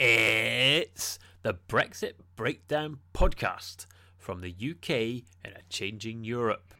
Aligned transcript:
It's 0.00 1.18
the 1.42 1.54
Brexit 1.54 2.12
Breakdown 2.36 2.98
podcast 3.12 3.86
from 4.16 4.42
the 4.42 4.50
UK 4.50 4.90
in 5.44 5.56
a 5.56 5.62
changing 5.68 6.22
Europe. 6.22 6.72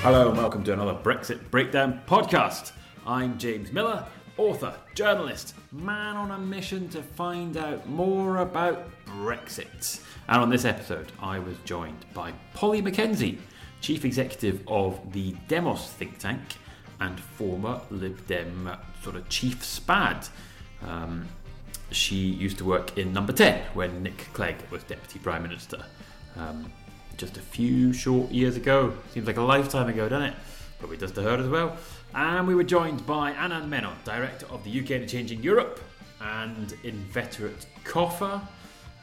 Hello 0.00 0.30
and 0.30 0.38
welcome 0.38 0.64
to 0.64 0.72
another 0.72 0.94
Brexit 0.94 1.50
Breakdown 1.50 2.00
podcast. 2.06 2.72
I'm 3.06 3.36
James 3.36 3.70
Miller, 3.70 4.06
author, 4.38 4.74
journalist, 4.94 5.54
man 5.72 6.16
on 6.16 6.30
a 6.30 6.38
mission 6.38 6.88
to 6.88 7.02
find 7.02 7.58
out 7.58 7.86
more 7.86 8.38
about 8.38 8.88
Brexit. 9.04 10.00
And 10.26 10.40
on 10.40 10.48
this 10.48 10.64
episode, 10.64 11.12
I 11.20 11.38
was 11.38 11.58
joined 11.66 12.06
by 12.14 12.32
Polly 12.54 12.80
Mackenzie, 12.80 13.38
chief 13.80 14.04
executive 14.04 14.62
of 14.66 15.12
the 15.12 15.34
Demos 15.48 15.88
think 15.90 16.18
tank 16.18 16.40
and 17.00 17.18
former 17.18 17.80
Lib 17.90 18.26
Dem 18.26 18.70
sort 19.02 19.16
of 19.16 19.28
chief 19.28 19.64
spad. 19.64 20.28
Um, 20.86 21.26
she 21.90 22.16
used 22.16 22.58
to 22.58 22.64
work 22.64 22.96
in 22.96 23.12
Number 23.12 23.32
10 23.32 23.62
when 23.74 24.02
Nick 24.02 24.28
Clegg 24.32 24.56
was 24.70 24.82
Deputy 24.84 25.18
Prime 25.18 25.42
Minister. 25.42 25.84
Um, 26.36 26.70
just 27.16 27.36
a 27.36 27.40
few 27.40 27.92
short 27.92 28.30
years 28.30 28.56
ago. 28.56 28.94
Seems 29.12 29.26
like 29.26 29.36
a 29.36 29.42
lifetime 29.42 29.88
ago, 29.88 30.08
doesn't 30.08 30.28
it? 30.28 30.34
Probably 30.78 30.96
does 30.96 31.12
to 31.12 31.22
her 31.22 31.36
as 31.36 31.48
well. 31.48 31.76
And 32.14 32.46
we 32.46 32.54
were 32.54 32.64
joined 32.64 33.06
by 33.06 33.32
Anand 33.32 33.68
Menon, 33.68 33.96
Director 34.04 34.46
of 34.46 34.64
the 34.64 34.80
UK 34.80 34.90
and 34.92 35.08
Changing 35.08 35.42
Europe, 35.42 35.80
and 36.20 36.74
inveterate 36.82 37.66
cougher. 37.84 38.40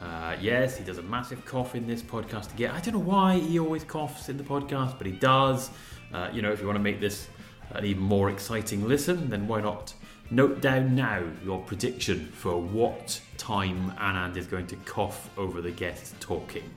Uh, 0.00 0.36
yes, 0.40 0.76
he 0.76 0.84
does 0.84 0.98
a 0.98 1.02
massive 1.02 1.44
cough 1.44 1.74
in 1.74 1.86
this 1.86 2.02
podcast 2.02 2.52
again. 2.54 2.70
I 2.70 2.80
don't 2.80 2.94
know 2.94 3.00
why 3.00 3.38
he 3.38 3.58
always 3.58 3.84
coughs 3.84 4.28
in 4.28 4.36
the 4.36 4.44
podcast, 4.44 4.96
but 4.96 5.06
he 5.06 5.12
does. 5.12 5.70
Uh, 6.12 6.30
you 6.32 6.40
know, 6.40 6.52
if 6.52 6.60
you 6.60 6.66
want 6.66 6.76
to 6.76 6.82
make 6.82 7.00
this 7.00 7.28
an 7.70 7.84
even 7.84 8.02
more 8.02 8.30
exciting 8.30 8.86
listen, 8.86 9.28
then 9.28 9.48
why 9.48 9.60
not 9.60 9.94
note 10.30 10.60
down 10.60 10.94
now 10.94 11.22
your 11.44 11.58
prediction 11.60 12.26
for 12.26 12.60
what 12.60 13.20
time 13.38 13.92
Anand 13.98 14.36
is 14.36 14.46
going 14.46 14.66
to 14.68 14.76
cough 14.76 15.30
over 15.36 15.60
the 15.60 15.70
guest 15.70 16.14
talking. 16.20 16.70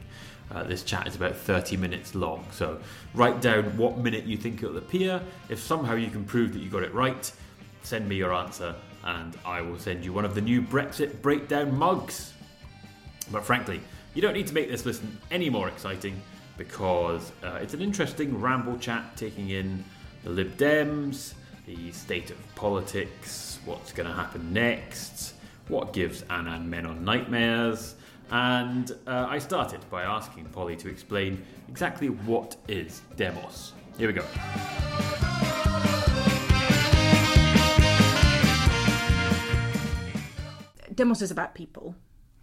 Uh, 0.50 0.64
this 0.64 0.84
chat 0.84 1.08
is 1.08 1.16
about 1.16 1.36
30 1.36 1.78
minutes 1.78 2.14
long, 2.14 2.46
so 2.52 2.80
write 3.14 3.40
down 3.40 3.78
what 3.78 3.98
minute 3.98 4.26
you 4.26 4.36
think 4.36 4.62
it'll 4.62 4.78
appear. 4.78 5.22
If 5.48 5.60
somehow 5.60 5.96
you 5.96 6.10
can 6.10 6.26
prove 6.26 6.54
that 6.54 6.60
you 6.60 6.70
got 6.70 6.84
it 6.84 6.94
right, 6.94 7.32
send 7.84 8.10
me 8.10 8.16
your 8.16 8.34
answer 8.34 8.76
and 9.04 9.38
I 9.46 9.62
will 9.62 9.80
send 9.80 10.04
you 10.04 10.14
one 10.14 10.26
of 10.26 10.36
the 10.36 10.42
new 10.42 10.62
Brexit 10.62 11.22
breakdown 11.22 11.78
mugs. 11.78 12.34
But 13.32 13.46
frankly, 13.46 13.82
you 14.14 14.22
don't 14.22 14.34
need 14.34 14.48
to 14.48 14.54
make 14.54 14.70
this 14.70 14.86
listen 14.86 15.18
any 15.30 15.50
more 15.50 15.70
exciting 15.70 16.22
because 16.58 17.32
uh, 17.44 17.60
it's 17.62 17.74
an 17.74 17.82
interesting 17.82 18.40
ramble 18.40 18.78
chat 18.78 19.16
taking 19.16 19.50
in 19.50 19.84
the 20.24 20.30
Lib 20.30 20.58
Dems, 20.58 21.34
the 21.66 21.92
state 21.92 22.30
of 22.30 22.56
politics, 22.56 23.60
what's 23.66 23.94
going 23.94 24.08
to 24.08 24.14
happen 24.14 24.52
next, 24.52 25.36
what 25.70 25.94
gives 25.94 26.24
Anand 26.24 26.66
Menon 26.66 27.06
nightmares. 27.06 27.96
And 28.32 28.92
uh, 29.08 29.28
I 29.30 29.40
started 29.40 29.80
by 29.90 30.04
asking 30.04 30.46
Polly 30.46 30.76
to 30.78 30.90
explain 30.90 31.44
exactly 31.70 32.10
what 32.10 32.58
is 32.68 33.02
Demos. 33.16 33.74
Here 33.98 34.08
we 34.08 34.14
go. 34.14 34.26
Demos 40.94 41.22
is 41.22 41.32
about 41.32 41.56
people. 41.56 41.96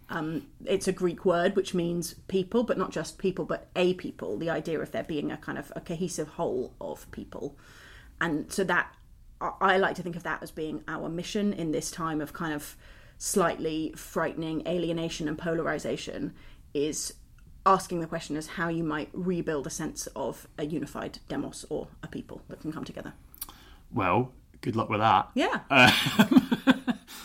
Um, 0.09 0.47
it's 0.65 0.87
a 0.87 0.91
Greek 0.91 1.23
word 1.23 1.55
which 1.55 1.73
means 1.73 2.15
people, 2.27 2.63
but 2.63 2.77
not 2.77 2.91
just 2.91 3.17
people, 3.19 3.45
but 3.45 3.67
a 3.75 3.93
people. 3.93 4.37
The 4.37 4.49
idea 4.49 4.79
of 4.79 4.91
there 4.91 5.03
being 5.03 5.31
a 5.31 5.37
kind 5.37 5.57
of 5.57 5.71
a 5.75 5.81
cohesive 5.81 6.29
whole 6.29 6.73
of 6.81 7.09
people, 7.11 7.55
and 8.19 8.51
so 8.51 8.63
that 8.63 8.93
I- 9.39 9.77
like 9.77 9.95
to 9.95 10.03
think 10.03 10.15
of 10.15 10.23
that 10.23 10.41
as 10.43 10.51
being 10.51 10.83
our 10.87 11.07
mission 11.09 11.53
in 11.53 11.71
this 11.71 11.91
time 11.91 12.21
of 12.21 12.33
kind 12.33 12.53
of 12.53 12.75
slightly 13.17 13.93
frightening 13.95 14.67
alienation 14.67 15.27
and 15.27 15.37
polarization. 15.37 16.33
Is 16.73 17.13
asking 17.65 17.99
the 17.99 18.07
question 18.07 18.35
as 18.37 18.47
how 18.47 18.67
you 18.69 18.83
might 18.83 19.09
rebuild 19.13 19.67
a 19.67 19.69
sense 19.69 20.07
of 20.15 20.47
a 20.57 20.65
unified 20.65 21.19
demos 21.27 21.65
or 21.69 21.87
a 22.03 22.07
people 22.07 22.41
that 22.47 22.59
can 22.61 22.71
come 22.71 22.83
together. 22.83 23.13
Well, 23.91 24.31
good 24.61 24.75
luck 24.75 24.89
with 24.89 24.99
that. 25.01 25.29
Yeah. 25.35 25.59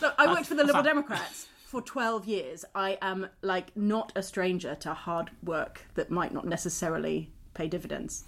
Look, 0.03 0.15
I 0.19 0.27
worked 0.33 0.47
for 0.47 0.55
the 0.55 0.65
Liberal 0.65 0.83
Democrats 0.83 1.47
for 1.75 1.83
12 1.83 2.27
years. 2.27 2.65
I 2.73 2.99
am 3.03 3.27
like 3.43 3.77
not 3.77 4.13
a 4.15 4.23
stranger 4.23 4.77
to 4.77 4.95
hard 4.95 5.33
work 5.43 5.87
that 5.95 6.09
might 6.09 6.33
not 6.33 6.47
necessarily 6.47 7.33
pay 7.53 7.67
dividends. 7.67 8.23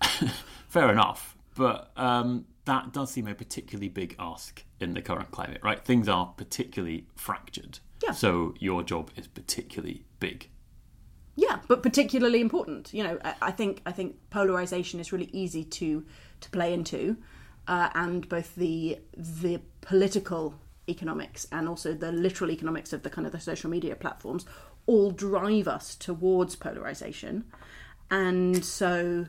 Fair 0.68 0.92
enough, 0.92 1.36
but 1.56 1.90
um, 1.96 2.46
that 2.66 2.92
does 2.92 3.10
seem 3.10 3.26
a 3.26 3.34
particularly 3.34 3.88
big 3.88 4.14
ask 4.20 4.62
in 4.78 4.94
the 4.94 5.02
current 5.02 5.32
climate, 5.32 5.60
right? 5.64 5.84
Things 5.84 6.08
are 6.08 6.26
particularly 6.36 7.08
fractured. 7.16 7.80
Yeah. 8.00 8.12
So 8.12 8.54
your 8.60 8.84
job 8.84 9.10
is 9.16 9.26
particularly 9.26 10.04
big. 10.20 10.48
Yeah, 11.34 11.58
but 11.66 11.82
particularly 11.82 12.40
important. 12.40 12.94
You 12.94 13.02
know, 13.02 13.18
I, 13.24 13.34
I 13.42 13.50
think 13.50 13.82
I 13.86 13.90
think 13.90 14.14
polarization 14.30 15.00
is 15.00 15.10
really 15.10 15.30
easy 15.32 15.64
to 15.64 16.04
to 16.42 16.50
play 16.50 16.72
into, 16.72 17.16
uh, 17.66 17.90
and 17.96 18.28
both 18.28 18.54
the 18.54 19.00
the 19.16 19.60
political 19.80 20.54
economics 20.88 21.46
and 21.50 21.68
also 21.68 21.94
the 21.94 22.12
literal 22.12 22.50
economics 22.50 22.92
of 22.92 23.02
the 23.02 23.10
kind 23.10 23.26
of 23.26 23.32
the 23.32 23.40
social 23.40 23.70
media 23.70 23.96
platforms 23.96 24.44
all 24.86 25.10
drive 25.10 25.66
us 25.66 25.94
towards 25.94 26.56
polarization, 26.56 27.44
and 28.10 28.64
so 28.64 29.26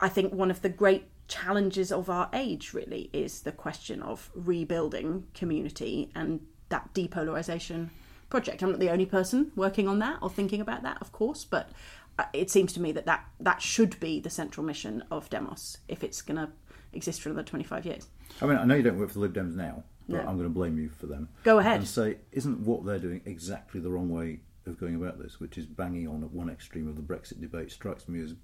I 0.00 0.08
think 0.08 0.32
one 0.32 0.50
of 0.50 0.62
the 0.62 0.68
great 0.70 1.04
challenges 1.28 1.92
of 1.92 2.10
our 2.10 2.28
age 2.32 2.74
really 2.74 3.08
is 3.12 3.42
the 3.42 3.52
question 3.52 4.02
of 4.02 4.30
rebuilding 4.34 5.26
community 5.32 6.10
and 6.14 6.40
that 6.70 6.92
depolarization 6.92 7.90
project. 8.30 8.62
I'm 8.62 8.70
not 8.70 8.80
the 8.80 8.90
only 8.90 9.06
person 9.06 9.52
working 9.54 9.86
on 9.86 9.98
that 10.00 10.18
or 10.22 10.30
thinking 10.30 10.60
about 10.60 10.82
that, 10.82 10.98
of 11.00 11.12
course, 11.12 11.44
but 11.44 11.70
uh, 12.18 12.24
it 12.32 12.50
seems 12.50 12.72
to 12.72 12.80
me 12.80 12.92
that 12.92 13.06
that, 13.06 13.24
that 13.38 13.62
should 13.62 13.98
be 14.00 14.20
the 14.20 14.30
central 14.30 14.66
mission 14.66 15.04
of 15.10 15.30
Demos 15.30 15.78
if 15.88 16.02
it's 16.02 16.22
going 16.22 16.36
to 16.36 16.50
exist 16.92 17.22
for 17.22 17.28
another 17.28 17.46
25 17.46 17.86
years. 17.86 18.08
I 18.40 18.46
mean, 18.46 18.56
I 18.56 18.64
know 18.64 18.74
you 18.74 18.82
don't 18.82 18.98
work 18.98 19.08
for 19.08 19.14
the 19.14 19.20
Lib 19.20 19.34
Dems 19.34 19.54
now, 19.54 19.84
but 20.10 20.24
No. 20.24 20.28
I'm 20.28 20.36
going 20.36 20.48
to 20.48 20.54
blame 20.54 20.78
you 20.78 20.90
for 20.90 21.06
them. 21.06 21.28
Go 21.44 21.58
ahead. 21.58 21.78
And 21.78 21.88
say, 21.88 22.16
isn't 22.32 22.60
what 22.60 22.84
they're 22.84 22.98
doing 22.98 23.20
exactly 23.24 23.80
the 23.80 23.90
wrong 23.90 24.10
way 24.10 24.40
of 24.66 24.78
going 24.78 24.94
about 24.96 25.18
this, 25.18 25.40
which 25.40 25.56
is 25.56 25.66
banging 25.66 26.06
on 26.08 26.22
at 26.22 26.30
one 26.32 26.50
extreme 26.50 26.88
of 26.88 26.96
the 26.96 27.02
Brexit 27.02 27.40
debate, 27.40 27.70
strikes 27.72 28.08
me 28.08 28.20
as, 28.22 28.34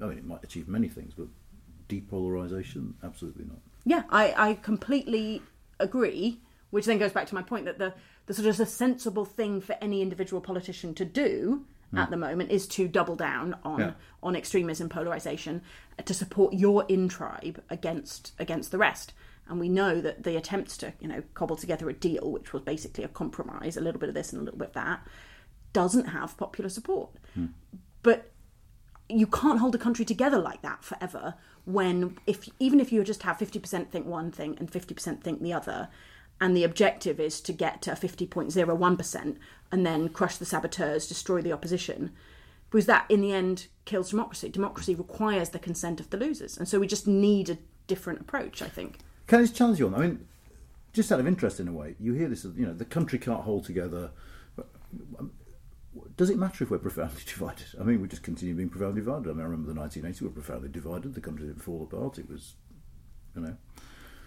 I 0.00 0.06
mean, 0.06 0.18
it 0.18 0.24
might 0.24 0.42
achieve 0.42 0.68
many 0.68 0.88
things, 0.88 1.12
but 1.14 1.26
depolarisation, 1.88 2.94
absolutely 3.02 3.44
not. 3.44 3.58
Yeah, 3.84 4.02
I, 4.10 4.50
I 4.50 4.54
completely 4.54 5.42
agree. 5.78 6.40
Which 6.70 6.86
then 6.86 6.98
goes 6.98 7.12
back 7.12 7.26
to 7.28 7.34
my 7.34 7.42
point 7.42 7.64
that 7.66 7.78
the, 7.78 7.94
the 8.26 8.34
sort 8.34 8.48
of 8.48 8.56
the 8.56 8.66
sensible 8.66 9.24
thing 9.24 9.60
for 9.60 9.76
any 9.80 10.02
individual 10.02 10.40
politician 10.40 10.94
to 10.94 11.04
do 11.04 11.64
hmm. 11.92 11.98
at 11.98 12.10
the 12.10 12.16
moment 12.16 12.50
is 12.50 12.66
to 12.68 12.88
double 12.88 13.14
down 13.14 13.56
on 13.62 13.78
Yeah. 13.80 13.92
on 14.22 14.34
extremism, 14.34 14.88
polarization, 14.88 15.62
to 16.04 16.12
support 16.12 16.52
your 16.54 16.84
in 16.88 17.08
tribe 17.08 17.62
against 17.70 18.32
against 18.38 18.72
the 18.72 18.78
rest. 18.78 19.12
And 19.48 19.60
we 19.60 19.68
know 19.68 20.00
that 20.00 20.24
the 20.24 20.36
attempts 20.36 20.76
to 20.78 20.92
you 21.00 21.08
know 21.08 21.22
cobble 21.34 21.56
together 21.56 21.88
a 21.88 21.92
deal, 21.92 22.30
which 22.30 22.52
was 22.52 22.62
basically 22.62 23.04
a 23.04 23.08
compromise, 23.08 23.76
a 23.76 23.80
little 23.80 24.00
bit 24.00 24.08
of 24.08 24.14
this 24.14 24.32
and 24.32 24.42
a 24.42 24.44
little 24.44 24.58
bit 24.58 24.68
of 24.68 24.74
that, 24.74 25.06
doesn't 25.72 26.06
have 26.06 26.36
popular 26.36 26.68
support. 26.68 27.10
Hmm. 27.34 27.46
But 28.02 28.32
you 29.08 29.26
can't 29.26 29.60
hold 29.60 29.74
a 29.74 29.78
country 29.78 30.04
together 30.04 30.38
like 30.38 30.62
that 30.62 30.84
forever 30.84 31.34
when 31.64 32.18
if 32.26 32.48
even 32.58 32.80
if 32.80 32.92
you 32.92 33.04
just 33.04 33.22
have 33.22 33.38
50% 33.38 33.88
think 33.88 34.06
one 34.06 34.32
thing 34.32 34.56
and 34.58 34.70
50% 34.70 35.22
think 35.22 35.42
the 35.42 35.52
other 35.52 35.88
and 36.40 36.56
the 36.56 36.64
objective 36.64 37.20
is 37.20 37.40
to 37.40 37.52
get 37.52 37.80
to 37.82 37.92
50.01% 37.92 39.36
and 39.72 39.86
then 39.86 40.08
crush 40.08 40.36
the 40.36 40.44
saboteurs 40.44 41.06
destroy 41.06 41.40
the 41.40 41.52
opposition 41.52 42.10
because 42.68 42.86
that 42.86 43.06
in 43.08 43.20
the 43.20 43.32
end 43.32 43.68
kills 43.84 44.10
democracy. 44.10 44.48
Democracy 44.48 44.94
requires 44.94 45.50
the 45.50 45.58
consent 45.60 46.00
of 46.00 46.10
the 46.10 46.16
losers. 46.16 46.58
And 46.58 46.68
so 46.68 46.80
we 46.80 46.88
just 46.88 47.06
need 47.06 47.48
a 47.48 47.58
different 47.86 48.20
approach 48.20 48.62
i 48.62 48.68
think 48.68 48.98
Can 49.26 49.40
I 49.40 49.42
just 49.42 49.56
challenge 49.56 49.78
you 49.78 49.86
on? 49.88 49.94
I 49.94 49.98
mean, 49.98 50.26
just 50.92 51.10
out 51.12 51.20
of 51.20 51.26
interest 51.26 51.58
in 51.60 51.68
a 51.68 51.72
way, 51.72 51.94
you 51.98 52.12
hear 52.14 52.28
this, 52.28 52.44
you 52.44 52.64
know, 52.66 52.72
the 52.74 52.84
country 52.84 53.18
can't 53.18 53.42
hold 53.42 53.64
together. 53.64 54.10
Does 56.16 56.30
it 56.30 56.38
matter 56.38 56.64
if 56.64 56.70
we're 56.70 56.78
profoundly 56.78 57.22
divided? 57.26 57.66
I 57.80 57.82
mean, 57.84 58.00
we 58.00 58.08
just 58.08 58.22
continue 58.22 58.54
being 58.54 58.68
profoundly 58.68 59.00
divided. 59.00 59.28
I 59.30 59.32
mean, 59.32 59.40
I 59.40 59.44
remember 59.44 59.72
the 59.72 59.80
1980s 59.80 60.20
we 60.20 60.28
were 60.28 60.32
profoundly 60.34 60.68
divided. 60.68 61.14
The 61.14 61.20
country 61.20 61.46
didn't 61.46 61.62
fall 61.62 61.82
apart. 61.82 62.18
It 62.18 62.28
was, 62.30 62.54
you 63.34 63.42
know. 63.42 63.56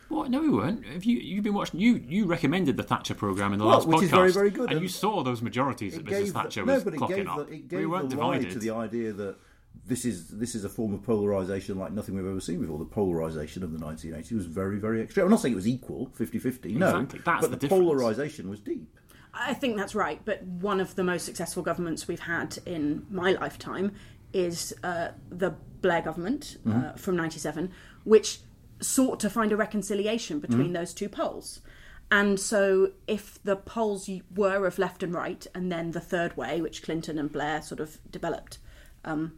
What? 0.10 0.32
No, 0.32 0.42
we 0.42 0.50
weren't. 0.50 0.84
Have 0.88 1.04
you 1.04 1.18
you've 1.20 1.44
been 1.44 1.54
watching? 1.54 1.80
You 1.80 1.96
you 2.08 2.26
recommended 2.26 2.78
the 2.78 2.84
Thatcher 2.84 3.14
program 3.14 3.54
in 3.54 3.60
the 3.60 3.66
Well, 3.66 3.76
last 3.76 3.88
which 3.88 3.98
podcast, 4.00 4.04
is 4.04 4.10
very, 4.10 4.32
very 4.32 4.50
good, 4.50 4.70
and 4.70 4.72
and 4.74 4.82
you 4.82 4.88
saw 4.88 5.22
those 5.22 5.44
majorities 5.44 5.94
that 5.94 6.06
Mrs 6.06 6.10
gave 6.10 6.26
the- 6.28 6.34
Thatcher 6.34 6.66
no, 6.66 6.74
was 6.74 6.84
but 6.84 6.94
it 6.96 7.00
clocking 7.00 7.16
gave, 7.16 7.28
up. 7.30 7.48
the, 7.48 7.54
it 7.54 7.72
we 7.72 7.86
weren't 7.86 8.10
the 8.10 8.16
divided. 8.16 8.50
to 8.52 8.58
the 8.60 8.72
idea 8.72 9.14
that 9.14 9.36
this 9.90 10.06
is 10.06 10.30
this 10.30 10.56
is 10.56 10.64
a 10.64 10.70
form 10.70 10.94
of 10.94 11.04
polarisation 11.04 11.78
like 11.78 11.92
nothing 11.92 12.16
we've 12.16 12.26
ever 12.26 12.40
seen 12.40 12.62
before. 12.62 12.78
The 12.78 12.86
polarisation 12.86 13.64
of 13.64 13.72
the 13.72 13.80
1980s 13.80 14.32
was 14.34 14.46
very, 14.46 14.80
very 14.80 15.02
extreme. 15.02 15.26
I'm 15.26 15.32
not 15.32 15.42
saying 15.42 15.54
it 15.54 15.56
was 15.56 15.68
equal, 15.68 16.12
50-50, 16.18 16.76
no. 16.76 16.88
Exactly, 16.88 17.22
that's 17.26 17.42
but 17.42 17.52
the 17.52 17.58
the, 17.58 17.68
polarisation 17.68 18.50
was 18.50 18.60
deep. 18.60 18.96
I 19.34 19.54
think 19.54 19.78
that's 19.78 19.96
right, 19.96 20.22
but 20.26 20.44
one 20.44 20.80
of 20.80 20.96
the 20.96 21.04
most 21.04 21.26
successful 21.26 21.64
governments 21.64 22.08
we've 22.08 22.20
had 22.20 22.58
in 22.66 23.06
my 23.10 23.34
lifetime 23.34 23.94
is 24.32 24.74
uh, 24.84 25.10
the 25.30 25.52
Blair 25.82 26.02
government 26.02 26.58
uh, 26.70 26.94
from 26.94 27.16
'97, 27.16 27.72
which 28.04 28.40
sought 28.82 29.20
to 29.22 29.30
find 29.30 29.52
a 29.52 29.58
reconciliation 29.58 30.40
between 30.40 30.74
those 30.74 30.94
two 30.94 31.10
poles. 31.10 31.62
And 32.12 32.40
so, 32.40 32.94
if 33.08 33.42
the 33.44 33.56
poles 33.56 34.10
were 34.36 34.66
of 34.66 34.80
left 34.80 35.04
and 35.04 35.14
right, 35.14 35.46
and 35.54 35.72
then 35.72 35.92
the 35.92 36.00
third 36.00 36.36
way, 36.36 36.60
which 36.60 36.82
Clinton 36.82 37.20
and 37.20 37.32
Blair 37.32 37.62
sort 37.62 37.80
of 37.80 38.00
developed 38.12 38.58
um, 39.06 39.34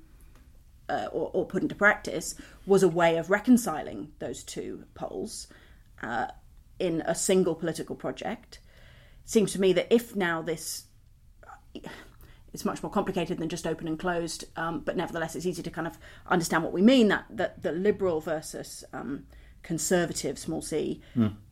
uh, 0.91 1.07
or, 1.11 1.29
or 1.33 1.45
put 1.45 1.63
into 1.63 1.75
practice, 1.75 2.35
was 2.65 2.83
a 2.83 2.87
way 2.89 3.17
of 3.17 3.29
reconciling 3.29 4.11
those 4.19 4.43
two 4.43 4.83
poles 4.93 5.47
uh, 6.01 6.27
in 6.79 7.01
a 7.05 7.15
single 7.15 7.55
political 7.55 7.95
project. 7.95 8.59
It 9.23 9.29
seems 9.29 9.51
to 9.53 9.61
me 9.61 9.73
that 9.73 9.87
if 9.93 10.15
now 10.15 10.41
this 10.41 10.85
it's 12.53 12.65
much 12.65 12.83
more 12.83 12.91
complicated 12.91 13.37
than 13.37 13.47
just 13.47 13.65
open 13.65 13.87
and 13.87 13.97
closed, 13.97 14.43
um, 14.57 14.81
but 14.81 14.97
nevertheless, 14.97 15.35
it's 15.35 15.45
easy 15.45 15.63
to 15.63 15.71
kind 15.71 15.87
of 15.87 15.97
understand 16.27 16.63
what 16.63 16.73
we 16.73 16.81
mean 16.81 17.07
that 17.07 17.25
that 17.29 17.63
the 17.63 17.71
liberal 17.71 18.19
versus 18.19 18.83
um, 18.91 19.25
conservative, 19.63 20.37
small 20.37 20.61
c, 20.61 21.01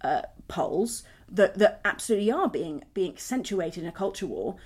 uh, 0.01 0.23
poles 0.47 1.03
that 1.31 1.57
that 1.59 1.79
absolutely 1.85 2.31
are 2.31 2.49
being 2.49 2.83
being 2.93 3.11
accentuated 3.11 3.83
in 3.83 3.89
a 3.89 3.93
culture 3.93 4.27
war. 4.27 4.57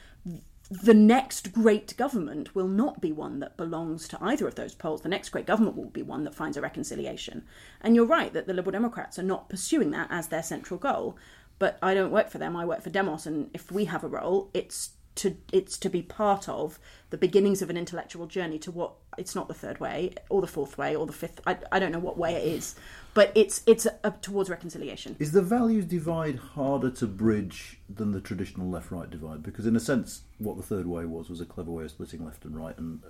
The 0.71 0.93
next 0.93 1.51
great 1.51 1.95
government 1.97 2.55
will 2.55 2.67
not 2.67 3.01
be 3.01 3.11
one 3.11 3.39
that 3.39 3.57
belongs 3.57 4.07
to 4.07 4.17
either 4.21 4.47
of 4.47 4.55
those 4.55 4.73
poles. 4.73 5.01
The 5.01 5.09
next 5.09 5.29
great 5.29 5.45
government 5.45 5.75
will 5.75 5.89
be 5.89 6.01
one 6.01 6.23
that 6.23 6.33
finds 6.33 6.57
a 6.57 6.61
reconciliation. 6.61 7.45
And 7.81 7.95
you're 7.95 8.05
right 8.05 8.33
that 8.33 8.47
the 8.47 8.53
Liberal 8.53 8.71
Democrats 8.71 9.19
are 9.19 9.23
not 9.23 9.49
pursuing 9.49 9.91
that 9.91 10.07
as 10.09 10.29
their 10.29 10.41
central 10.41 10.79
goal. 10.79 11.17
But 11.59 11.77
I 11.81 11.93
don't 11.93 12.11
work 12.11 12.29
for 12.29 12.37
them. 12.37 12.55
I 12.55 12.65
work 12.65 12.81
for 12.81 12.89
Demos, 12.89 13.25
and 13.27 13.49
if 13.53 13.71
we 13.71 13.85
have 13.85 14.03
a 14.03 14.07
role, 14.07 14.49
it's 14.53 14.91
to 15.15 15.37
it's 15.51 15.77
to 15.77 15.89
be 15.89 16.01
part 16.01 16.49
of 16.49 16.79
the 17.09 17.17
beginnings 17.17 17.61
of 17.61 17.69
an 17.69 17.77
intellectual 17.77 18.25
journey 18.25 18.57
to 18.59 18.71
what 18.71 18.93
it's 19.17 19.35
not 19.35 19.47
the 19.47 19.53
third 19.53 19.79
way 19.79 20.13
or 20.29 20.41
the 20.41 20.47
fourth 20.47 20.77
way 20.77 20.95
or 20.95 21.05
the 21.05 21.13
fifth 21.13 21.39
I, 21.45 21.57
I 21.71 21.79
don't 21.79 21.91
know 21.91 21.99
what 21.99 22.17
way 22.17 22.33
it 22.33 22.45
is 22.45 22.75
but 23.13 23.31
it's 23.35 23.61
it's 23.67 23.85
a, 23.85 23.97
a, 24.03 24.11
towards 24.11 24.49
reconciliation 24.49 25.15
Is 25.19 25.31
the 25.31 25.41
values 25.41 25.85
divide 25.85 26.37
harder 26.37 26.89
to 26.91 27.07
bridge 27.07 27.79
than 27.87 28.11
the 28.11 28.21
traditional 28.21 28.69
left-right 28.69 29.09
divide? 29.09 29.43
Because 29.43 29.67
in 29.67 29.75
a 29.75 29.79
sense, 29.79 30.23
what 30.39 30.57
the 30.57 30.63
third 30.63 30.87
way 30.87 31.05
was 31.05 31.29
was 31.29 31.39
a 31.39 31.45
clever 31.45 31.71
way 31.71 31.83
of 31.83 31.91
splitting 31.91 32.25
left 32.25 32.45
and 32.45 32.57
right 32.57 32.77
and 32.77 33.01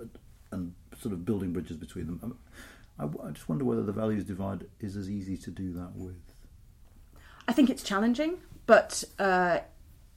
and 0.52 0.74
sort 1.00 1.12
of 1.12 1.24
building 1.24 1.52
bridges 1.52 1.76
between 1.76 2.06
them. 2.06 2.38
I, 2.98 3.04
I 3.04 3.30
just 3.30 3.48
wonder 3.48 3.64
whether 3.64 3.82
the 3.82 3.92
values 3.92 4.24
divide 4.24 4.66
is 4.78 4.96
as 4.96 5.10
easy 5.10 5.36
to 5.38 5.50
do 5.50 5.72
that 5.72 5.92
with. 5.96 6.20
I 7.48 7.52
think 7.52 7.70
it's 7.70 7.82
challenging 7.82 8.38
but 8.66 9.04
uh, 9.18 9.58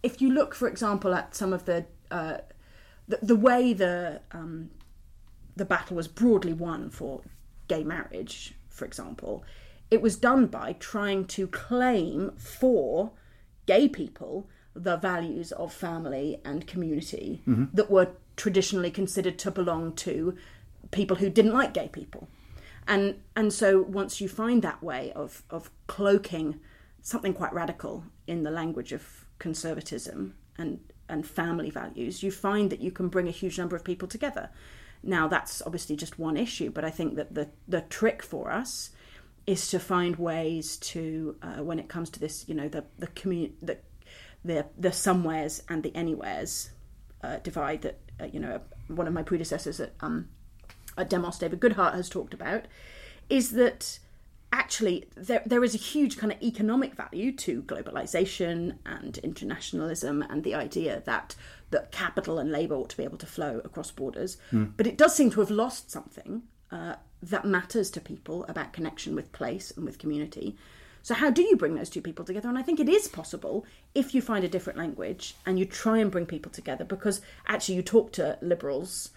if 0.04 0.22
you 0.22 0.32
look 0.32 0.54
for 0.56 0.68
example 0.68 1.14
at 1.14 1.36
some 1.36 1.54
of 1.54 1.66
the 1.66 1.86
uh, 2.12 2.38
the, 3.08 3.20
the 3.22 3.36
way 3.36 3.74
the 3.74 4.22
um, 4.32 4.70
the 5.56 5.66
battle 5.66 5.96
was 5.96 6.08
broadly 6.08 6.54
won 6.54 6.90
for 6.90 7.22
gay 7.68 7.84
marriage 7.84 8.54
for 8.70 8.86
example 8.86 9.44
it 9.90 10.02
was 10.02 10.16
done 10.18 10.48
by 10.48 10.74
trying 10.74 11.26
to 11.26 11.48
claim 11.48 12.32
for 12.38 13.12
gay 13.66 13.88
people 13.88 14.50
the 14.74 14.98
values 14.98 15.52
of 15.54 15.74
family 15.74 16.40
and 16.46 16.68
community 16.68 17.42
that 17.74 17.90
were 17.90 18.10
traditionally 18.36 18.92
considered 18.92 19.40
to 19.40 19.52
belong 19.52 19.94
to 19.94 20.36
people 20.92 21.18
who 21.18 21.30
didn't 21.30 21.54
like 21.54 21.74
gay 21.74 21.90
people. 21.90 22.28
And 22.88 23.16
and 23.36 23.52
so 23.52 23.82
once 23.82 24.22
you 24.22 24.30
find 24.30 24.62
that 24.62 24.82
way 24.82 25.12
of 25.14 25.44
of 25.50 25.72
cloaking 25.88 26.60
something 27.02 27.34
quite 27.34 27.54
radical 27.54 28.04
in 28.28 28.44
the 28.44 28.52
language 28.52 28.94
of 28.94 29.26
conservatism 29.39 30.36
and 30.57 30.80
and 31.10 31.25
family 31.25 31.69
values, 31.69 32.22
you 32.22 32.31
find 32.31 32.69
that 32.69 32.81
you 32.81 32.92
can 32.92 33.07
bring 33.07 33.28
a 33.28 33.31
huge 33.31 33.57
number 33.57 33.75
of 33.75 33.84
people 33.84 34.07
together. 34.07 34.50
Now 35.04 35.28
that's 35.28 35.62
obviously 35.66 35.95
just 35.95 36.19
one 36.19 36.38
issue, 36.38 36.69
but 36.69 36.84
I 36.84 36.89
think 36.89 37.16
that 37.16 37.34
the 37.34 37.50
the 37.68 37.81
trick 37.81 38.22
for 38.24 38.51
us 38.51 38.92
is 39.45 39.69
to 39.69 39.80
find 39.80 40.18
ways 40.18 40.78
to 40.78 41.38
uh, 41.42 41.63
when 41.63 41.80
it 41.80 41.88
comes 41.88 42.10
to 42.12 42.19
this, 42.19 42.45
you 42.48 42.56
know, 42.56 42.68
the 42.68 42.84
the 43.00 43.07
community 43.07 43.56
the 43.62 43.78
the 44.44 44.66
the 44.78 44.92
somewheres 44.92 45.63
and 45.69 45.83
the 45.83 45.95
anywheres 45.95 46.72
uh, 47.24 47.38
divide 47.38 47.81
that 47.83 48.00
uh, 48.19 48.25
you 48.25 48.40
know 48.40 48.60
one 48.88 49.07
of 49.07 49.13
my 49.13 49.24
predecessors 49.24 49.80
at 49.80 49.94
um, 50.01 50.28
at 50.98 51.10
Demos, 51.10 51.38
David 51.38 51.60
Goodhart, 51.60 51.94
has 51.94 52.10
talked 52.10 52.33
about, 52.33 52.66
is 53.30 53.51
that 53.51 54.00
actually 54.57 55.06
there 55.15 55.44
there 55.45 55.63
is 55.63 55.75
a 55.75 55.77
huge 55.77 56.18
kind 56.18 56.33
of 56.33 56.42
economic 56.42 56.95
value 56.95 57.31
to 57.31 57.62
globalization 57.63 58.77
and 58.86 59.19
internationalism 59.19 60.24
and 60.24 60.44
the 60.44 60.56
idea 60.56 61.01
that 61.06 61.36
that 61.69 61.92
capital 61.92 62.39
and 62.39 62.51
labor 62.51 62.75
ought 62.75 62.89
to 62.89 62.98
be 62.98 63.04
able 63.04 63.18
to 63.18 63.25
flow 63.25 63.62
across 63.63 63.92
borders, 63.92 64.38
but 64.77 64.88
it 64.88 64.98
does 64.98 65.15
seem 65.15 65.30
to 65.31 65.42
have 65.42 65.51
lost 65.51 65.92
something 65.92 66.44
uh, 66.71 66.95
that 67.21 67.45
matters 67.45 67.89
to 67.92 68.00
people 68.01 68.45
about 68.48 68.74
connection 68.74 69.15
with 69.15 69.31
place 69.31 69.71
and 69.75 69.86
with 69.86 70.00
community. 70.00 70.56
So, 71.04 71.13
how 71.13 71.30
do 71.30 71.42
you 71.42 71.56
bring 71.56 71.75
those 71.75 71.89
two 71.89 72.01
people 72.01 72.25
together? 72.25 72.50
And 72.50 72.57
I 72.57 72.63
think 72.63 72.80
it 72.80 72.89
is 72.89 73.07
possible 73.07 73.65
if 73.95 74.13
you 74.13 74.21
find 74.21 74.44
a 74.44 74.50
different 74.50 74.80
language 74.80 75.36
and 75.45 75.57
you 75.57 75.65
try 75.65 76.00
and 76.00 76.12
bring 76.12 76.25
people 76.25 76.51
together 76.51 76.83
because 76.83 77.21
actually 77.48 77.75
you 77.75 77.81
talk 77.81 78.12
to 78.13 78.38
liberals. 78.42 79.12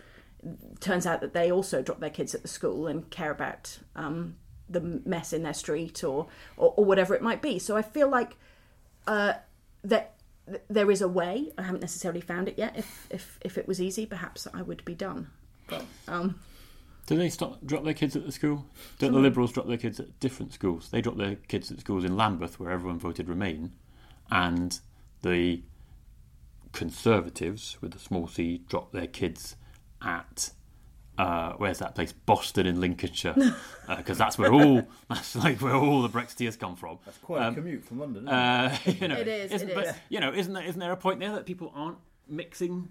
Turns 0.80 1.04
out 1.04 1.20
that 1.20 1.34
they 1.34 1.50
also 1.52 1.82
drop 1.82 2.00
their 2.00 2.08
kids 2.08 2.34
at 2.34 2.42
the 2.42 2.48
school 2.48 2.86
and 2.86 3.10
care 3.10 3.30
about 3.30 3.78
um, 3.94 4.36
the 4.70 5.00
mess 5.04 5.32
in 5.32 5.42
their 5.42 5.54
street 5.54 6.02
or, 6.04 6.28
or, 6.56 6.72
or 6.76 6.84
whatever 6.84 7.14
it 7.14 7.22
might 7.22 7.42
be. 7.42 7.58
So, 7.58 7.76
I 7.76 7.82
feel 7.82 8.08
like 8.08 8.36
uh, 9.06 9.34
that 9.84 10.14
there 10.68 10.90
is 10.90 11.02
a 11.02 11.08
way. 11.08 11.52
I 11.58 11.62
haven't 11.62 11.80
necessarily 11.80 12.20
found 12.20 12.48
it 12.48 12.58
yet. 12.58 12.74
If, 12.76 13.06
if, 13.10 13.38
if 13.42 13.58
it 13.58 13.68
was 13.68 13.80
easy, 13.80 14.06
perhaps 14.06 14.46
I 14.52 14.62
would 14.62 14.84
be 14.84 14.94
done. 14.94 15.28
But 15.66 15.84
um, 16.08 16.40
Do 17.06 17.16
they 17.16 17.28
stop 17.28 17.64
drop 17.64 17.84
their 17.84 17.94
kids 17.94 18.16
at 18.16 18.26
the 18.26 18.32
school? 18.32 18.66
Don't 18.98 19.12
the 19.12 19.18
Liberals 19.18 19.52
drop 19.52 19.68
their 19.68 19.76
kids 19.76 20.00
at 20.00 20.18
different 20.20 20.52
schools? 20.52 20.88
They 20.90 21.00
drop 21.00 21.16
their 21.16 21.36
kids 21.36 21.70
at 21.70 21.80
schools 21.80 22.04
in 22.04 22.16
Lambeth, 22.16 22.58
where 22.58 22.70
everyone 22.70 22.98
voted 22.98 23.28
Remain, 23.28 23.72
and 24.30 24.80
the 25.22 25.62
Conservatives, 26.72 27.78
with 27.80 27.92
the 27.92 27.98
small 27.98 28.28
c, 28.28 28.62
drop 28.68 28.92
their 28.92 29.08
kids 29.08 29.56
at 30.02 30.50
uh, 31.20 31.52
where's 31.58 31.78
that 31.78 31.94
place? 31.94 32.12
Boston 32.12 32.66
in 32.66 32.80
Lincolnshire, 32.80 33.34
because 33.96 34.18
that's 34.18 34.38
where 34.38 34.52
all 34.52 34.82
that's 35.08 35.36
like 35.36 35.60
where 35.60 35.74
all 35.74 36.02
the 36.02 36.08
Brexiteers 36.08 36.58
come 36.58 36.76
from. 36.76 36.98
That's 37.04 37.18
quite 37.18 37.42
Um, 37.42 37.52
a 37.52 37.56
commute 37.56 37.84
from 37.84 37.98
London. 38.00 38.22
Isn't 38.24 38.34
Uh, 38.34 38.76
you 39.00 39.08
know, 39.08 39.16
It 39.16 39.28
is, 39.28 39.52
Isn't, 39.52 39.68
it 39.70 39.74
but, 39.74 39.86
is. 39.88 39.94
You 40.08 40.20
know, 40.20 40.32
isn't 40.32 40.52
there, 40.52 40.64
isn't 40.64 40.80
there 40.80 40.92
a 40.92 40.96
point 40.96 41.20
there 41.20 41.32
that 41.32 41.46
people 41.46 41.72
aren't 41.74 41.98
mixing 42.28 42.88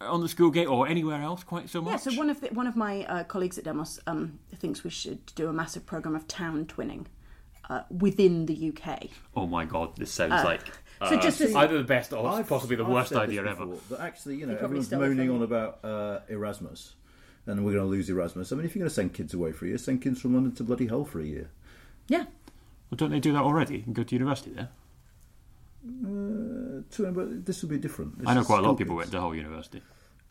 on 0.00 0.20
the 0.20 0.28
school 0.28 0.50
gate 0.50 0.66
or 0.68 0.86
anywhere 0.86 1.20
else 1.22 1.42
quite 1.44 1.68
so 1.68 1.80
much? 1.82 1.90
Yeah, 1.92 2.12
so 2.12 2.12
one 2.14 2.30
of 2.30 2.40
the, 2.40 2.48
one 2.48 2.66
of 2.66 2.76
my 2.76 3.04
uh, 3.04 3.24
colleagues 3.24 3.58
at 3.58 3.64
Demos 3.64 4.00
um, 4.06 4.38
thinks 4.56 4.84
we 4.84 4.90
should 4.90 5.26
do 5.34 5.48
a 5.48 5.52
massive 5.52 5.84
program 5.86 6.14
of 6.14 6.26
town 6.28 6.64
twinning 6.66 7.06
uh, 7.68 7.82
within 7.90 8.46
the 8.46 8.72
UK. 8.72 9.08
Oh 9.36 9.46
my 9.46 9.64
god, 9.64 9.96
this 9.96 10.10
sounds 10.12 10.44
like 10.44 10.62
so 11.00 11.16
uh, 11.16 11.20
just 11.20 11.40
as- 11.40 11.54
either 11.54 11.78
the 11.78 11.84
best 11.84 12.12
or 12.12 12.26
I've- 12.28 12.48
possibly 12.48 12.76
the 12.76 12.84
I've 12.84 12.88
worst 12.90 13.08
said 13.10 13.18
this 13.28 13.38
idea 13.38 13.40
ever. 13.50 13.66
before, 13.66 13.80
But 13.90 14.00
actually, 14.00 14.36
you 14.36 14.46
know, 14.46 14.54
probably 14.56 14.78
everyone's 14.78 14.86
stole 14.86 15.00
moaning 15.00 15.30
on 15.30 15.42
about 15.42 15.84
uh, 15.84 16.20
Erasmus, 16.28 16.94
and 17.48 17.64
we're 17.64 17.72
going 17.72 17.84
to 17.84 17.90
lose 17.90 18.08
Erasmus. 18.08 18.52
I 18.52 18.56
mean, 18.56 18.64
if 18.66 18.74
you're 18.76 18.80
going 18.82 18.88
to 18.90 18.94
send 18.94 19.14
kids 19.14 19.34
away 19.34 19.52
for 19.52 19.64
a 19.64 19.68
year, 19.68 19.78
send 19.78 20.02
kids 20.02 20.20
from 20.20 20.34
London 20.34 20.52
to 20.56 20.62
bloody 20.62 20.86
Hull 20.86 21.04
for 21.04 21.20
a 21.20 21.24
year. 21.24 21.50
Yeah, 22.06 22.24
Well, 22.90 22.96
don't 22.96 23.10
they 23.10 23.20
do 23.20 23.32
that 23.32 23.42
already 23.42 23.82
and 23.86 23.94
go 23.94 24.02
to 24.02 24.14
university 24.14 24.52
there? 24.52 24.68
Uh, 25.86 26.82
to, 26.90 27.12
but 27.12 27.44
this 27.46 27.62
will 27.62 27.68
be 27.70 27.78
different. 27.78 28.18
This 28.18 28.28
I 28.28 28.34
know 28.34 28.44
quite 28.44 28.58
a 28.60 28.62
lot 28.62 28.70
of 28.70 28.76
school 28.76 28.76
people 28.76 28.96
went 28.96 29.10
to 29.12 29.20
Hull 29.20 29.34
University. 29.34 29.82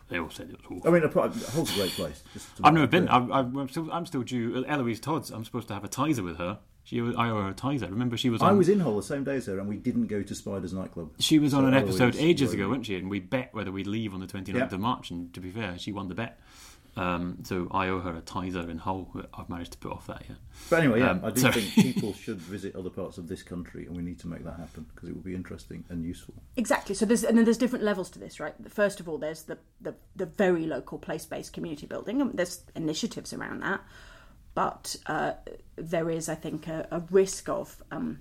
They 0.10 0.20
all 0.20 0.30
said 0.30 0.50
it 0.50 0.58
was 0.58 0.66
awful. 0.66 0.90
I 0.90 0.94
mean, 0.94 1.04
a 1.04 1.10
Hull's 1.10 1.72
a 1.74 1.76
great 1.76 1.92
place. 1.92 2.24
just 2.34 2.48
I've 2.64 2.74
never 2.74 2.88
been. 2.88 3.10
I'm, 3.10 3.32
I'm, 3.32 3.58
I'm 3.58 3.68
still. 3.70 3.92
I'm 3.92 4.06
still 4.06 4.24
due. 4.24 4.64
Eloise 4.66 5.02
Todd's. 5.02 5.32
I'm 5.32 5.44
supposed 5.44 5.68
to 5.68 5.74
have 5.74 5.84
a 5.84 5.90
Tizer 5.90 6.24
with 6.24 6.38
her. 6.38 6.60
She, 6.86 7.02
I 7.02 7.30
owe 7.30 7.42
her 7.44 7.50
a 7.50 7.54
Tizer. 7.54 7.90
Remember, 7.90 8.16
she 8.16 8.30
was. 8.30 8.42
On, 8.42 8.48
I 8.50 8.54
was 8.54 8.70
in 8.70 8.80
Hull 8.80 8.96
the 8.96 9.04
same 9.04 9.26
day 9.26 9.36
as 9.36 9.48
her, 9.48 9.60
and 9.60 9.68
we 9.68 9.76
didn't 9.76 10.08
go 10.08 10.24
to 10.24 10.34
Spiders 10.36 10.72
nightclub. 10.74 11.12
She 11.20 11.40
was 11.40 11.54
on 11.54 11.64
So 11.64 11.68
an 11.68 11.74
Eloise 11.74 12.00
episode 12.00 12.16
ages 12.22 12.54
ago, 12.54 12.70
wasn't 12.70 12.86
she? 12.86 12.96
And 12.96 13.10
we 13.10 13.20
bet 13.20 13.54
whether 13.54 13.72
we'd 13.72 13.88
leave 13.88 14.14
on 14.14 14.22
the 14.22 14.28
29th 14.28 14.56
Yeah. 14.56 14.64
of 14.74 14.80
March. 14.80 15.12
And 15.12 15.34
to 15.34 15.42
be 15.42 15.50
fair, 15.52 15.78
she 15.78 15.92
won 15.92 16.08
the 16.08 16.16
bet. 16.16 16.40
Um, 16.98 17.38
so 17.44 17.68
I 17.72 17.88
owe 17.90 18.00
her 18.00 18.16
a 18.16 18.22
Tizer 18.22 18.70
in 18.70 18.78
Hull. 18.80 19.10
I've 19.34 19.50
managed 19.50 19.74
to 19.74 19.78
put 19.78 19.92
off 19.92 20.08
that 20.08 20.24
yet. 20.28 20.38
But 20.70 20.80
anyway, 20.80 21.00
yeah, 21.00 21.12
Um, 21.12 21.22
I 21.24 21.30
do 21.32 21.42
sorry. 21.42 21.62
think 21.62 21.74
people 21.96 22.14
should 22.24 22.38
visit 22.38 22.76
other 22.76 22.90
parts 22.90 23.18
of 23.18 23.28
this 23.28 23.44
country, 23.44 23.86
and 23.86 23.96
we 23.96 24.02
need 24.04 24.20
to 24.20 24.28
make 24.28 24.44
that 24.44 24.58
happen 24.58 24.86
because 24.94 25.10
it 25.10 25.14
would 25.16 25.24
be 25.24 25.36
interesting 25.36 25.84
and 25.90 26.04
useful. 26.04 26.34
exactly. 26.56 26.96
So 26.96 27.06
there's 27.06 27.24
and 27.24 27.38
then 27.38 27.46
there's 27.46 27.58
different 27.58 27.86
levels 27.86 28.10
to 28.12 28.20
this, 28.20 28.40
right? 28.40 28.56
First 28.70 29.00
of 29.00 29.08
all, 29.08 29.18
there's 29.18 29.44
the 29.44 29.58
the, 29.80 29.94
the 30.16 30.26
very 30.26 30.66
local 30.66 30.98
place-based 30.98 31.54
community 31.54 31.86
building. 31.86 32.20
and 32.22 32.34
There's 32.34 32.62
initiatives 32.76 33.32
around 33.34 33.62
that, 33.62 33.82
but 34.56 34.96
uh, 35.06 35.34
there 35.76 36.10
is, 36.10 36.30
I 36.30 36.36
think, 36.36 36.68
a, 36.68 36.88
a 36.92 37.00
risk 37.12 37.48
of 37.50 37.84
um, 37.92 38.20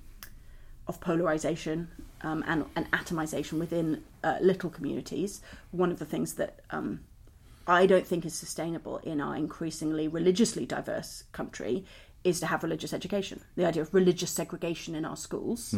of 0.89 1.01
polarization 1.01 1.89
um, 2.23 2.45
and, 2.47 2.65
and 2.77 2.89
atomization 2.93 3.59
within 3.59 4.05
uh, 4.23 4.37
little 4.41 4.71
communities. 4.71 5.41
One 5.73 5.91
of 5.91 5.99
the 5.99 6.05
things 6.05 6.35
that 6.35 6.61
um, 6.71 7.01
I 7.67 7.87
don't 7.87 8.07
think 8.07 8.25
is 8.25 8.35
sustainable 8.35 8.99
in 8.99 9.21
our 9.21 9.35
increasingly 9.37 10.09
religiously 10.09 10.67
diverse 10.67 11.25
country 11.33 11.85
is 12.25 12.41
to 12.41 12.47
have 12.47 12.63
religious 12.63 12.93
education. 12.93 13.41
The 13.57 13.65
idea 13.67 13.83
of 13.83 13.93
religious 13.95 14.31
segregation 14.31 14.95
in 14.95 15.05
our 15.05 15.17
schools 15.17 15.75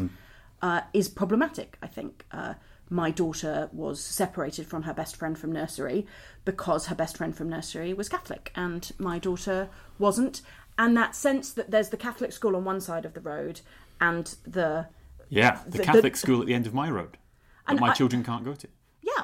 uh, 0.63 0.81
is 0.93 1.09
problematic. 1.09 1.79
I 1.83 1.87
think 1.87 2.27
uh, 2.33 2.55
my 2.91 3.11
daughter 3.11 3.69
was 3.73 4.01
separated 4.03 4.67
from 4.67 4.83
her 4.85 4.95
best 4.95 5.17
friend 5.17 5.39
from 5.39 5.53
nursery 5.53 6.07
because 6.45 6.87
her 6.87 6.95
best 6.95 7.17
friend 7.17 7.37
from 7.37 7.49
nursery 7.49 7.93
was 7.95 8.09
Catholic 8.09 8.51
and 8.55 8.91
my 8.99 9.19
daughter 9.19 9.69
wasn't. 9.99 10.43
And 10.79 10.97
that 10.97 11.15
sense 11.17 11.53
that 11.53 11.71
there's 11.71 11.89
the 11.91 11.97
Catholic 11.97 12.33
school 12.33 12.55
on 12.57 12.65
one 12.65 12.81
side 12.81 13.05
of 13.05 13.15
the 13.15 13.21
road 13.21 13.61
and 14.01 14.35
the 14.47 14.87
Yeah, 15.29 15.61
the, 15.67 15.79
The- 15.79 15.85
Catholic 15.85 16.13
the- 16.15 16.19
school 16.19 16.41
at 16.41 16.47
the 16.47 16.55
end 16.55 16.67
of 16.67 16.75
my 16.75 16.89
road 16.91 17.13
that 17.13 17.73
And 17.73 17.81
my 17.81 17.89
I- 17.91 17.95
children 17.95 18.25
can't 18.25 18.45
go 18.45 18.55
to. 18.55 18.69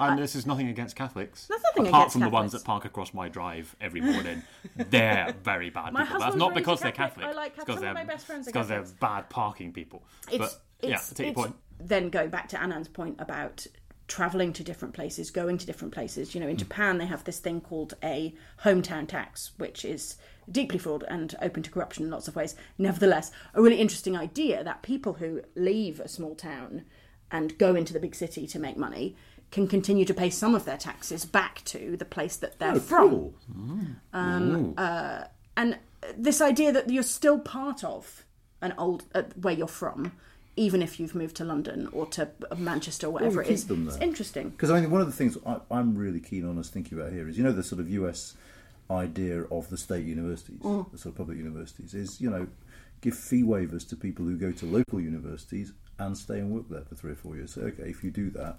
Yeah, 0.00 0.10
and 0.10 0.18
this 0.18 0.34
is 0.34 0.46
nothing 0.46 0.68
against 0.68 0.96
Catholics. 0.96 1.46
There's 1.46 1.62
nothing 1.62 1.86
apart 1.86 2.02
against 2.02 2.12
from 2.12 2.22
the 2.22 2.30
ones 2.30 2.52
that 2.52 2.64
park 2.64 2.84
across 2.84 3.14
my 3.14 3.28
drive 3.28 3.74
every 3.80 4.00
morning. 4.00 4.42
they're 4.76 5.34
very 5.42 5.70
bad 5.70 5.92
My 5.92 6.04
people. 6.04 6.20
That's 6.20 6.36
not 6.36 6.54
because 6.54 6.80
a 6.80 6.84
they're 6.84 6.92
Catholic. 6.92 7.26
Catholic. 7.26 7.36
I 7.36 7.42
like 7.42 7.56
because 7.56 7.66
some 7.66 7.76
of 7.76 7.80
they're, 7.82 7.94
my 7.94 8.04
best 8.04 8.26
friends 8.26 8.46
are 8.46 8.50
it's 8.50 8.56
'cause 8.56 8.68
they're 8.68 8.78
Catholics. 8.78 8.98
bad 9.00 9.30
parking 9.30 9.72
people. 9.72 10.04
it's, 10.30 10.38
but 10.38 10.60
yeah, 10.82 10.96
it's, 10.96 11.10
take 11.10 11.18
your 11.26 11.30
it's- 11.32 11.46
point. 11.46 11.56
Then 11.80 12.08
going 12.08 12.30
back 12.30 12.48
to 12.50 12.62
Anand's 12.62 12.88
point 12.88 13.16
about 13.18 13.66
traveling 14.06 14.52
to 14.52 14.62
different 14.62 14.94
places, 14.94 15.30
going 15.30 15.58
to 15.58 15.66
different 15.66 15.92
places. 15.94 16.34
You 16.34 16.40
know, 16.40 16.46
in 16.46 16.54
hmm. 16.54 16.58
Japan 16.58 16.98
they 16.98 17.06
have 17.06 17.24
this 17.24 17.38
thing 17.38 17.60
called 17.60 17.94
a 18.02 18.34
hometown 18.62 19.08
tax, 19.08 19.52
which 19.56 19.84
is 19.84 20.16
deeply 20.50 20.78
flawed 20.78 21.04
and 21.08 21.34
open 21.40 21.62
to 21.62 21.70
corruption 21.70 22.04
in 22.04 22.10
lots 22.10 22.28
of 22.28 22.36
ways. 22.36 22.54
Nevertheless, 22.78 23.30
a 23.54 23.62
really 23.62 23.80
interesting 23.80 24.16
idea 24.16 24.62
that 24.62 24.82
people 24.82 25.14
who 25.14 25.40
leave 25.56 26.00
a 26.00 26.08
small 26.08 26.34
town 26.34 26.84
and 27.30 27.56
go 27.58 27.74
into 27.74 27.92
the 27.92 28.00
big 28.00 28.14
city 28.14 28.46
to 28.46 28.58
make 28.58 28.76
money 28.76 29.16
can 29.50 29.66
continue 29.68 30.04
to 30.04 30.14
pay 30.14 30.30
some 30.30 30.54
of 30.54 30.64
their 30.64 30.76
taxes 30.76 31.24
back 31.24 31.62
to 31.64 31.96
the 31.96 32.04
place 32.04 32.36
that 32.36 32.58
they're 32.58 32.74
Oh, 32.76 32.80
from. 32.80 33.10
cool. 33.10 33.34
and 34.12 35.78
this 36.16 36.40
idea 36.40 36.72
that 36.72 36.90
you're 36.90 37.02
still 37.02 37.38
part 37.38 37.82
of 37.84 38.24
an 38.60 38.74
old 38.78 39.04
uh, 39.14 39.22
where 39.40 39.54
you're 39.54 39.66
from 39.68 40.12
even 40.56 40.82
if 40.82 41.00
you've 41.00 41.14
moved 41.14 41.36
to 41.36 41.44
london 41.44 41.88
or 41.92 42.06
to 42.06 42.28
manchester 42.56 43.06
or 43.06 43.10
whatever 43.10 43.40
we 43.40 43.46
it 43.46 43.50
is 43.50 43.70
it's 43.70 43.96
interesting 44.00 44.50
Because 44.50 44.70
I 44.70 44.80
mean, 44.80 44.90
one 44.90 45.00
of 45.00 45.06
the 45.06 45.12
things 45.12 45.36
I, 45.46 45.60
I'm 45.70 45.96
really 45.96 46.20
keen 46.20 46.46
on 46.48 46.58
us 46.58 46.68
thinking 46.68 46.98
about 46.98 47.12
here 47.12 47.28
is, 47.28 47.36
you 47.38 47.44
know, 47.44 47.52
the 47.52 47.62
sort 47.62 47.80
of 47.80 47.88
US 47.90 48.34
idea 48.90 49.42
of 49.44 49.70
the 49.70 49.76
state 49.76 50.04
universities, 50.06 50.60
Mm. 50.60 50.90
the 50.92 50.98
sort 50.98 51.12
of 51.14 51.16
public 51.18 51.38
universities, 51.38 51.94
is 51.94 52.20
you 52.20 52.28
know, 52.30 52.46
give 53.00 53.16
fee 53.16 53.42
waivers 53.42 53.88
to 53.88 53.96
people 53.96 54.24
who 54.26 54.36
go 54.36 54.52
to 54.52 54.66
local 54.66 55.00
universities 55.00 55.72
and 55.98 56.16
stay 56.18 56.38
and 56.38 56.50
work 56.54 56.68
there 56.68 56.82
for 56.82 56.94
three 56.94 57.12
or 57.12 57.16
four 57.16 57.34
years. 57.36 57.52
So, 57.54 57.62
okay, 57.62 57.84
if 57.88 58.02
you 58.04 58.10
do 58.10 58.30
that, 58.30 58.58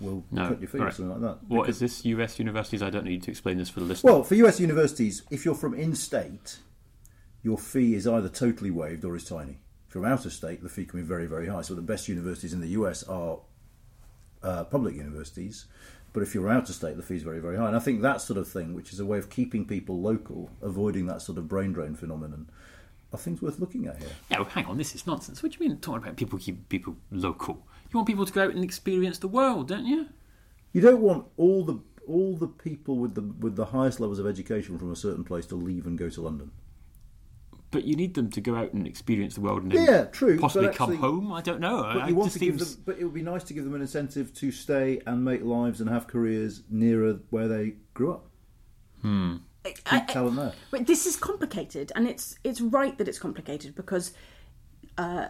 we'll 0.00 0.24
No, 0.30 0.48
cut 0.48 0.60
your 0.60 0.68
fee 0.68 0.78
or 0.78 0.90
something 0.90 1.10
like 1.10 1.20
that. 1.20 1.48
What 1.48 1.62
Because- 1.66 1.76
is 1.82 1.96
this? 1.96 2.04
US 2.06 2.38
universities? 2.38 2.82
I 2.82 2.90
don't 2.90 3.04
need 3.04 3.22
to 3.24 3.30
explain 3.30 3.58
this 3.58 3.68
for 3.70 3.80
the 3.80 3.86
listener. 3.86 4.12
Well, 4.12 4.22
for 4.24 4.34
US 4.36 4.60
universities, 4.60 5.22
if 5.30 5.44
you're 5.44 5.54
from 5.54 5.74
in-state, 5.74 6.58
your 7.42 7.58
fee 7.58 7.94
is 7.94 8.06
either 8.06 8.28
totally 8.28 8.70
waived 8.70 9.04
or 9.04 9.16
is 9.16 9.24
tiny. 9.24 9.58
From 9.88 10.04
out 10.04 10.24
of 10.24 10.32
state, 10.32 10.62
the 10.62 10.68
fee 10.68 10.84
can 10.86 11.00
be 11.00 11.06
very, 11.06 11.26
very 11.26 11.48
high. 11.48 11.62
So 11.62 11.74
the 11.74 11.82
best 11.82 12.08
universities 12.08 12.52
in 12.52 12.60
the 12.60 12.68
US 12.68 13.02
are 13.04 13.40
uh, 14.42 14.64
public 14.64 14.94
universities, 14.96 15.66
but 16.12 16.22
if 16.22 16.34
you're 16.34 16.48
out 16.48 16.68
of 16.68 16.74
state, 16.74 16.96
the 16.96 17.02
fee's 17.02 17.22
very, 17.22 17.40
very 17.40 17.56
high. 17.56 17.68
And 17.68 17.76
I 17.76 17.78
think 17.78 18.02
that 18.02 18.20
sort 18.20 18.38
of 18.38 18.48
thing, 18.48 18.74
which 18.74 18.92
is 18.92 19.00
a 19.00 19.06
way 19.06 19.18
of 19.18 19.30
keeping 19.30 19.64
people 19.66 20.00
local, 20.00 20.50
avoiding 20.60 21.06
that 21.06 21.22
sort 21.22 21.38
of 21.38 21.46
brain 21.48 21.72
drain 21.72 21.94
phenomenon, 21.94 22.48
are 23.12 23.18
things 23.18 23.42
worth 23.42 23.58
looking 23.60 23.86
at 23.86 23.98
here. 23.98 24.08
Yeah, 24.30 24.44
hang 24.44 24.64
on, 24.66 24.78
this 24.78 24.94
is 24.94 25.06
nonsense. 25.06 25.42
What 25.42 25.52
do 25.52 25.58
you 25.62 25.68
mean 25.68 25.78
talking 25.78 26.02
about 26.02 26.16
people 26.16 26.38
keep 26.38 26.68
people 26.68 26.96
local? 27.10 27.66
You 27.92 27.98
want 27.98 28.06
people 28.06 28.24
to 28.24 28.32
go 28.32 28.42
out 28.44 28.54
and 28.54 28.64
experience 28.64 29.18
the 29.18 29.28
world, 29.28 29.68
don't 29.68 29.84
you? 29.86 30.08
You 30.72 30.80
don't 30.80 31.00
want 31.00 31.26
all 31.36 31.64
the 31.64 31.78
all 32.08 32.36
the 32.36 32.48
people 32.48 32.96
with 32.98 33.14
the 33.14 33.20
with 33.22 33.54
the 33.56 33.66
highest 33.66 34.00
levels 34.00 34.18
of 34.18 34.26
education 34.26 34.78
from 34.78 34.90
a 34.90 34.96
certain 34.96 35.24
place 35.24 35.44
to 35.46 35.54
leave 35.56 35.86
and 35.86 35.98
go 35.98 36.08
to 36.08 36.22
London. 36.22 36.50
But 37.70 37.84
you 37.84 37.94
need 37.96 38.14
them 38.14 38.30
to 38.30 38.40
go 38.40 38.54
out 38.54 38.72
and 38.74 38.86
experience 38.86 39.34
the 39.34 39.40
world 39.42 39.62
and 39.62 39.72
Yeah, 39.72 40.04
true, 40.04 40.38
possibly 40.38 40.68
but 40.68 40.76
come 40.76 40.96
home. 40.96 41.32
I 41.32 41.40
don't 41.40 41.60
know. 41.60 41.82
But 41.82 42.08
you 42.08 42.14
it 42.14 42.16
want 42.16 42.26
just 42.32 42.38
to 42.38 42.44
give 42.44 42.58
seems- 42.60 42.76
them, 42.76 42.82
but 42.86 42.98
it 42.98 43.04
would 43.04 43.14
be 43.14 43.22
nice 43.22 43.44
to 43.44 43.54
give 43.54 43.64
them 43.64 43.74
an 43.74 43.80
incentive 43.82 44.32
to 44.34 44.50
stay 44.50 45.00
and 45.06 45.24
make 45.24 45.42
lives 45.42 45.80
and 45.80 45.88
have 45.88 46.06
careers 46.06 46.62
nearer 46.70 47.20
where 47.30 47.48
they 47.48 47.74
grew 47.94 48.12
up. 48.12 48.26
Hmm. 49.02 49.36
Keep 49.64 50.08
talent 50.08 50.36
there. 50.36 50.52
but 50.70 50.86
this 50.86 51.06
is 51.06 51.14
complicated 51.16 51.92
and 51.94 52.08
it's 52.08 52.36
it's 52.42 52.60
right 52.60 52.98
that 52.98 53.06
it's 53.06 53.18
complicated 53.20 53.74
because 53.76 54.12
uh, 54.98 55.26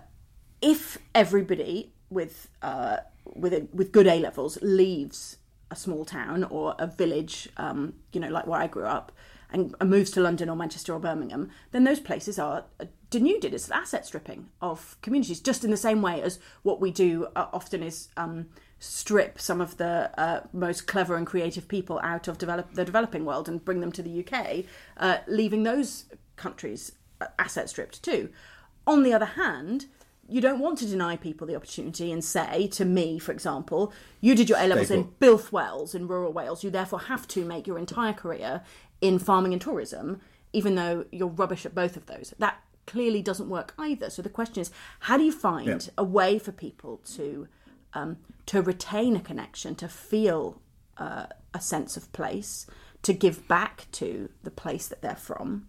if 0.63 0.97
everybody 1.15 1.93
with 2.13 2.49
uh, 2.63 2.99
with 3.25 3.53
a, 3.53 3.67
with 3.73 3.93
good 3.93 4.07
A 4.07 4.19
levels 4.19 4.59
leaves 4.63 5.39
a 5.71 5.77
small 5.77 6.05
town 6.05 6.45
or 6.45 6.75
a 6.79 6.87
village, 6.87 7.49
um, 7.57 7.95
you 8.13 8.21
know, 8.21 8.29
like 8.29 8.47
where 8.47 8.61
I 8.61 8.67
grew 8.67 8.85
up, 8.85 9.13
and, 9.51 9.75
moves 9.85 10.11
to 10.13 10.21
London 10.21 10.49
or 10.49 10.57
Manchester 10.57 10.95
or 10.95 10.99
Birmingham, 10.99 11.51
then 11.73 11.85
those 11.85 12.01
places 12.01 12.39
are 12.39 12.65
uh, 12.81 12.87
denuded 13.11 13.55
It's 13.55 13.71
asset 13.71 14.07
stripping 14.07 14.49
of 14.61 14.97
communities, 15.03 15.41
just 15.41 15.65
in 15.65 15.71
the 15.71 15.77
same 15.77 16.03
way 16.03 16.23
as 16.23 16.39
what 16.63 16.81
we 16.81 16.91
do 16.91 17.29
uh, 17.37 17.47
often 17.53 17.83
is. 17.83 18.09
Um, 18.17 18.49
strip 18.85 19.41
some 19.41 19.61
of 19.61 19.77
the 19.77 20.11
uh, 20.19 20.41
most 20.53 20.89
clever 20.89 21.15
and 21.15 21.25
creative 21.25 21.69
people 21.69 22.01
out 22.03 22.27
of 22.27 22.37
develop- 22.37 22.75
the 22.75 22.85
developing 22.85 23.25
world 23.25 23.49
and 23.49 23.65
bring 23.65 23.81
them 23.81 23.93
to 23.93 24.03
the 24.03 24.27
UK, 24.27 24.65
uh, 24.97 25.19
leaving 25.29 25.63
those 25.63 26.07
countries 26.35 26.91
uh, 27.21 27.27
asset 27.39 27.71
stripped 27.71 28.03
too. 28.03 28.29
On 28.85 29.05
the 29.05 29.13
other 29.13 29.25
hand, 29.25 29.87
you 30.33 30.41
don't 30.41 30.61
want 30.61 30.79
to 30.79 30.87
deny 30.87 31.17
people 31.17 31.47
the 31.47 31.57
opportunity 31.57 32.11
and 32.13 32.25
say 32.25 32.67
to 32.69 32.85
me, 32.85 33.19
for 33.19 33.33
example, 33.33 33.93
you 34.21 34.35
did 34.35 34.49
your 34.49 34.59
A 34.59 34.67
levels 34.67 34.91
in. 34.91 35.13
Builth 35.21 35.53
Wells 35.53 35.95
in 35.95 36.09
rural 36.09 36.33
Wales, 36.33 36.65
you 36.65 36.71
therefore 36.71 37.01
have 37.01 37.29
to 37.29 37.45
make 37.45 37.67
your 37.67 37.79
entire 37.79 38.13
career 38.13 38.63
in 39.01 39.19
farming 39.19 39.53
and 39.53 39.61
tourism, 39.63 40.21
even 40.53 40.75
though 40.75 41.05
you're 41.13 41.29
rubbish 41.29 41.67
at 41.67 41.75
both 41.75 41.97
of 41.97 42.07
those. 42.07 42.33
That 42.39 42.61
clearly 42.87 43.23
doesn't 43.23 43.49
work 43.49 43.75
either. 43.79 44.11
So 44.11 44.23
the 44.23 44.29
question 44.29 44.61
is, 44.61 44.71
how 45.01 45.17
do 45.17 45.25
you 45.25 45.33
find 45.33 45.67
Yeah. 45.69 45.79
a 45.99 46.05
way 46.05 46.39
for 46.39 46.53
people 46.53 47.01
to 47.17 47.49
um, 47.95 48.17
to 48.47 48.63
retain 48.63 49.17
a 49.17 49.21
connection, 49.21 49.75
to 49.77 49.87
feel 49.89 50.63
uh, 50.97 51.27
a 51.53 51.61
sense 51.61 51.97
of 51.99 52.11
place, 52.13 52.67
to 53.03 53.13
give 53.13 53.47
back 53.47 53.87
to 53.93 54.31
the 54.43 54.51
place 54.51 54.87
that 54.89 55.03
they're 55.03 55.15
from, 55.15 55.67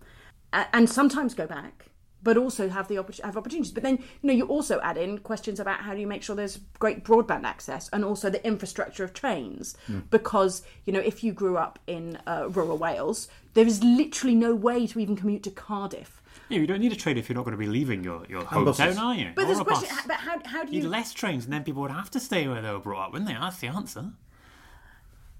and 0.53 0.89
sometimes 0.89 1.33
go 1.33 1.45
back, 1.47 1.89
but 2.23 2.37
also 2.37 2.69
have 2.69 2.87
the 2.87 2.95
oppor- 2.95 3.21
have 3.21 3.37
opportunities. 3.37 3.71
But 3.71 3.83
then 3.83 3.97
you 4.21 4.27
know 4.27 4.33
you 4.33 4.45
also 4.47 4.79
add 4.81 4.97
in 4.97 5.17
questions 5.19 5.59
about 5.59 5.81
how 5.81 5.93
do 5.93 5.99
you 5.99 6.07
make 6.07 6.23
sure 6.23 6.35
there's 6.35 6.59
great 6.79 7.03
broadband 7.03 7.43
access 7.43 7.89
and 7.93 8.03
also 8.05 8.29
the 8.29 8.45
infrastructure 8.45 9.03
of 9.03 9.13
trains, 9.13 9.75
because 10.09 10.63
you 10.85 10.93
know 10.93 10.99
if 10.99 11.23
you 11.23 11.33
grew 11.33 11.57
up 11.57 11.79
in 11.87 12.17
uh, 12.27 12.47
rural 12.49 12.77
Wales, 12.77 13.27
there 13.53 13.67
is 13.67 13.83
literally 13.83 14.35
no 14.35 14.55
way 14.55 14.87
to 14.87 14.99
even 14.99 15.15
commute 15.15 15.43
to 15.43 15.51
Cardiff. 15.51 16.21
Yeah, 16.49 16.59
you 16.59 16.67
don't 16.67 16.81
need 16.81 16.91
a 16.91 16.95
train 16.95 17.17
if 17.17 17.29
you're 17.29 17.35
not 17.35 17.45
going 17.45 17.53
to 17.53 17.57
be 17.57 17.67
leaving 17.67 18.03
your, 18.03 18.25
your 18.27 18.45
And 18.51 18.65
buses. 18.65 18.97
hometown, 18.97 18.99
are 18.99 19.15
you? 19.15 19.31
But 19.33 19.43
Or 19.43 19.47
there's 19.47 19.59
a 19.59 19.61
a 19.61 19.65
question. 19.65 19.95
bus. 19.95 20.05
But 20.07 20.15
how, 20.17 20.39
how 20.45 20.63
do 20.65 20.71
You 20.71 20.77
you 20.79 20.83
need 20.83 20.89
less 20.89 21.13
trains, 21.13 21.45
and 21.45 21.53
then 21.53 21.63
people 21.63 21.81
would 21.83 21.91
have 21.91 22.11
to 22.11 22.19
stay 22.19 22.47
where 22.47 22.61
they 22.61 22.69
were 22.69 22.79
brought 22.79 23.05
up, 23.07 23.11
wouldn't 23.13 23.29
they? 23.29 23.33
That's 23.35 23.59
the 23.59 23.67
answer. 23.67 24.11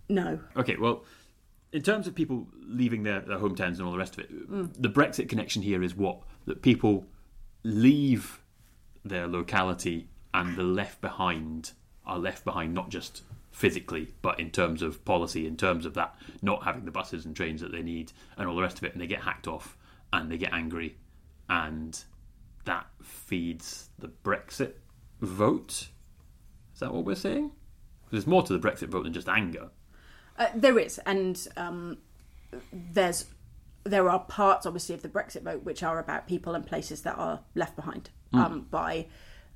no? 0.10 0.40
Okay, 0.56 0.76
well, 0.78 1.04
in 1.72 1.82
terms 1.82 2.08
of 2.08 2.16
people 2.16 2.48
leaving 2.68 3.04
their, 3.04 3.20
their 3.22 3.38
hometowns 3.38 3.78
and 3.78 3.82
all 3.82 3.92
the 3.92 3.98
rest 3.98 4.14
of 4.18 4.20
it, 4.22 4.82
the 4.82 4.90
Brexit 4.90 5.30
connection 5.30 5.62
here 5.62 5.84
is 5.84 5.96
what? 5.96 6.20
That 6.46 6.62
people 6.62 7.06
leave 7.64 8.42
their 9.06 9.28
locality 9.28 10.08
and 10.34 10.56
the 10.56 10.64
left 10.64 11.02
behind 11.02 11.72
are 12.06 12.20
left 12.20 12.44
behind 12.44 12.74
not 12.74 12.90
just 12.90 13.22
physically, 13.52 14.10
but 14.22 14.40
in 14.40 14.52
terms 14.52 14.82
of 14.82 15.06
policy, 15.06 15.48
in 15.48 15.56
terms 15.56 15.86
of 15.86 15.94
that 15.94 16.16
not 16.42 16.64
having 16.64 16.86
the 16.86 16.92
buses 16.92 17.26
and 17.26 17.36
trains 17.36 17.62
that 17.62 17.72
they 17.72 17.82
need 17.84 18.12
and 18.38 18.48
all 18.50 18.56
the 18.56 18.62
rest 18.62 18.78
of 18.78 18.84
it, 18.84 18.92
and 18.92 19.02
they 19.02 19.08
get 19.08 19.22
hacked 19.22 19.48
off 19.48 19.78
and 20.12 20.30
they 20.30 20.38
get 20.38 20.54
angry, 20.54 20.98
and 21.50 22.04
that 22.66 22.88
feeds 23.02 23.90
the 24.00 24.10
Brexit 24.24 24.74
vote. 25.22 25.88
Is 26.74 26.80
that 26.80 26.94
what 26.94 27.06
we're 27.06 27.16
saying? 27.16 27.52
There's 28.12 28.28
more 28.28 28.44
to 28.44 28.58
the 28.58 28.68
Brexit 28.68 28.90
vote 28.90 29.04
than 29.04 29.14
just 29.14 29.30
anger. 29.30 29.70
Uh, 30.38 30.48
there 30.56 30.78
is, 30.80 31.00
and 31.06 31.48
um, 31.58 31.98
there's 32.72 33.26
there 33.84 34.10
are 34.10 34.20
parts, 34.20 34.66
obviously, 34.66 34.96
of 34.96 35.02
the 35.02 35.10
Brexit 35.10 35.44
vote 35.44 35.64
which 35.64 35.84
are 35.84 36.00
about 36.00 36.28
people 36.28 36.56
and 36.56 36.66
places 36.66 37.02
that 37.02 37.18
are 37.18 37.42
left 37.56 37.76
behind 37.76 38.10
um, 38.34 38.68
by 38.72 39.08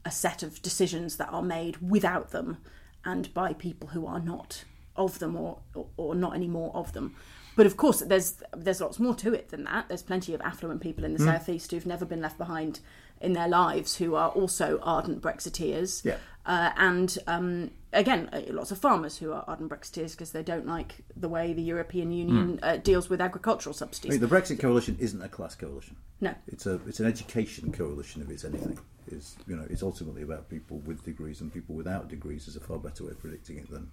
a 0.06 0.12
set 0.12 0.44
of 0.44 0.62
decisions 0.62 1.18
that 1.18 1.30
are 1.30 1.42
made 1.42 1.78
without 1.78 2.32
them, 2.32 2.58
and 3.06 3.34
by 3.34 3.54
people 3.54 3.90
who 3.90 4.06
are 4.06 4.20
not 4.20 4.64
of 4.96 5.20
them 5.20 5.36
or 5.36 5.60
or, 5.74 5.88
or 5.98 6.16
not 6.16 6.36
any 6.36 6.48
more 6.48 6.72
of 6.76 6.94
them. 6.94 7.16
But 7.56 7.66
of 7.66 7.76
course, 7.76 8.02
there's 8.02 8.44
there's 8.56 8.82
lots 8.82 9.00
more 9.00 9.16
to 9.16 9.34
it 9.34 9.50
than 9.50 9.64
that. 9.64 9.88
There's 9.88 10.04
plenty 10.04 10.34
of 10.34 10.42
affluent 10.42 10.82
people 10.82 11.04
in 11.04 11.14
the 11.14 11.20
southeast 11.20 11.72
who've 11.72 11.86
never 11.86 12.06
been 12.06 12.22
left 12.22 12.38
behind 12.38 12.82
in 13.20 13.34
their 13.34 13.48
lives 13.48 13.96
who 13.96 14.14
are 14.14 14.30
also 14.30 14.80
ardent 14.84 15.22
Brexiteers. 15.22 16.06
Yeah. 16.06 16.18
Uh, 16.46 16.72
and 16.78 17.18
um, 17.28 17.72
again, 17.94 18.30
uh, 18.34 18.42
lots 18.50 18.72
of 18.72 18.78
farmers 18.78 19.18
who 19.18 19.32
are 19.32 19.44
ardent 19.48 19.70
Brexiteers 19.72 20.12
because 20.12 20.32
they 20.32 20.44
don't 20.44 20.66
like 20.68 20.96
the 21.16 21.30
way 21.30 21.54
the 21.54 21.62
European 21.62 22.12
Union 22.12 22.60
uh, 22.64 22.78
deals 22.78 23.10
with 23.10 23.22
agricultural 23.22 23.74
I 23.76 23.78
subsidies. 23.78 24.12
mean, 24.12 24.20
the 24.22 24.28
Brexit 24.28 24.60
coalition 24.60 24.98
isn't 25.00 25.22
a 25.22 25.30
class 25.30 25.56
coalition. 25.56 25.96
No. 26.22 26.34
It's 26.48 26.66
a 26.66 26.80
it's 26.88 27.00
an 27.00 27.06
education 27.08 27.72
coalition 27.72 28.22
if 28.22 28.30
it's 28.30 28.44
anything. 28.46 28.78
Is 29.10 29.38
you 29.48 29.56
know 29.56 29.66
it's 29.70 29.84
ultimately 29.84 30.22
about 30.24 30.50
people 30.50 30.80
with 30.80 31.04
degrees 31.06 31.40
and 31.42 31.54
people 31.54 31.76
without 31.76 32.10
degrees 32.10 32.48
is 32.48 32.56
a 32.58 32.60
far 32.60 32.78
better 32.78 33.06
way 33.06 33.12
of 33.12 33.20
predicting 33.20 33.58
it 33.58 33.70
than. 33.72 33.90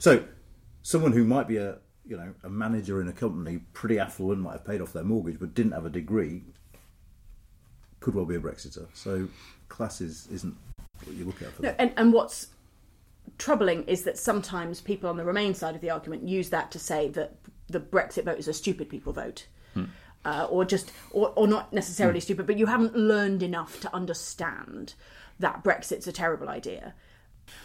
So, 0.00 0.24
someone 0.82 1.12
who 1.12 1.24
might 1.24 1.46
be 1.46 1.58
a 1.58 1.78
you 2.04 2.16
know 2.16 2.34
a 2.42 2.48
manager 2.50 3.00
in 3.00 3.06
a 3.08 3.12
company, 3.12 3.58
pretty 3.72 3.98
affluent, 4.00 4.40
might 4.40 4.52
have 4.52 4.64
paid 4.64 4.80
off 4.80 4.92
their 4.92 5.04
mortgage, 5.04 5.38
but 5.38 5.54
didn't 5.54 5.72
have 5.72 5.86
a 5.86 5.90
degree, 5.90 6.42
could 8.00 8.14
well 8.14 8.24
be 8.24 8.34
a 8.34 8.40
Brexiter. 8.40 8.86
So, 8.94 9.28
classes 9.68 10.26
isn't 10.32 10.56
what 11.04 11.14
you 11.16 11.24
look 11.24 11.40
at 11.42 11.52
for 11.52 11.62
No, 11.62 11.68
that. 11.68 11.80
and, 11.80 11.92
and 11.96 12.12
what's 12.12 12.48
troubling 13.38 13.84
is 13.84 14.02
that 14.02 14.18
sometimes 14.18 14.80
people 14.80 15.08
on 15.08 15.16
the 15.16 15.24
Remain 15.24 15.54
side 15.54 15.74
of 15.74 15.80
the 15.80 15.90
argument 15.90 16.28
use 16.28 16.50
that 16.50 16.70
to 16.72 16.78
say 16.78 17.08
that 17.10 17.36
the 17.68 17.80
Brexit 17.80 18.24
vote 18.24 18.38
is 18.38 18.48
a 18.48 18.52
stupid 18.52 18.88
people 18.88 19.12
vote. 19.12 19.46
Uh, 20.24 20.46
or 20.50 20.64
just, 20.64 20.92
or, 21.12 21.32
or 21.36 21.46
not 21.46 21.72
necessarily 21.72 22.20
stupid, 22.20 22.46
but 22.46 22.58
you 22.58 22.66
haven't 22.66 22.96
learned 22.96 23.42
enough 23.42 23.80
to 23.80 23.94
understand 23.94 24.94
that 25.38 25.62
Brexit's 25.62 26.06
a 26.06 26.12
terrible 26.12 26.48
idea. 26.48 26.94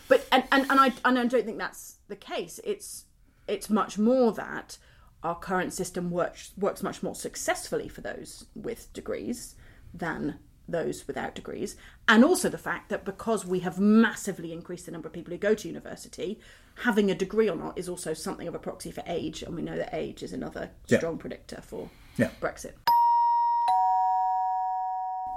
But 0.08 0.28
and, 0.32 0.44
and, 0.52 0.70
and 0.70 0.80
I 0.80 0.94
and 1.04 1.20
I 1.20 1.26
don't 1.26 1.46
think 1.46 1.58
that's 1.58 1.98
the 2.08 2.16
case. 2.16 2.60
It's 2.64 3.06
it's 3.48 3.70
much 3.70 3.98
more 3.98 4.32
that 4.34 4.78
our 5.24 5.36
current 5.36 5.74
system 5.74 6.12
works 6.12 6.52
works 6.58 6.84
much 6.84 7.04
more 7.04 7.16
successfully 7.16 7.88
for 7.88 8.02
those 8.02 8.46
with 8.56 8.92
degrees 8.94 9.56
than 9.94 10.40
those 10.68 11.06
without 11.08 11.36
degrees, 11.36 11.76
and 12.08 12.24
also 12.24 12.50
the 12.50 12.58
fact 12.58 12.90
that 12.90 13.06
because 13.06 13.46
we 13.46 13.60
have 13.60 13.80
massively 13.80 14.52
increased 14.54 14.86
the 14.86 14.92
number 14.92 15.08
of 15.08 15.14
people 15.14 15.32
who 15.32 15.38
go 15.38 15.54
to 15.54 15.68
university, 15.68 16.40
having 16.84 17.12
a 17.12 17.16
degree 17.16 17.50
or 17.50 17.56
not 17.56 17.78
is 17.78 17.90
also 17.90 18.14
something 18.14 18.48
of 18.48 18.56
a 18.56 18.60
proxy 18.60 18.92
for 18.92 19.04
age, 19.08 19.44
and 19.44 19.56
we 19.56 19.62
know 19.62 19.78
that 19.78 19.94
age 19.94 20.24
is 20.24 20.34
another 20.34 20.72
Yeah. 20.88 20.98
strong 20.98 21.18
predictor 21.18 21.62
for 21.62 21.90
Yeah. 22.18 22.30
Brexit. 22.42 22.74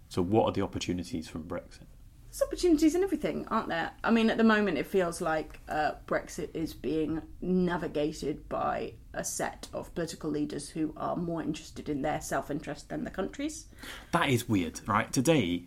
So, 0.09 0.21
what 0.21 0.45
are 0.45 0.53
the 0.53 0.61
opportunities 0.61 1.29
from 1.29 1.45
Brexit? 1.45 1.87
There's 2.33 2.43
opportunities 2.49 2.95
in 2.95 3.03
everything, 3.03 3.47
aren't 3.49 3.69
there? 3.69 3.91
I 4.03 4.11
mean, 4.11 4.31
at 4.31 4.39
the 4.39 4.45
moment, 4.45 4.79
it 4.79 4.87
feels 4.87 5.21
like 5.21 5.61
uh, 5.69 5.93
Brexit 6.07 6.49
is 6.55 6.73
being 6.73 7.21
navigated 7.43 8.49
by 8.49 8.95
a 9.13 9.23
set 9.23 9.69
of 9.75 9.95
political 9.95 10.31
leaders 10.31 10.71
who 10.71 10.95
are 10.97 11.15
more 11.15 11.43
interested 11.43 11.91
in 11.91 12.01
their 12.01 12.23
self 12.23 12.51
interest 12.51 12.89
than 12.89 13.05
the 13.05 13.11
country's. 13.11 13.67
That 14.13 14.31
is 14.31 14.49
weird, 14.49 14.81
right? 14.87 15.13
Today, 15.13 15.65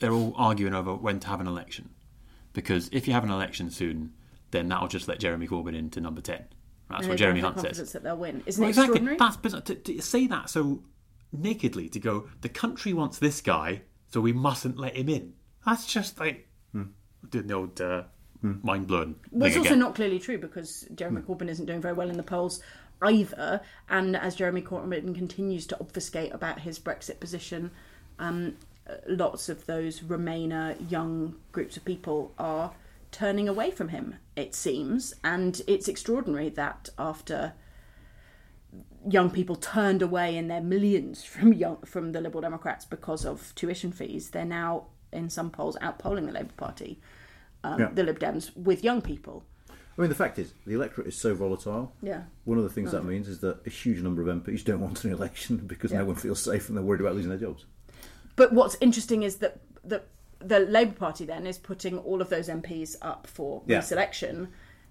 they're 0.00 0.12
all 0.12 0.34
arguing 0.36 0.74
over 0.74 0.92
when 0.94 1.20
to 1.20 1.28
have 1.28 1.40
an 1.40 1.46
election. 1.46 1.90
Because 2.52 2.88
if 2.90 3.06
you 3.06 3.14
have 3.14 3.22
an 3.22 3.30
election 3.30 3.70
soon, 3.70 4.12
then 4.50 4.68
that'll 4.68 4.88
just 4.88 5.06
let 5.06 5.20
Jeremy 5.20 5.46
Corbyn 5.46 5.76
into 5.76 6.00
number 6.00 6.20
10. 6.20 6.44
That's 6.90 7.02
And 7.02 7.10
what 7.10 7.18
Jeremy 7.18 7.40
Hunt 7.40 7.60
says. 7.60 7.92
that 7.92 8.02
they'll 8.02 8.16
win. 8.16 8.42
Isn't 8.44 8.60
Well, 8.60 8.68
it 8.68 8.70
exactly. 8.70 8.96
extraordinary? 8.96 9.16
That's 9.18 9.36
bizarre. 9.36 9.60
To, 9.60 9.74
to 9.76 10.02
say 10.02 10.26
that 10.26 10.50
so 10.50 10.82
nakedly, 11.32 11.88
to 11.90 12.00
go, 12.00 12.28
the 12.40 12.48
country 12.48 12.92
wants 12.92 13.18
this 13.20 13.40
guy, 13.40 13.82
so 14.08 14.20
we 14.20 14.32
mustn't 14.32 14.78
let 14.78 14.96
him 14.96 15.08
in. 15.08 15.34
That's 15.66 15.86
just 15.86 16.18
like 16.18 16.48
doing 16.72 17.46
the 17.46 17.54
old 17.54 17.80
uh, 17.80 18.04
mind 18.42 18.86
blown. 18.86 19.16
Well, 19.30 19.48
it's 19.48 19.56
also 19.56 19.70
again. 19.70 19.78
not 19.80 19.94
clearly 19.94 20.18
true 20.18 20.38
because 20.38 20.86
Jeremy 20.94 21.22
Corbyn 21.22 21.48
isn't 21.48 21.66
doing 21.66 21.80
very 21.80 21.94
well 21.94 22.10
in 22.10 22.16
the 22.16 22.22
polls 22.22 22.62
either. 23.02 23.60
And 23.88 24.16
as 24.16 24.34
Jeremy 24.34 24.62
Corbyn 24.62 25.14
continues 25.14 25.66
to 25.68 25.80
obfuscate 25.80 26.32
about 26.32 26.60
his 26.60 26.78
Brexit 26.78 27.20
position, 27.20 27.70
um, 28.18 28.56
lots 29.06 29.48
of 29.48 29.66
those 29.66 30.00
Remainer 30.00 30.76
young 30.90 31.36
groups 31.52 31.76
of 31.76 31.84
people 31.84 32.32
are 32.38 32.72
turning 33.10 33.48
away 33.48 33.70
from 33.70 33.88
him, 33.88 34.16
it 34.36 34.54
seems. 34.54 35.14
And 35.24 35.60
it's 35.66 35.88
extraordinary 35.88 36.48
that 36.50 36.88
after 36.98 37.54
young 39.08 39.30
people 39.30 39.56
turned 39.56 40.02
away 40.02 40.36
in 40.36 40.48
their 40.48 40.60
millions 40.60 41.24
from 41.24 41.52
young, 41.52 41.78
from 41.84 42.12
the 42.12 42.20
Liberal 42.20 42.42
Democrats 42.42 42.84
because 42.84 43.24
of 43.24 43.54
tuition 43.54 43.92
fees, 43.92 44.30
they're 44.30 44.44
now 44.44 44.86
in 45.12 45.28
some 45.30 45.50
polls 45.50 45.76
outpolling 45.82 46.26
the 46.26 46.32
Labour 46.32 46.52
Party, 46.56 47.00
um, 47.64 47.80
Yeah. 47.80 47.90
the 47.92 48.02
Lib 48.04 48.18
Dems, 48.18 48.54
with 48.56 48.84
young 48.84 49.00
people. 49.02 49.44
I 49.70 50.00
mean, 50.02 50.10
the 50.10 50.14
fact 50.14 50.38
is, 50.38 50.52
the 50.64 50.74
electorate 50.74 51.08
is 51.08 51.16
so 51.16 51.34
volatile. 51.34 51.92
Yeah. 52.02 52.22
One 52.44 52.56
of 52.56 52.62
the 52.64 52.70
things 52.70 52.92
that 52.92 53.04
means 53.04 53.26
is 53.28 53.40
that 53.40 53.66
a 53.66 53.70
huge 53.70 54.00
number 54.00 54.22
of 54.22 54.28
MPs 54.28 54.62
don't 54.64 54.80
want 54.80 55.04
an 55.04 55.12
election 55.12 55.56
because 55.66 55.92
no 55.92 56.04
one 56.04 56.14
feels 56.14 56.40
safe 56.40 56.68
and 56.68 56.76
they're 56.78 56.84
worried 56.84 57.00
about 57.00 57.14
losing 57.16 57.30
their 57.30 57.38
jobs. 57.38 57.64
But 58.36 58.52
what's 58.52 58.76
interesting 58.80 59.22
is 59.24 59.36
that 59.36 59.58
the 59.84 60.02
the 60.40 60.60
Labour 60.60 60.92
Party 60.94 61.24
then 61.24 61.48
is 61.48 61.58
putting 61.58 61.98
all 61.98 62.22
of 62.22 62.28
those 62.28 62.48
MPs 62.48 62.94
up 63.02 63.26
for 63.26 63.62
Yeah. 63.66 63.78
re-selection, 63.78 64.46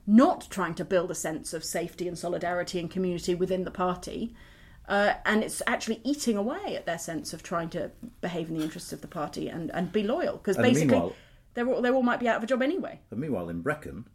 not 0.06 0.46
trying 0.50 0.74
to 0.76 0.84
build 0.84 1.10
a 1.10 1.16
sense 1.16 1.54
of 1.54 1.64
safety 1.64 2.06
and 2.06 2.18
solidarity 2.20 2.80
and 2.82 2.92
community 2.92 3.34
within 3.34 3.64
the 3.64 3.72
party. 3.72 4.36
Uh, 4.88 5.14
and 5.26 5.44
it's 5.44 5.62
actually 5.68 6.00
eating 6.04 6.38
away 6.38 6.76
at 6.76 6.86
their 6.86 6.98
sense 6.98 7.34
of 7.34 7.44
trying 7.44 7.70
to 7.70 7.92
behave 8.22 8.50
in 8.50 8.58
the 8.58 8.64
interests 8.64 8.94
of 8.94 9.02
the 9.02 9.08
party 9.08 9.50
and, 9.50 9.70
and 9.74 9.92
be 9.92 10.04
loyal. 10.04 10.38
Because 10.38 10.56
basically, 10.58 11.12
they're 11.54 11.68
all, 11.68 11.82
they 11.82 11.90
all 11.90 12.04
might 12.04 12.20
be 12.20 12.28
out 12.28 12.38
of 12.38 12.44
a 12.44 12.48
job 12.48 12.62
anyway. 12.62 13.00
And 13.12 13.20
meanwhile, 13.20 13.50
in 13.50 13.62
Brecon, 13.62 14.08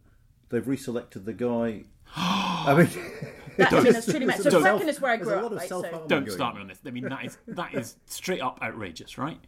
they've 0.48 0.64
reselected 0.64 1.24
the 1.26 1.34
guy. 1.34 1.84
I 2.16 2.74
mean, 2.74 2.88
That, 3.56 3.72
I 3.72 3.80
mean, 3.80 3.92
that's 3.92 4.06
truly 4.06 4.26
mad. 4.26 4.36
So 4.38 4.44
there's 4.44 4.54
a 4.54 4.60
Brecon 4.60 4.88
is 4.88 5.00
where 5.00 5.12
I 5.12 5.16
grew 5.16 5.34
up, 5.34 5.52
right? 5.52 5.68
So, 5.68 6.04
Don't 6.08 6.30
start 6.30 6.54
me 6.54 6.62
on 6.62 6.68
this. 6.68 6.78
I 6.86 6.90
mean, 6.90 7.08
that 7.08 7.24
is 7.24 7.38
that 7.48 7.74
is 7.74 7.96
straight 8.06 8.40
up 8.40 8.58
outrageous, 8.62 9.18
right? 9.18 9.40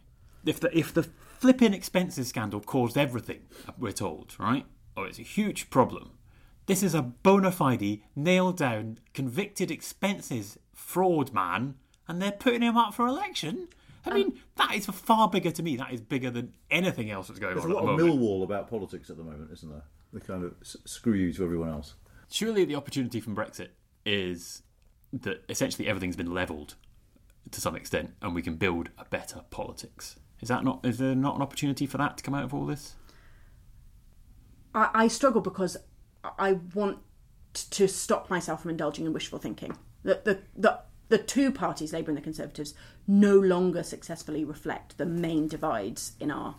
If 0.45 0.59
the 0.59 0.77
if 0.77 0.93
the 0.93 1.03
flipping 1.39 1.73
expenses 1.73 2.27
scandal 2.27 2.59
caused 2.59 2.97
everything, 2.97 3.41
we're 3.77 3.91
told, 3.91 4.35
right? 4.39 4.65
Oh, 4.95 5.03
it's 5.03 5.19
a 5.19 5.23
huge 5.23 5.69
problem. 5.69 6.11
This 6.67 6.81
is 6.81 6.95
a 6.95 7.01
bona 7.01 7.51
fide, 7.51 8.01
nailed 8.15 8.57
down, 8.57 8.97
convicted 9.13 9.69
expenses 9.69 10.57
fraud 10.75 11.33
man, 11.33 11.75
and 12.07 12.21
they're 12.21 12.31
putting 12.31 12.61
him 12.61 12.77
up 12.77 12.93
for 12.93 13.07
election. 13.07 13.67
I 14.05 14.13
mean, 14.13 14.27
um, 14.27 14.33
that 14.57 14.75
is 14.75 14.85
far 14.85 15.27
bigger 15.27 15.49
to 15.49 15.63
me. 15.63 15.77
That 15.77 15.91
is 15.91 16.01
bigger 16.01 16.29
than 16.29 16.53
anything 16.69 17.09
else 17.09 17.27
that's 17.27 17.39
going 17.39 17.55
There's 17.55 17.65
on 17.65 17.71
a 17.71 17.73
at 17.73 17.83
lot 17.83 17.85
the 17.85 17.91
of 17.93 17.99
moment. 17.99 18.21
Millwall 18.21 18.43
about 18.43 18.69
politics 18.69 19.09
at 19.09 19.17
the 19.17 19.23
moment, 19.23 19.49
isn't 19.51 19.69
there? 19.71 19.83
The 20.13 20.21
kind 20.21 20.43
of 20.43 20.53
screw 20.61 21.13
you 21.13 21.33
to 21.33 21.43
everyone 21.43 21.69
else. 21.69 21.95
Surely 22.29 22.65
the 22.65 22.75
opportunity 22.75 23.19
from 23.19 23.35
Brexit 23.35 23.69
is 24.05 24.61
that 25.11 25.43
essentially 25.49 25.87
everything's 25.87 26.15
been 26.15 26.33
levelled 26.33 26.75
to 27.51 27.61
some 27.61 27.75
extent, 27.75 28.11
and 28.21 28.35
we 28.35 28.41
can 28.41 28.55
build 28.55 28.89
a 28.97 29.05
better 29.05 29.41
politics. 29.49 30.17
Is 30.41 30.49
that 30.49 30.63
not? 30.63 30.85
Is 30.85 30.97
there 30.99 31.15
not 31.15 31.35
an 31.37 31.41
opportunity 31.41 31.87
for 31.87 31.97
that 31.97 32.17
to 32.17 32.23
come 32.23 32.35
out 32.35 32.43
of 32.43 32.53
all 32.53 32.65
this? 32.65 32.95
I, 34.73 34.89
I 34.93 35.07
struggle 35.07 35.41
because 35.41 35.77
I 36.37 36.53
want 36.73 36.99
to 37.71 37.87
stop 37.87 38.29
myself 38.29 38.61
from 38.61 38.71
indulging 38.71 39.05
in 39.05 39.13
wishful 39.13 39.39
thinking. 39.39 39.77
The, 40.05 40.21
the, 40.23 40.39
the, 40.55 40.79
the 41.09 41.17
two 41.17 41.51
parties, 41.51 41.91
Labour 41.91 42.11
and 42.11 42.17
the 42.17 42.21
Conservatives, 42.21 42.73
no 43.07 43.37
longer 43.37 43.83
successfully 43.83 44.45
reflect 44.45 44.97
the 44.97 45.05
main 45.05 45.47
divides 45.47 46.13
in 46.19 46.29
our 46.31 46.55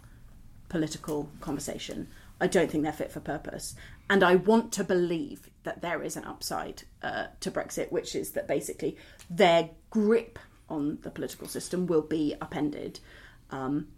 political 0.69 1.29
conversation. 1.41 2.09
I 2.41 2.49
don't 2.49 2.71
think 2.71 2.83
they're 2.83 2.93
fit 2.93 3.13
for 3.13 3.21
purpose. 3.21 3.75
And 4.11 4.23
I 4.25 4.35
want 4.35 4.73
to 4.73 4.85
believe 4.85 5.49
that 5.63 5.81
there 5.81 6.03
is 6.03 6.17
an 6.17 6.25
upside 6.25 6.83
uh, 7.03 7.27
to 7.41 7.51
Brexit, 7.51 7.91
which 7.91 8.15
is 8.15 8.33
that 8.33 8.47
basically 8.49 8.97
their 9.31 9.71
grip 9.91 10.39
on 10.69 10.99
the 11.03 11.11
political 11.11 11.47
system 11.47 11.87
will 11.87 12.03
be 12.03 12.35
upended. 12.41 12.99
Um, 13.51 13.89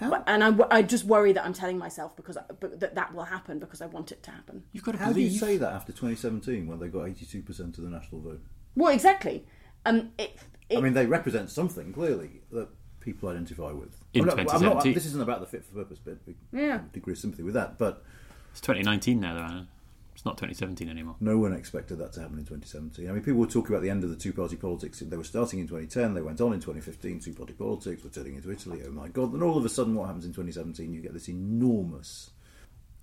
but- 0.00 0.24
and 0.26 0.44
I, 0.44 0.54
I 0.70 0.82
just 0.82 1.04
worry 1.04 1.32
that 1.32 1.44
I'm 1.44 1.54
telling 1.54 1.78
myself 1.78 2.14
because 2.16 2.36
I, 2.36 2.42
but 2.60 2.80
that 2.80 2.94
that 2.96 3.14
will 3.14 3.24
happen 3.24 3.58
because 3.58 3.80
I 3.80 3.86
want 3.86 4.12
it 4.12 4.22
to 4.24 4.30
happen. 4.30 4.64
You've 4.72 4.84
got 4.84 4.92
to 4.92 4.98
How 4.98 5.12
do 5.12 5.20
you 5.20 5.30
say 5.30 5.56
that 5.56 5.72
after 5.72 5.92
2017 5.92 6.66
when 6.66 6.78
they 6.78 6.88
got 6.88 7.06
82% 7.06 7.48
of 7.60 7.76
the 7.76 7.82
national 7.88 8.20
vote? 8.20 8.42
Well, 8.76 8.92
exactly. 8.92 9.44
Um, 9.84 10.10
it, 10.18 10.36
it, 10.68 10.78
I 10.78 10.80
mean, 10.80 10.92
they 10.94 11.06
represent 11.06 11.50
something 11.50 11.92
clearly 11.92 12.42
that 12.52 12.68
people 13.00 13.28
identify 13.28 13.72
with. 13.72 13.96
In 14.12 14.22
I'm 14.28 14.36
not- 14.36 14.54
I'm 14.54 14.62
not- 14.62 14.84
this 14.84 15.06
isn't 15.06 15.22
about 15.22 15.40
the 15.40 15.46
fit 15.46 15.64
for 15.64 15.74
purpose 15.74 15.98
bit. 15.98 16.18
Yeah. 16.52 16.80
degree 16.92 17.12
of 17.14 17.18
sympathy 17.18 17.42
with 17.42 17.54
that, 17.54 17.78
but 17.78 18.04
It's 18.52 18.60
2019 18.60 19.20
now, 19.20 19.34
though. 19.34 19.40
Alan. 19.42 19.68
It's 20.14 20.24
not 20.24 20.38
2017 20.38 20.88
anymore. 20.88 21.14
no 21.20 21.36
one 21.36 21.52
expected 21.52 21.98
that 21.98 22.14
to 22.14 22.20
happen 22.20 22.38
in 22.38 22.44
2017. 22.46 23.06
I 23.06 23.12
mean, 23.12 23.22
people 23.22 23.38
were 23.38 23.46
talking 23.46 23.72
about 23.74 23.82
the 23.82 23.90
end 23.90 24.02
of 24.02 24.08
the 24.08 24.16
two-party 24.16 24.56
politics. 24.56 25.00
They 25.00 25.14
were 25.16 25.22
starting 25.24 25.58
in 25.60 25.66
2010. 25.68 26.14
They 26.14 26.22
went 26.22 26.40
on 26.40 26.54
in 26.54 26.60
2015. 26.60 27.20
Two-party 27.20 27.52
politics 27.52 28.02
were 28.02 28.08
turning 28.08 28.34
into 28.34 28.50
Italy. 28.50 28.80
Oh 28.86 28.90
my 28.92 29.08
God! 29.08 29.34
And 29.34 29.42
all 29.42 29.58
of 29.58 29.64
a 29.66 29.68
sudden, 29.68 29.94
what 29.94 30.06
happens 30.06 30.24
in 30.24 30.32
2017? 30.32 30.90
You 30.94 31.02
get 31.02 31.12
this 31.12 31.28
enormous 31.28 32.30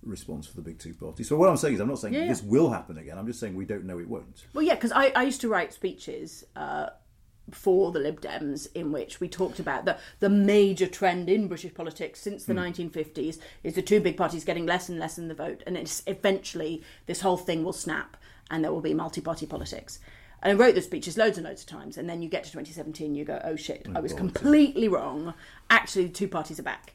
response 0.06 0.46
for 0.46 0.56
the 0.56 0.62
big 0.62 0.78
two 0.78 0.94
parties. 0.94 1.28
So 1.28 1.36
what 1.36 1.48
I'm 1.48 1.56
saying 1.56 1.74
is, 1.74 1.80
I'm 1.80 1.88
not 1.88 1.98
saying 1.98 2.14
Yeah, 2.14 2.20
yeah. 2.22 2.28
this 2.28 2.42
will 2.42 2.70
happen 2.70 2.98
again. 2.98 3.18
I'm 3.18 3.26
just 3.26 3.40
saying 3.40 3.54
we 3.54 3.64
don't 3.64 3.84
know 3.84 3.98
it 3.98 4.08
won't. 4.08 4.44
Well, 4.52 4.62
yeah, 4.64 4.74
because 4.74 4.92
I, 4.92 5.08
I 5.08 5.22
used 5.24 5.40
to 5.42 5.48
write 5.48 5.72
speeches 5.72 6.44
uh, 6.56 6.88
for 7.50 7.92
the 7.92 7.98
Lib 7.98 8.20
Dems 8.20 8.68
in 8.74 8.90
which 8.92 9.20
we 9.20 9.28
talked 9.28 9.58
about 9.58 9.84
the, 9.84 9.98
the 10.20 10.30
major 10.30 10.86
trend 10.86 11.28
in 11.28 11.48
British 11.48 11.74
politics 11.74 12.20
since 12.20 12.44
the 12.44 12.54
1950s 12.54 13.38
is 13.62 13.74
the 13.74 13.82
two 13.82 14.00
big 14.00 14.16
parties 14.16 14.44
getting 14.44 14.66
less 14.66 14.88
and 14.88 14.98
less 14.98 15.18
in 15.18 15.28
the 15.28 15.34
vote, 15.34 15.62
and 15.66 15.76
it's 15.76 16.02
eventually 16.06 16.82
this 17.06 17.20
whole 17.20 17.36
thing 17.36 17.62
will 17.62 17.72
snap 17.72 18.16
and 18.50 18.64
there 18.64 18.72
will 18.72 18.80
be 18.80 18.94
multi-party 18.94 19.46
politics. 19.46 19.98
And 20.42 20.52
I 20.52 20.62
wrote 20.62 20.74
those 20.74 20.84
speeches 20.84 21.16
loads 21.16 21.38
and 21.38 21.46
loads 21.46 21.62
of 21.62 21.68
times, 21.68 21.96
and 21.96 22.08
then 22.08 22.20
you 22.20 22.28
get 22.28 22.44
to 22.44 22.50
2017, 22.50 23.14
you 23.14 23.24
go, 23.24 23.40
oh 23.44 23.56
shit, 23.56 23.86
I 23.94 24.00
was 24.00 24.12
completely 24.12 24.88
wrong. 24.88 25.32
Actually, 25.70 26.06
the 26.06 26.12
two 26.12 26.28
parties 26.28 26.60
are 26.60 26.62
back. 26.64 26.92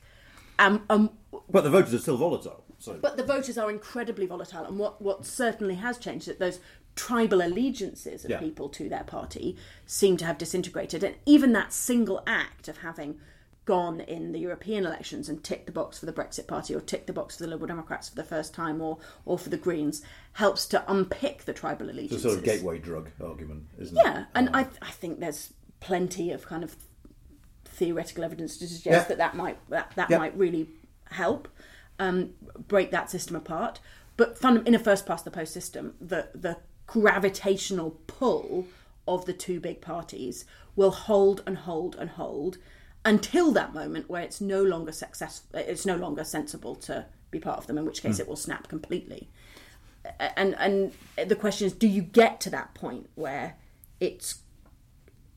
Um, 0.59 0.83
um, 0.89 1.09
But 1.49 1.63
the 1.63 1.71
voters 1.71 1.93
are 1.93 1.99
still 1.99 2.17
volatile. 2.17 2.63
So 2.79 2.93
But 3.01 3.17
the 3.17 3.23
voters 3.23 3.57
are 3.57 3.69
incredibly 3.69 4.25
volatile, 4.25 4.65
and 4.65 4.79
what, 4.79 5.01
what 5.01 5.25
certainly 5.25 5.75
has 5.75 5.97
changed 5.97 6.23
is 6.23 6.27
that 6.27 6.39
those 6.39 6.59
tribal 6.95 7.41
allegiances 7.41 8.23
of 8.25 8.31
Yeah. 8.31 8.39
people 8.39 8.69
to 8.69 8.89
their 8.89 9.03
party 9.03 9.55
seem 9.85 10.17
to 10.17 10.25
have 10.25 10.37
disintegrated. 10.37 11.03
And 11.03 11.15
even 11.25 11.53
that 11.53 11.71
single 11.73 12.23
act 12.25 12.67
of 12.67 12.77
having 12.79 13.19
gone 13.65 13.99
in 14.01 14.31
the 14.31 14.39
European 14.39 14.85
elections 14.85 15.29
and 15.29 15.43
ticked 15.43 15.67
the 15.67 15.71
box 15.71 15.99
for 15.99 16.07
the 16.07 16.13
Brexit 16.13 16.47
Party 16.47 16.73
or 16.73 16.81
ticked 16.81 17.05
the 17.07 17.13
box 17.13 17.37
for 17.37 17.43
the 17.43 17.49
Liberal 17.49 17.67
Democrats 17.67 18.09
for 18.09 18.15
the 18.15 18.23
first 18.23 18.53
time 18.53 18.81
or, 18.81 18.97
or 19.25 19.37
for 19.37 19.49
the 19.49 19.57
Greens 19.57 20.01
helps 20.33 20.65
to 20.67 20.83
unpick 20.91 21.45
the 21.45 21.53
tribal 21.53 21.87
it's 21.87 21.95
a 21.95 21.99
allegiances. 21.99 22.23
sort 22.23 22.37
of 22.39 22.43
gateway 22.43 22.79
drug 22.79 23.11
argument, 23.23 23.65
isn't 23.77 23.95
Yeah, 23.95 24.01
it? 24.09 24.13
Yeah, 24.15 24.25
and 24.35 24.47
Um, 24.49 24.55
I, 24.55 24.67
I 24.81 24.91
think 24.91 25.19
there's 25.19 25.53
plenty 25.81 26.31
of 26.31 26.45
kind 26.47 26.63
of 26.63 26.75
theoretical 27.65 28.23
evidence 28.23 28.57
to 28.57 28.67
suggest 28.67 28.85
Yeah. 28.85 29.07
that 29.09 29.17
that 29.19 29.35
might 29.35 29.57
that, 29.69 29.91
that 29.95 30.09
Yeah. 30.09 30.17
might 30.17 30.35
really 30.37 30.69
help 31.11 31.47
um, 31.99 32.31
break 32.67 32.91
that 32.91 33.09
system 33.11 33.35
apart. 33.35 33.79
But 34.17 34.37
fun, 34.37 34.65
in 34.65 34.75
a 34.75 34.79
first 34.79 35.05
past 35.05 35.25
the 35.25 35.31
post 35.31 35.53
system, 35.53 35.95
the 36.01 36.29
the 36.33 36.57
gravitational 36.87 37.99
pull 38.07 38.67
of 39.07 39.25
the 39.25 39.33
two 39.33 39.59
big 39.59 39.79
parties 39.81 40.45
will 40.75 40.91
hold 40.91 41.43
and 41.45 41.59
hold 41.59 41.95
and 41.95 42.11
hold 42.11 42.57
until 43.05 43.51
that 43.51 43.73
moment 43.73 44.09
where 44.09 44.21
it's 44.21 44.41
no 44.41 44.61
longer 44.61 44.91
success 44.91 45.41
it's 45.53 45.85
no 45.85 45.95
longer 45.95 46.23
sensible 46.23 46.75
to 46.75 47.05
be 47.31 47.39
part 47.39 47.57
of 47.59 47.67
them 47.67 47.77
in 47.77 47.85
which 47.85 48.01
case 48.01 48.19
it 48.19 48.27
will 48.27 48.35
snap 48.35 48.67
completely. 48.67 49.29
And 50.35 50.55
and 50.55 50.91
the 51.27 51.35
question 51.35 51.67
is 51.67 51.73
do 51.73 51.87
you 51.87 52.01
get 52.01 52.41
to 52.41 52.49
that 52.49 52.73
point 52.73 53.09
where 53.15 53.55
it's 53.99 54.41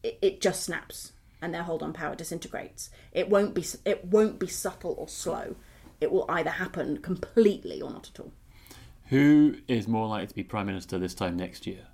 it, 0.03 0.18
it 0.22 0.40
just 0.40 0.62
snaps 0.62 1.12
and 1.40 1.53
their 1.53 1.64
hold 1.64 1.83
on 1.83 1.92
power 1.92 2.14
disintegrates? 2.14 2.90
It 3.12 3.29
won't 3.29 3.55
be 3.55 3.64
it 3.85 4.07
won't 4.07 4.38
be 4.38 4.46
subtle 4.46 4.94
or 4.98 5.09
slow 5.09 5.57
it 6.02 6.10
will 6.12 6.26
either 6.28 6.50
happen 6.50 6.98
completely 6.98 7.80
or 7.80 7.90
not 7.90 8.10
at 8.12 8.20
all 8.20 8.32
Who 9.08 9.56
is 9.68 9.86
more 9.86 10.08
likely 10.08 10.26
to 10.28 10.34
be 10.34 10.42
Prime 10.42 10.66
Minister 10.66 10.98
this 10.98 11.14
time 11.14 11.36
next 11.36 11.66
year? 11.66 11.86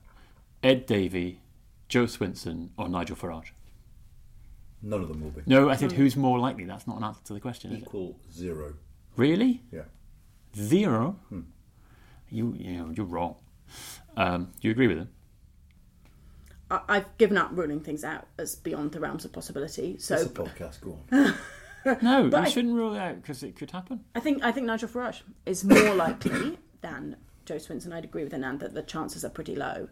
Ed 0.62 0.86
Davey, 0.86 1.40
Jo 1.88 2.04
Swinson, 2.06 2.70
or 2.76 2.88
Nigel 2.88 3.16
Farage? 3.16 3.50
none 4.82 5.02
of 5.02 5.08
them 5.08 5.20
will 5.22 5.30
be 5.30 5.42
No, 5.46 5.68
I 5.68 5.76
said 5.76 5.92
who's 5.92 6.16
more 6.16 6.38
likely. 6.38 6.64
That's 6.64 6.86
not 6.86 6.96
an 6.98 7.04
answer 7.04 7.20
to 7.24 7.34
the 7.34 7.40
question, 7.40 7.72
is 7.72 7.78
it? 7.78 7.82
equal 7.82 8.16
zero. 8.32 8.74
Really? 9.16 9.62
Yeah. 9.72 9.82
Zero? 10.56 11.16
You, 12.30 12.54
you 12.56 12.76
know, 12.76 12.90
you're 12.94 13.06
wrong. 13.06 13.34
Um, 14.16 14.52
do 14.60 14.68
you 14.68 14.70
agree 14.72 14.86
with 14.86 14.98
him? 14.98 15.08
I, 16.70 16.80
I've 16.88 17.18
given 17.18 17.36
up 17.38 17.50
ruling 17.52 17.80
things 17.80 18.04
out 18.04 18.28
as 18.38 18.54
beyond 18.54 18.92
the 18.92 19.00
realms 19.00 19.24
of 19.24 19.32
possibility 19.32 19.96
So 19.98 20.14
It's 20.14 20.24
a 20.24 20.26
so 20.28 20.30
podcast. 20.30 20.80
Go 20.80 20.98
on. 21.12 21.34
No, 22.02 22.24
you 22.26 22.34
I- 22.36 22.48
shouldn't 22.48 22.74
rule 22.74 22.94
it 22.94 22.98
out 22.98 23.16
because 23.22 23.42
it 23.42 23.56
could 23.56 23.70
happen. 23.70 24.04
I 24.14 24.20
think 24.20 24.42
I 24.44 24.52
think 24.52 24.66
Nigel 24.66 24.88
Farage 24.88 25.22
is 25.46 25.64
more 25.64 25.94
likely 25.94 26.58
than 26.80 27.16
Jo 27.46 27.56
Swinson. 27.56 27.92
I'd 27.92 28.04
agree 28.04 28.24
with 28.24 28.32
Anand 28.32 28.60
that 28.60 28.74
the 28.74 28.82
chances 28.82 29.24
are 29.24 29.30
pretty 29.30 29.56
low, 29.56 29.88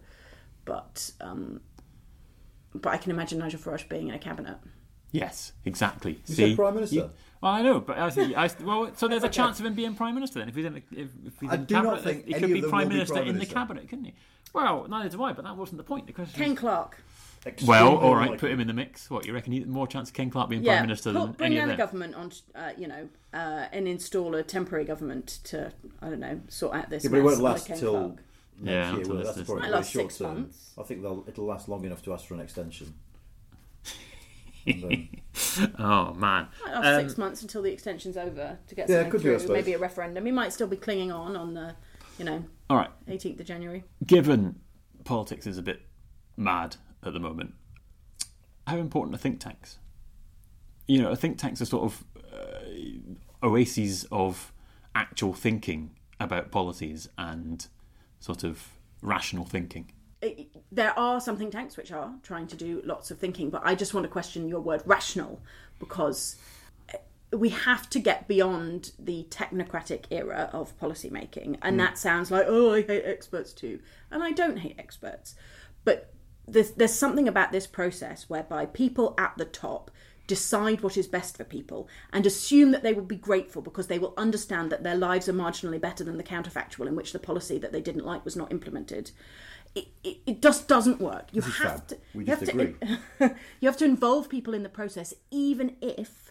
but 0.64 1.10
um, 1.20 1.60
but 2.74 2.90
I 2.92 2.96
can 2.98 3.10
imagine 3.10 3.38
Nigel 3.38 3.60
Farage 3.60 3.88
being 3.88 4.08
in 4.08 4.14
a 4.14 4.18
cabinet. 4.18 4.58
Yes, 5.12 5.52
exactly. 5.64 6.12
You 6.26 6.34
See, 6.34 6.48
said 6.50 6.56
Prime 6.56 6.74
Minister. 6.74 6.96
you- 6.96 7.10
well, 7.42 7.52
I 7.52 7.60
know, 7.62 7.80
but 7.80 7.98
I 7.98 8.08
think 8.10 8.34
I, 8.36 8.50
well, 8.62 8.90
so 8.96 9.08
there's 9.08 9.22
a 9.22 9.28
chance 9.40 9.60
of 9.60 9.66
him 9.66 9.74
being 9.74 9.94
prime 9.94 10.14
minister 10.14 10.38
then. 10.38 10.48
If 10.48 10.56
he's 10.56 10.64
in, 10.64 10.72
the, 10.74 10.82
if, 10.90 11.08
if 11.26 11.32
he's 11.40 11.50
I 11.50 11.54
in 11.56 11.64
do 11.66 11.74
not 11.74 11.84
cabinet, 11.84 12.02
think 12.04 12.26
he 12.26 12.34
any 12.34 12.40
could 12.40 12.50
of 12.50 12.54
be 12.54 12.60
them 12.62 12.70
prime 12.70 12.82
will 12.84 12.88
be 12.88 12.94
minister 12.96 13.22
in 13.22 13.38
the 13.38 13.46
cabinet, 13.46 13.88
couldn't 13.88 14.06
he? 14.06 14.14
Well, 14.54 14.86
neither 14.88 15.10
do 15.10 15.22
I, 15.22 15.32
but 15.34 15.44
that 15.44 15.54
wasn't 15.56 15.76
the 15.78 15.84
point. 15.84 16.06
The 16.06 16.14
question. 16.14 16.34
Ken 16.38 16.50
was, 16.52 16.58
Clarke, 16.58 17.02
well, 17.66 17.96
all 17.96 18.14
right, 18.14 18.22
likely. 18.30 18.38
put 18.38 18.50
him 18.50 18.60
in 18.60 18.66
the 18.66 18.72
mix. 18.72 19.10
What 19.10 19.26
you 19.26 19.32
reckon? 19.34 19.52
He, 19.52 19.64
more 19.64 19.86
chance 19.86 20.08
of 20.10 20.14
Ken 20.14 20.30
Clarke 20.30 20.50
being 20.50 20.62
yeah, 20.62 20.76
prime 20.78 20.86
minister 20.88 21.12
put- 21.12 21.18
than 21.20 21.32
bring 21.32 21.46
any 21.52 21.56
down 21.56 21.70
of 21.70 21.76
the 21.76 21.82
government 21.82 22.14
on, 22.14 22.32
uh, 22.54 22.72
you 22.76 22.88
know, 22.88 23.08
uh, 23.34 23.66
and 23.72 23.86
install 23.88 24.34
a 24.34 24.42
temporary 24.42 24.84
government 24.84 25.38
to 25.44 25.72
I 26.02 26.08
don't 26.10 26.20
know 26.20 26.40
sort 26.48 26.76
out 26.76 26.90
this. 26.90 27.04
Yeah, 27.04 27.10
but 27.10 27.18
it 27.18 27.22
won't 27.22 27.40
last 27.40 27.70
under 27.70 27.80
till 27.80 28.08
next 28.08 28.20
Yeah, 28.62 28.90
year. 28.90 28.98
until 29.00 29.08
will 29.12 29.16
this- 29.18 29.26
That's 29.26 29.38
this- 29.38 29.46
probably 29.46 29.62
Might 29.62 29.70
last 29.72 29.90
short 29.92 30.04
six 30.12 30.18
term. 30.18 30.34
months. 30.34 30.72
I 30.78 30.82
think 30.82 31.02
they'll, 31.02 31.24
it'll 31.28 31.44
last 31.46 31.68
long 31.68 31.84
enough 31.84 32.02
to 32.04 32.12
ask 32.12 32.26
for 32.26 32.34
an 32.34 32.40
extension. 32.40 32.94
Then- 34.66 35.08
Oh 35.78 36.12
man, 36.14 36.48
Might 36.64 36.72
last 36.74 36.86
Um, 36.86 37.00
six 37.08 37.18
months 37.18 37.42
until 37.42 37.62
the 37.62 37.70
extension's 37.72 38.16
over 38.16 38.58
to 38.66 38.74
get 38.74 38.88
Yeah, 38.88 38.96
something 38.96 39.10
could 39.12 39.20
through. 39.22 39.38
suppose. 39.38 39.54
Maybe 39.54 39.74
a 39.74 39.78
referendum. 39.78 40.26
He 40.26 40.32
might 40.32 40.52
still 40.52 40.66
be 40.66 40.76
clinging 40.76 41.12
on 41.12 41.36
on 41.36 41.54
the, 41.54 41.76
you 42.18 42.24
know, 42.24 42.42
all 42.68 42.76
right. 42.76 42.90
18th 43.08 43.38
of 43.40 43.46
January. 43.46 43.84
Given 44.04 44.56
politics 45.04 45.46
is 45.46 45.56
a 45.56 45.62
bit 45.62 45.82
mad 46.36 46.76
at 47.02 47.12
the 47.12 47.20
moment, 47.20 47.54
how 48.66 48.76
important 48.78 49.14
are 49.14 49.18
think 49.18 49.40
tanks? 49.40 49.78
You 50.86 51.02
know, 51.02 51.14
think 51.14 51.38
tanks 51.38 51.60
are 51.60 51.66
sort 51.66 51.84
of 51.84 52.04
uh, 52.32 53.46
oases 53.46 54.06
of 54.10 54.52
actual 54.94 55.32
thinking 55.32 55.90
about 56.18 56.50
policies 56.50 57.08
and 57.18 57.66
sort 58.18 58.44
of 58.44 58.70
rational 59.02 59.44
thinking. 59.44 59.92
it, 60.22 60.48
there 60.72 60.98
are 60.98 61.20
some 61.20 61.36
think 61.36 61.52
tanks 61.52 61.76
which 61.76 61.92
are 61.92 62.14
trying 62.22 62.46
to 62.48 62.56
do 62.56 62.82
lots 62.84 63.10
of 63.10 63.18
thinking, 63.18 63.50
but 63.50 63.62
I 63.64 63.74
just 63.74 63.94
want 63.94 64.04
to 64.04 64.08
question 64.08 64.48
your 64.48 64.60
word 64.60 64.82
rational 64.86 65.40
because 65.78 66.36
eh, 66.92 66.96
we 67.32 67.50
have 67.50 67.88
to 67.90 67.98
get 67.98 68.26
beyond 68.26 68.92
the 68.98 69.26
technocratic 69.30 70.04
era 70.10 70.50
of 70.52 70.76
policy 70.78 71.10
making, 71.10 71.58
and 71.62 71.78
that 71.78 71.98
sounds 71.98 72.30
like 72.30 72.46
oh, 72.48 72.72
I 72.72 72.82
hate 72.82 73.04
experts 73.04 73.52
too, 73.52 73.80
and 74.10 74.22
I 74.22 74.32
don't 74.32 74.58
hate 74.58 74.76
experts, 74.78 75.34
but 75.84 76.12
there's, 76.48 76.72
there's 76.72 76.94
something 76.94 77.28
about 77.28 77.52
this 77.52 77.66
process 77.66 78.28
whereby 78.28 78.66
people 78.66 79.14
at 79.18 79.34
the 79.36 79.44
top 79.44 79.90
decide 80.26 80.80
what 80.80 80.96
is 80.96 81.06
best 81.06 81.36
for 81.36 81.44
people 81.44 81.88
and 82.12 82.26
assume 82.26 82.72
that 82.72 82.82
they 82.82 82.92
will 82.92 83.04
be 83.04 83.16
grateful 83.16 83.62
because 83.62 83.86
they 83.86 83.98
will 83.98 84.14
understand 84.16 84.70
that 84.72 84.82
their 84.82 84.96
lives 84.96 85.28
are 85.28 85.32
marginally 85.32 85.80
better 85.80 86.02
than 86.02 86.16
the 86.16 86.24
counterfactual 86.24 86.86
in 86.86 86.96
which 86.96 87.12
the 87.12 87.18
policy 87.18 87.58
that 87.58 87.72
they 87.72 87.80
didn't 87.80 88.04
like 88.04 88.24
was 88.24 88.36
not 88.36 88.50
implemented. 88.50 89.10
It, 89.74 89.88
it, 90.02 90.18
it 90.26 90.42
just 90.42 90.68
doesn't 90.68 91.00
work. 91.00 91.28
You 91.32 91.42
have 91.42 91.86
to. 91.88 91.98
We 92.14 92.24
you 92.24 92.30
have 92.30 92.44
to, 92.44 92.74
you 93.60 93.68
have 93.68 93.76
to 93.76 93.84
involve 93.84 94.28
people 94.28 94.54
in 94.54 94.62
the 94.62 94.68
process, 94.68 95.14
even 95.30 95.76
if 95.80 96.25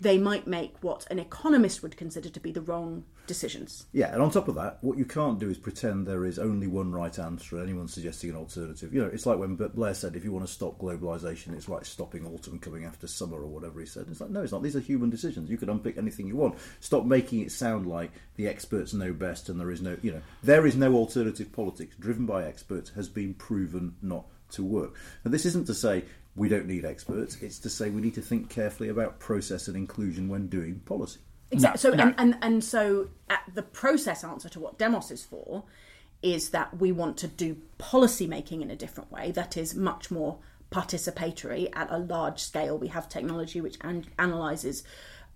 they 0.00 0.18
might 0.18 0.46
make 0.46 0.74
what 0.80 1.06
an 1.10 1.18
economist 1.18 1.82
would 1.82 1.96
consider 1.96 2.28
to 2.28 2.40
be 2.40 2.52
the 2.52 2.60
wrong 2.60 3.04
decisions. 3.26 3.86
Yeah, 3.92 4.12
and 4.12 4.22
on 4.22 4.30
top 4.30 4.48
of 4.48 4.54
that, 4.54 4.78
what 4.80 4.96
you 4.96 5.04
can't 5.04 5.38
do 5.38 5.50
is 5.50 5.58
pretend 5.58 6.06
there 6.06 6.24
is 6.24 6.38
only 6.38 6.66
one 6.66 6.92
right 6.92 7.16
answer 7.18 7.56
and 7.56 7.64
anyone 7.68 7.86
suggesting 7.88 8.30
an 8.30 8.36
alternative. 8.36 8.92
You 8.94 9.02
know, 9.02 9.10
it's 9.12 9.26
like 9.26 9.38
when 9.38 9.56
Blair 9.56 9.94
said, 9.94 10.16
if 10.16 10.24
you 10.24 10.32
want 10.32 10.46
to 10.46 10.52
stop 10.52 10.78
globalisation, 10.78 11.54
it's 11.54 11.68
like 11.68 11.84
stopping 11.84 12.26
autumn 12.26 12.58
coming 12.58 12.84
after 12.84 13.06
summer 13.06 13.38
or 13.38 13.46
whatever 13.46 13.80
he 13.80 13.86
said. 13.86 14.06
It's 14.10 14.20
like, 14.20 14.30
no, 14.30 14.42
it's 14.42 14.52
not. 14.52 14.62
These 14.62 14.76
are 14.76 14.80
human 14.80 15.10
decisions. 15.10 15.50
You 15.50 15.58
could 15.58 15.68
unpick 15.68 15.98
anything 15.98 16.26
you 16.26 16.36
want. 16.36 16.58
Stop 16.80 17.04
making 17.04 17.40
it 17.40 17.52
sound 17.52 17.86
like 17.86 18.12
the 18.36 18.48
experts 18.48 18.94
know 18.94 19.12
best 19.12 19.48
and 19.48 19.60
there 19.60 19.70
is 19.70 19.82
no, 19.82 19.96
you 20.02 20.12
know, 20.12 20.22
there 20.42 20.66
is 20.66 20.76
no 20.76 20.94
alternative 20.94 21.52
politics 21.52 21.96
driven 22.00 22.26
by 22.26 22.44
experts 22.44 22.90
has 22.90 23.08
been 23.08 23.34
proven 23.34 23.94
not 24.00 24.24
to 24.50 24.64
work. 24.64 24.94
And 25.24 25.34
this 25.34 25.44
isn't 25.44 25.66
to 25.66 25.74
say 25.74 26.04
we 26.38 26.48
don't 26.48 26.66
need 26.66 26.84
experts, 26.84 27.36
it's 27.42 27.58
to 27.60 27.70
say 27.70 27.90
we 27.90 28.00
need 28.00 28.14
to 28.14 28.22
think 28.22 28.48
carefully 28.48 28.88
about 28.88 29.18
process 29.18 29.68
and 29.68 29.76
inclusion 29.76 30.28
when 30.28 30.48
doing 30.48 30.80
policy. 30.80 31.20
Exactly. 31.50 31.80
so 31.80 31.90
no. 31.90 32.04
And, 32.04 32.14
and 32.18 32.38
and 32.42 32.64
so 32.64 33.08
at 33.30 33.42
the 33.54 33.62
process 33.62 34.22
answer 34.22 34.48
to 34.50 34.60
what 34.60 34.78
Demos 34.78 35.10
is 35.10 35.24
for 35.24 35.64
is 36.22 36.50
that 36.50 36.78
we 36.78 36.92
want 36.92 37.16
to 37.18 37.28
do 37.28 37.56
policy 37.78 38.26
making 38.26 38.60
in 38.60 38.70
a 38.70 38.76
different 38.76 39.10
way 39.10 39.30
that 39.32 39.56
is 39.56 39.74
much 39.74 40.10
more 40.10 40.38
participatory 40.70 41.68
at 41.74 41.90
a 41.90 41.98
large 41.98 42.40
scale. 42.40 42.76
We 42.76 42.88
have 42.88 43.08
technology 43.08 43.60
which 43.60 43.78
an- 43.80 44.06
analyzes 44.18 44.82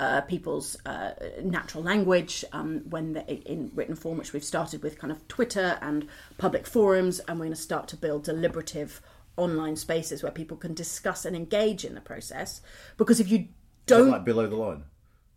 uh, 0.01 0.21
people's 0.23 0.77
uh, 0.85 1.13
natural 1.43 1.83
language 1.83 2.45
um, 2.53 2.83
when 2.91 3.13
they 3.13 3.43
in 3.47 3.71
written 3.75 3.95
form, 3.95 4.19
which 4.19 4.33
we've 4.33 4.45
started 4.45 4.83
with 4.83 4.99
kind 4.99 5.13
of 5.13 5.27
Twitter 5.29 5.79
and 5.81 6.09
public 6.39 6.67
forums, 6.67 7.21
and 7.21 7.39
we're 7.39 7.47
going 7.47 7.55
to 7.55 7.63
start 7.63 7.89
to 7.89 7.97
build 7.97 8.25
deliberative 8.25 9.01
online 9.37 9.77
spaces 9.77 10.23
where 10.23 10.33
people 10.33 10.57
can 10.57 10.75
discuss 10.75 11.25
and 11.25 11.35
engage 11.37 11.85
in 11.85 11.95
the 11.95 12.01
process. 12.01 12.61
Because 12.97 13.21
if 13.21 13.31
you 13.31 13.49
don't, 13.87 14.11
like 14.11 14.25
below 14.25 14.47
the 14.47 14.57
line? 14.57 14.85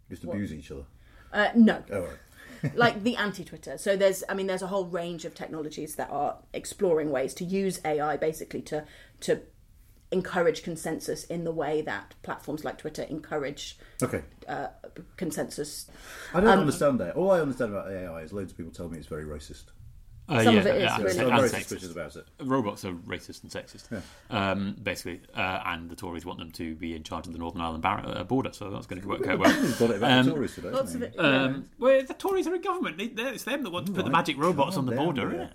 Just 0.10 0.24
abuse 0.24 0.54
each 0.54 0.72
other. 0.72 0.86
uh, 1.34 1.50
no, 1.56 1.84
Oh, 1.92 2.02
right. 2.02 2.72
like 2.76 3.04
the 3.04 3.16
anti-Twitter. 3.16 3.78
So 3.78 3.96
there's, 3.96 4.24
I 4.30 4.34
mean, 4.34 4.48
there's 4.48 4.62
a 4.62 4.68
whole 4.68 4.86
range 4.86 5.26
of 5.26 5.34
technologies 5.36 5.96
that 5.96 6.10
are 6.10 6.38
exploring 6.54 7.10
ways 7.12 7.34
to 7.36 7.44
use 7.44 7.80
AI 7.86 8.18
basically 8.18 8.62
to 8.64 8.86
to 9.22 9.42
encourage 10.12 10.62
consensus 10.64 11.24
in 11.26 11.44
the 11.44 11.52
way 11.52 11.82
that 11.82 12.14
platforms 12.22 12.64
like 12.64 12.78
Twitter 12.78 13.02
encourage 13.04 13.78
Okay. 14.02 14.22
uh, 14.48 14.68
consensus. 15.18 15.90
I 16.34 16.38
Um, 16.38 16.46
don't 16.46 16.60
understand 16.60 17.00
that. 17.00 17.16
All 17.16 17.32
I 17.32 17.42
understand 17.42 17.72
about 17.74 17.92
AI 17.92 18.22
is 18.22 18.32
loads 18.32 18.52
of 18.52 18.58
people 18.58 18.72
tell 18.72 18.88
me 18.88 18.98
it's 19.00 19.08
very 19.08 19.26
racist. 19.26 19.66
Uh, 20.28 20.44
Some 20.44 20.56
yeah, 20.56 20.60
of 20.62 20.66
it 20.68 20.76
is 20.78 20.82
yeah, 20.84 20.98
really. 20.98 21.20
and 21.20 21.32
I'm 21.32 21.38
very 21.38 21.50
sexist. 21.50 21.54
suspicious 21.68 21.92
about 21.92 22.16
it. 22.16 22.26
Robots 22.42 22.84
are 22.84 22.94
racist 22.94 23.44
and 23.44 23.52
sexist, 23.52 24.02
um, 24.32 24.76
basically, 24.82 25.22
uh, 25.36 25.62
and 25.68 25.88
the 25.90 25.96
Tories 25.96 26.26
want 26.26 26.40
them 26.40 26.50
to 26.54 26.74
be 26.76 26.96
in 26.96 27.04
charge 27.04 27.28
of 27.28 27.34
the 27.34 27.38
Northern 27.40 27.62
Ireland 27.62 27.84
bar- 27.84 28.04
uh, 28.06 28.24
border, 28.24 28.52
so 28.52 28.72
that's 28.72 28.88
going 28.88 29.02
to 29.04 29.08
work 29.08 29.28
out 29.28 29.38
well. 29.38 29.52
Got 29.80 29.92
it 29.92 29.98
about 29.98 30.12
Um, 30.12 30.26
the 30.26 30.32
Tories 30.32 30.56
today. 30.56 30.70
Lots 30.72 30.96
of 30.96 31.02
hasn't 31.02 31.16
it. 31.16 31.20
Um, 31.20 31.70
well, 31.78 32.02
the 32.04 32.14
Tories 32.16 32.48
are 32.48 32.56
in 32.56 32.62
government. 32.62 32.98
They, 32.98 33.06
it's 33.06 33.44
them 33.44 33.62
that 33.64 33.70
want 33.70 33.86
to 33.86 33.92
put 33.94 34.06
the 34.06 34.10
magic 34.12 34.38
robots 34.40 34.78
on 34.78 34.88
the 34.88 34.96
border, 34.96 35.30
there. 35.30 35.52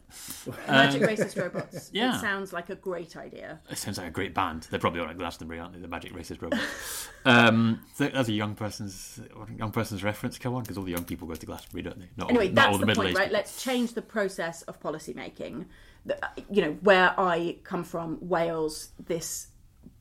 isn't 0.46 0.54
it? 0.54 0.66
Magic 0.68 1.02
racist 1.02 1.40
robots. 1.42 1.76
Um, 1.88 1.90
yeah. 1.92 2.16
It 2.16 2.20
sounds 2.20 2.52
like 2.52 2.70
a 2.70 2.76
great 2.76 3.16
idea. 3.16 3.58
It 3.70 3.78
sounds 3.78 3.98
like 3.98 4.06
a 4.06 4.10
great 4.12 4.34
band. 4.34 4.68
They're 4.70 4.78
probably 4.80 5.00
on 5.00 5.10
at 5.10 5.18
Glastonbury, 5.18 5.58
aren't 5.58 5.74
they? 5.74 5.80
The 5.80 5.88
Magic 5.88 6.12
Racist 6.12 6.40
Robots. 6.42 6.62
um, 7.24 7.80
so 7.94 8.06
that's 8.08 8.28
a 8.28 8.32
young 8.32 8.54
person's 8.54 9.20
young 9.58 9.72
person's 9.72 10.04
reference. 10.04 10.38
Come 10.38 10.54
on, 10.54 10.62
because 10.62 10.78
all 10.78 10.84
the 10.84 10.92
young 10.92 11.04
people 11.04 11.26
go 11.26 11.34
to 11.34 11.46
Glastonbury, 11.46 11.82
don't 11.82 11.98
they? 11.98 12.08
Not 12.16 12.30
Anyway, 12.30 12.48
all, 12.48 12.52
not 12.54 12.66
all 12.66 12.72
that's 12.72 12.78
the, 12.78 12.80
the, 12.80 12.86
middle 12.86 13.02
point, 13.02 13.10
aged. 13.10 13.18
right? 13.18 13.32
Let's 13.32 13.62
change 13.62 13.94
the 13.94 14.02
process 14.02 14.59
of 14.62 14.80
policy 14.80 15.12
making. 15.14 15.66
Uh, 16.08 16.14
you 16.50 16.62
know, 16.62 16.72
where 16.82 17.14
I 17.18 17.58
come 17.64 17.84
from, 17.84 18.18
Wales, 18.20 18.90
this 19.06 19.48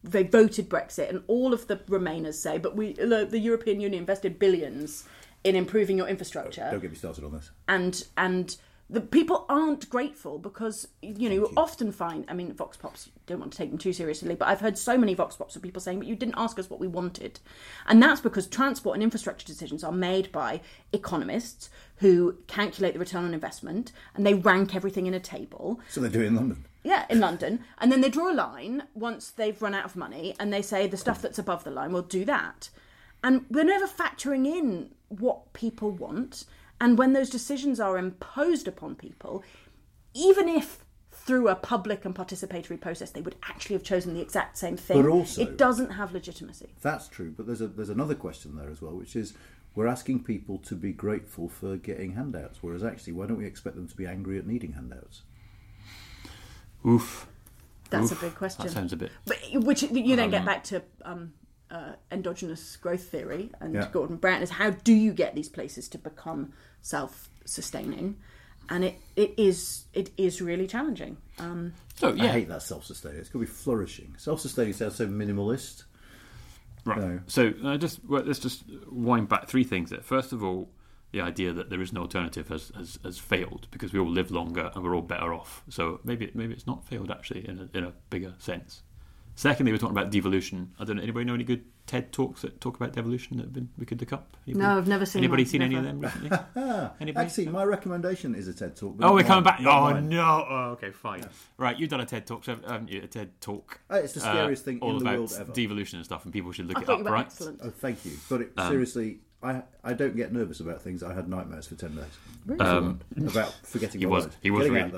they 0.03 0.23
voted 0.23 0.69
Brexit, 0.69 1.09
and 1.09 1.23
all 1.27 1.53
of 1.53 1.67
the 1.67 1.75
Remainers 1.75 2.35
say, 2.35 2.57
but 2.57 2.75
we 2.75 2.93
the 2.93 3.27
the 3.29 3.39
European 3.39 3.79
Union 3.79 3.99
invested 3.99 4.39
billions 4.39 5.05
in 5.43 5.55
improving 5.55 5.97
your 5.97 6.07
infrastructure, 6.07 6.67
Don't 6.71 6.81
get 6.81 6.91
me 6.91 6.97
started 6.97 7.23
on 7.23 7.31
this. 7.31 7.51
and 7.67 8.05
and 8.17 8.57
the 8.91 9.01
people 9.01 9.45
aren't 9.49 9.87
grateful 9.89 10.39
because 10.39 10.87
you 11.01 11.29
know 11.29 11.35
you 11.35 11.53
often 11.55 11.91
find 11.91 12.25
I 12.27 12.33
mean 12.33 12.51
vox 12.53 12.75
pops 12.75 13.09
don't 13.27 13.39
want 13.39 13.51
to 13.51 13.57
take 13.57 13.69
them 13.69 13.77
too 13.77 13.93
seriously 13.93 14.33
but 14.35 14.47
I've 14.47 14.61
heard 14.61 14.77
so 14.77 14.97
many 14.97 15.13
vox 15.13 15.35
pops 15.35 15.55
of 15.55 15.61
people 15.61 15.79
saying 15.81 15.99
but 15.99 16.07
you 16.07 16.15
didn't 16.15 16.35
ask 16.37 16.57
us 16.57 16.69
what 16.69 16.79
we 16.79 16.87
wanted 16.87 17.39
and 17.87 18.01
that's 18.01 18.19
because 18.21 18.47
transport 18.47 18.95
and 18.95 19.03
infrastructure 19.03 19.45
decisions 19.45 19.83
are 19.83 19.91
made 19.91 20.31
by 20.31 20.61
economists 20.91 21.69
who 21.97 22.37
calculate 22.47 22.93
the 22.93 22.99
return 22.99 23.25
on 23.25 23.33
investment 23.33 23.91
and 24.15 24.25
they 24.25 24.33
rank 24.33 24.75
everything 24.75 25.05
in 25.05 25.13
a 25.13 25.19
table 25.19 25.79
So 25.89 26.01
they 26.01 26.09
do 26.09 26.21
it 26.21 26.27
in 26.27 26.35
London. 26.35 26.65
yeah, 26.83 27.05
in 27.09 27.19
London. 27.19 27.59
And 27.79 27.91
then 27.91 28.01
they 28.01 28.09
draw 28.09 28.31
a 28.31 28.33
line 28.33 28.83
once 28.95 29.29
they've 29.29 29.61
run 29.61 29.75
out 29.75 29.85
of 29.85 29.95
money 29.95 30.33
and 30.39 30.51
they 30.51 30.61
say 30.61 30.87
the 30.87 30.97
stuff 30.97 31.21
that's 31.21 31.37
above 31.37 31.63
the 31.63 31.71
line, 31.71 31.91
we'll 31.91 32.01
do 32.03 32.25
that. 32.25 32.69
And 33.23 33.45
we're 33.51 33.65
never 33.65 33.85
factoring 33.85 34.47
in 34.47 34.91
what 35.09 35.51
people 35.53 35.91
want. 35.91 36.45
And 36.81 36.97
when 36.97 37.13
those 37.13 37.29
decisions 37.29 37.79
are 37.79 37.97
imposed 37.97 38.67
upon 38.67 38.95
people, 38.95 39.43
even 40.13 40.47
if 40.47 40.83
through 41.11 41.47
a 41.49 41.55
public 41.55 42.05
and 42.05 42.15
participatory 42.15 42.79
process 42.79 43.11
they 43.11 43.21
would 43.21 43.35
actually 43.43 43.75
have 43.75 43.83
chosen 43.83 44.13
the 44.13 44.21
exact 44.21 44.57
same 44.57 44.77
thing, 44.77 45.01
But 45.01 45.09
also- 45.09 45.41
it 45.41 45.57
doesn't 45.57 45.91
have 45.91 46.13
legitimacy. 46.13 46.69
That's 46.81 47.07
true, 47.07 47.33
but 47.35 47.45
there's 47.45 47.61
a 47.61 47.67
there's 47.67 47.89
another 47.89 48.15
question 48.15 48.55
there 48.55 48.69
as 48.69 48.81
well, 48.81 48.93
which 48.93 49.15
is 49.15 49.33
we're 49.75 49.87
asking 49.87 50.23
people 50.23 50.57
to 50.59 50.75
be 50.75 50.91
grateful 50.91 51.47
for 51.47 51.77
getting 51.77 52.13
handouts, 52.13 52.63
whereas 52.63 52.83
actually, 52.83 53.13
why 53.13 53.27
don't 53.27 53.37
we 53.37 53.45
expect 53.45 53.75
them 53.75 53.87
to 53.87 53.95
be 53.95 54.07
angry 54.07 54.39
at 54.39 54.47
needing 54.47 54.73
handouts? 54.73 55.21
Oof. 56.85 57.27
That's 57.89 58.11
Oof. 58.11 58.21
a 58.21 58.25
big 58.25 58.35
question. 58.35 58.65
That 58.65 58.71
sounds 58.71 58.93
a 58.93 58.97
bit. 58.97 59.11
But 59.25 59.37
which 59.53 59.83
you 59.83 60.15
then 60.15 60.29
get 60.29 60.45
back 60.45 60.63
to 60.65 60.81
um, 61.03 61.33
uh, 61.71 61.93
endogenous 62.11 62.75
growth 62.77 63.03
theory 63.09 63.51
and 63.59 63.73
Yeah. 63.73 63.89
Gordon 63.91 64.17
Brown 64.17 64.41
is 64.41 64.51
how 64.51 64.71
do 64.71 64.93
you 64.93 65.13
get 65.13 65.35
these 65.35 65.49
places 65.49 65.87
to 65.89 65.97
become 65.97 66.53
self-sustaining, 66.81 68.17
and 68.69 68.83
it, 68.83 68.95
it 69.15 69.33
is 69.37 69.85
it 69.93 70.11
is 70.17 70.41
really 70.41 70.67
challenging. 70.67 71.17
Um, 71.39 71.73
So 71.95 72.13
I 72.13 72.27
hate 72.27 72.47
that 72.47 72.61
self-sustaining. 72.61 73.19
It's 73.19 73.29
going 73.29 73.45
to 73.45 73.51
be 73.51 73.57
flourishing. 73.57 74.15
Self-sustaining 74.17 74.73
sounds 74.73 74.95
so 74.95 75.07
minimalist. 75.07 75.83
Right. 76.85 76.97
No. 76.97 77.19
So 77.27 77.53
uh, 77.63 77.77
just 77.77 78.03
well, 78.05 78.23
let's 78.23 78.39
just 78.39 78.63
wind 78.89 79.27
back 79.29 79.47
three 79.47 79.63
things 79.63 79.89
there. 79.89 80.01
First 80.01 80.31
of 80.31 80.43
all, 80.43 80.69
the 81.11 81.21
idea 81.21 81.53
that 81.53 81.69
there 81.69 81.81
is 81.81 81.91
no 81.91 82.01
alternative 82.01 82.47
has, 82.49 82.71
has, 82.75 82.99
has 83.03 83.17
failed 83.17 83.67
because 83.71 83.91
we 83.91 83.99
all 83.99 84.09
live 84.09 84.31
longer 84.31 84.71
and 84.73 84.83
we're 84.83 84.95
all 84.95 85.01
better 85.01 85.33
off. 85.33 85.63
So 85.69 85.99
maybe 86.03 86.31
maybe 86.33 86.53
it's 86.53 86.67
not 86.67 86.85
failed 86.85 87.11
actually 87.11 87.47
in 87.47 87.69
a, 87.73 87.77
in 87.77 87.83
a 87.83 87.93
bigger 88.09 88.33
sense. 88.39 88.83
Secondly, 89.39 89.71
we're 89.71 89.77
talking 89.77 89.95
about 89.97 90.11
devolution. 90.11 90.73
I 90.77 90.83
don't 90.83 90.97
know. 90.97 91.01
Anybody 91.01 91.23
know 91.23 91.33
any 91.33 91.45
good 91.45 91.63
TED 91.87 92.11
talks 92.11 92.41
that 92.41 92.59
talk 92.59 92.75
about 92.75 92.91
devolution 92.91 93.37
that 93.37 93.43
have 93.43 93.53
been 93.53 93.69
we 93.77 93.85
could 93.85 94.01
look 94.01 94.11
up? 94.11 94.35
Anybody, 94.45 94.65
No, 94.67 94.77
I've 94.77 94.87
never 94.89 95.05
seen 95.05 95.21
Anybody 95.21 95.43
one, 95.43 95.49
seen 95.49 95.61
any 95.61 95.75
of 95.75 95.83
them 95.85 96.01
recently? 96.01 96.29
Anybody? 96.99 97.25
Actually, 97.25 97.45
my 97.47 97.63
recommendation 97.63 98.35
is 98.35 98.49
a 98.49 98.53
TED 98.53 98.75
talk. 98.75 98.97
Oh, 98.99 99.13
we're 99.13 99.23
coming 99.23 99.45
back. 99.45 99.61
Oh 99.61 99.63
mine. 99.91 100.09
no! 100.09 100.45
Oh, 100.49 100.69
okay, 100.71 100.91
fine. 100.91 101.23
Right, 101.57 101.79
you've 101.79 101.89
done 101.89 102.01
a 102.01 102.05
TED 102.05 102.27
talk, 102.27 102.43
so 102.43 102.57
haven't 102.67 102.89
you? 102.89 103.01
A 103.03 103.07
TED 103.07 103.29
talk. 103.39 103.79
Uh, 103.89 103.95
it's 104.03 104.11
the 104.11 104.19
scariest 104.19 104.65
thing 104.65 104.79
all 104.81 104.97
in 104.97 105.05
the 105.05 105.09
world 105.09 105.33
ever. 105.39 105.53
devolution 105.53 105.99
and 105.99 106.05
stuff, 106.05 106.25
and 106.25 106.33
people 106.33 106.51
should 106.51 106.65
look 106.65 106.79
I 106.79 106.81
it 106.81 106.89
up, 106.89 106.97
you 106.97 107.05
were 107.05 107.11
right? 107.11 107.25
excellent. 107.25 107.61
Oh, 107.63 107.69
thank 107.69 108.03
you. 108.05 108.17
But 108.29 108.41
it, 108.41 108.51
Um, 108.57 108.69
seriously, 108.69 109.19
I 109.41 109.63
I 109.85 109.93
don't 109.93 110.17
get 110.17 110.33
nervous 110.33 110.59
about 110.59 110.81
things. 110.81 111.01
I 111.01 111.13
had 111.13 111.29
nightmares 111.29 111.65
for 111.65 111.75
ten 111.75 111.95
days 111.95 112.59
Um, 112.59 112.99
about 113.15 113.53
forgetting. 113.63 114.01
He 114.01 114.05
my 114.05 114.11
was- 114.11 114.25
lines, 114.25 114.37
he 114.41 114.51
was 114.51 114.67
getting 114.67 114.73
really- 114.73 114.85
out 114.87 114.91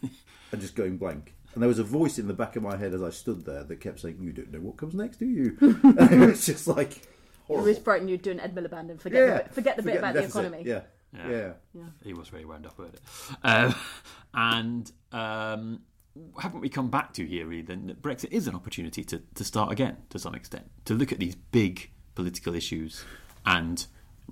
there 0.00 0.10
and 0.52 0.60
just 0.60 0.76
going 0.76 0.98
blank. 0.98 1.32
And 1.56 1.62
there 1.62 1.68
was 1.68 1.78
a 1.78 1.84
voice 1.84 2.18
in 2.18 2.28
the 2.28 2.34
back 2.34 2.54
of 2.56 2.62
my 2.62 2.76
head 2.76 2.92
as 2.92 3.02
I 3.02 3.08
stood 3.08 3.46
there 3.46 3.64
that 3.64 3.80
kept 3.80 4.00
saying, 4.00 4.18
"You 4.20 4.30
don't 4.30 4.52
know 4.52 4.60
what 4.60 4.76
comes 4.76 4.92
next, 4.94 5.16
do 5.16 5.24
you?" 5.24 5.56
and 5.60 6.12
it 6.22 6.26
was 6.26 6.44
just 6.44 6.68
like 6.68 6.98
It 6.98 7.02
horrible. 7.46 7.66
was 7.68 7.78
frightened 7.78 8.10
you'd 8.10 8.20
do 8.20 8.30
an 8.30 8.40
Ed 8.40 8.54
Miliband 8.54 8.90
and 8.90 9.00
forget, 9.00 9.26
yeah, 9.26 9.42
the, 9.48 9.54
forget 9.54 9.76
the 9.78 9.82
bit 9.82 9.96
about 9.96 10.12
the 10.12 10.20
deficit. 10.20 10.44
economy. 10.44 10.62
Yeah, 10.68 10.82
Yeah. 11.14 11.52
yeah. 11.74 11.82
He 12.04 12.12
was 12.12 12.28
very 12.28 12.44
wound 12.44 12.66
up 12.66 12.78
about 12.78 12.92
it. 12.92 13.00
Um, 13.42 13.74
and 14.34 14.92
um, 15.12 15.80
haven't 16.38 16.60
we 16.60 16.68
come 16.68 16.90
back 16.90 17.14
to 17.14 17.24
here, 17.26 17.46
really, 17.46 17.62
then, 17.62 17.86
that 17.86 18.02
Brexit 18.02 18.32
is 18.32 18.46
an 18.46 18.54
opportunity 18.54 19.02
to, 19.04 19.22
to 19.34 19.42
start 19.42 19.72
again 19.72 19.96
to 20.10 20.18
some 20.18 20.34
extent, 20.34 20.70
to 20.84 20.92
look 20.92 21.10
at 21.10 21.18
these 21.18 21.36
big 21.36 21.90
political 22.14 22.54
issues 22.54 23.02
and 23.46 23.86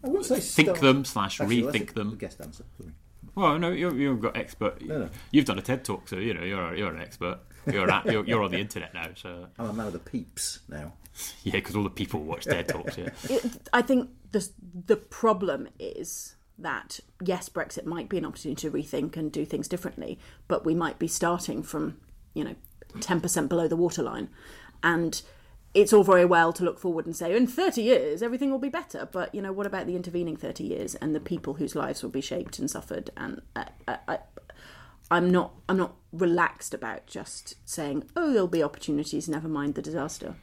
I 0.04 0.20
say 0.22 0.40
think 0.40 0.68
start- 0.68 0.80
them 0.80 1.04
slash 1.06 1.40
Actually, 1.40 1.62
rethink 1.62 1.94
them. 1.94 2.10
the 2.10 2.16
Guest 2.16 2.40
answer. 2.42 2.64
Sorry. 2.76 2.92
Well, 3.34 3.58
no, 3.58 3.70
you're, 3.70 3.94
you've 3.94 4.20
got 4.20 4.36
expert. 4.36 4.80
No, 4.82 4.98
no. 5.00 5.10
You've 5.30 5.44
done 5.44 5.58
a 5.58 5.62
TED 5.62 5.84
talk, 5.84 6.08
so 6.08 6.16
you 6.16 6.34
know 6.34 6.44
you're 6.44 6.74
you're 6.74 6.92
an 6.94 7.00
expert. 7.00 7.38
You're 7.66 7.90
at, 7.90 8.04
you're, 8.06 8.24
you're 8.26 8.42
on 8.42 8.50
the 8.50 8.58
internet 8.58 8.92
now, 8.94 9.08
so 9.14 9.46
I'm 9.58 9.70
a 9.70 9.72
man 9.72 9.86
of 9.86 9.92
the 9.92 9.98
peeps 9.98 10.60
now. 10.68 10.92
yeah, 11.42 11.52
because 11.52 11.76
all 11.76 11.82
the 11.82 11.90
people 11.90 12.20
watch 12.20 12.44
TED 12.44 12.68
talks. 12.68 12.98
Yeah, 12.98 13.10
It, 13.30 13.68
I 13.72 13.82
think 13.82 14.10
the 14.32 14.48
the 14.86 14.96
problem 14.96 15.68
is 15.78 16.36
that 16.58 17.00
yes, 17.24 17.48
Brexit 17.48 17.84
might 17.84 18.08
be 18.08 18.18
an 18.18 18.24
opportunity 18.24 18.68
to 18.68 18.70
rethink 18.70 19.16
and 19.16 19.32
do 19.32 19.44
things 19.44 19.68
differently, 19.68 20.18
but 20.48 20.64
we 20.64 20.74
might 20.74 20.98
be 20.98 21.08
starting 21.08 21.62
from 21.62 21.98
you 22.34 22.44
know 22.44 22.54
ten 23.00 23.20
percent 23.20 23.48
below 23.48 23.66
the 23.66 23.76
waterline, 23.76 24.28
and 24.82 25.22
it's 25.74 25.92
all 25.92 26.04
very 26.04 26.24
well 26.24 26.52
to 26.52 26.64
look 26.64 26.78
forward 26.78 27.04
and 27.04 27.16
say 27.16 27.37
in 27.37 27.46
30 27.46 27.82
years 27.82 28.22
everything 28.22 28.50
will 28.50 28.58
be 28.58 28.68
better 28.68 29.08
but 29.10 29.34
you 29.34 29.42
know 29.42 29.52
what 29.52 29.66
about 29.66 29.87
the 29.87 29.96
intervening 29.96 30.37
30 30.37 30.64
years 30.64 30.94
and 30.96 31.14
the 31.14 31.20
people 31.20 31.54
whose 31.54 31.74
lives 31.74 32.02
will 32.02 32.10
be 32.10 32.20
shaped 32.20 32.58
and 32.58 32.70
suffered 32.70 33.10
and 33.16 33.42
I, 33.56 33.66
I, 33.88 33.98
I, 34.08 34.18
I'm 35.10 35.30
not 35.30 35.52
I'm 35.68 35.76
not 35.76 35.94
relaxed 36.12 36.74
about 36.74 37.06
just 37.06 37.56
saying 37.68 38.04
oh 38.16 38.32
there'll 38.32 38.48
be 38.48 38.62
opportunities 38.62 39.28
never 39.28 39.48
mind 39.48 39.74
the 39.74 39.82
disaster 39.82 40.37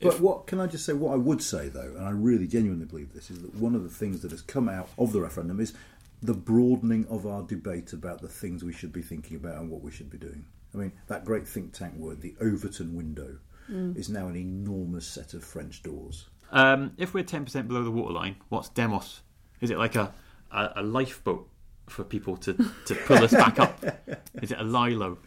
But 0.00 0.20
what 0.20 0.46
can 0.46 0.60
I 0.60 0.66
just 0.66 0.86
say? 0.86 0.92
What 0.92 1.12
I 1.12 1.16
would 1.16 1.42
say, 1.42 1.68
though, 1.68 1.94
and 1.96 2.04
I 2.04 2.10
really 2.10 2.46
genuinely 2.46 2.86
believe 2.86 3.12
this, 3.12 3.30
is 3.30 3.42
that 3.42 3.54
one 3.54 3.74
of 3.74 3.82
the 3.82 3.88
things 3.88 4.22
that 4.22 4.30
has 4.30 4.40
come 4.40 4.68
out 4.68 4.88
of 4.96 5.12
the 5.12 5.20
referendum 5.20 5.60
is 5.60 5.74
the 6.22 6.34
broadening 6.34 7.06
of 7.08 7.26
our 7.26 7.42
debate 7.42 7.92
about 7.92 8.20
the 8.20 8.28
things 8.28 8.64
we 8.64 8.72
should 8.72 8.92
be 8.92 9.02
thinking 9.02 9.36
about 9.36 9.58
and 9.60 9.70
what 9.70 9.82
we 9.82 9.90
should 9.90 10.10
be 10.10 10.18
doing. 10.18 10.46
I 10.74 10.78
mean, 10.78 10.92
that 11.06 11.24
great 11.24 11.46
think 11.46 11.72
tank 11.72 11.94
word, 11.96 12.20
the 12.20 12.34
Overton 12.40 12.94
window, 12.94 13.38
is 13.68 14.08
now 14.08 14.28
an 14.28 14.36
enormous 14.36 15.06
set 15.06 15.34
of 15.34 15.44
French 15.44 15.82
doors. 15.82 16.28
Um, 16.50 16.92
if 16.96 17.14
we're 17.14 17.24
ten 17.24 17.44
percent 17.44 17.68
below 17.68 17.82
the 17.84 17.90
waterline, 17.90 18.36
what's 18.48 18.68
demos? 18.68 19.20
Is 19.60 19.70
it 19.70 19.78
like 19.78 19.96
a, 19.96 20.12
a, 20.50 20.70
a 20.76 20.82
lifeboat 20.82 21.48
for 21.88 22.04
people 22.04 22.36
to, 22.38 22.54
to 22.86 22.94
pull 22.94 23.18
us 23.18 23.32
back 23.32 23.58
up? 23.58 23.84
Is 24.42 24.52
it 24.52 24.58
a 24.58 24.64
lilo? 24.64 25.18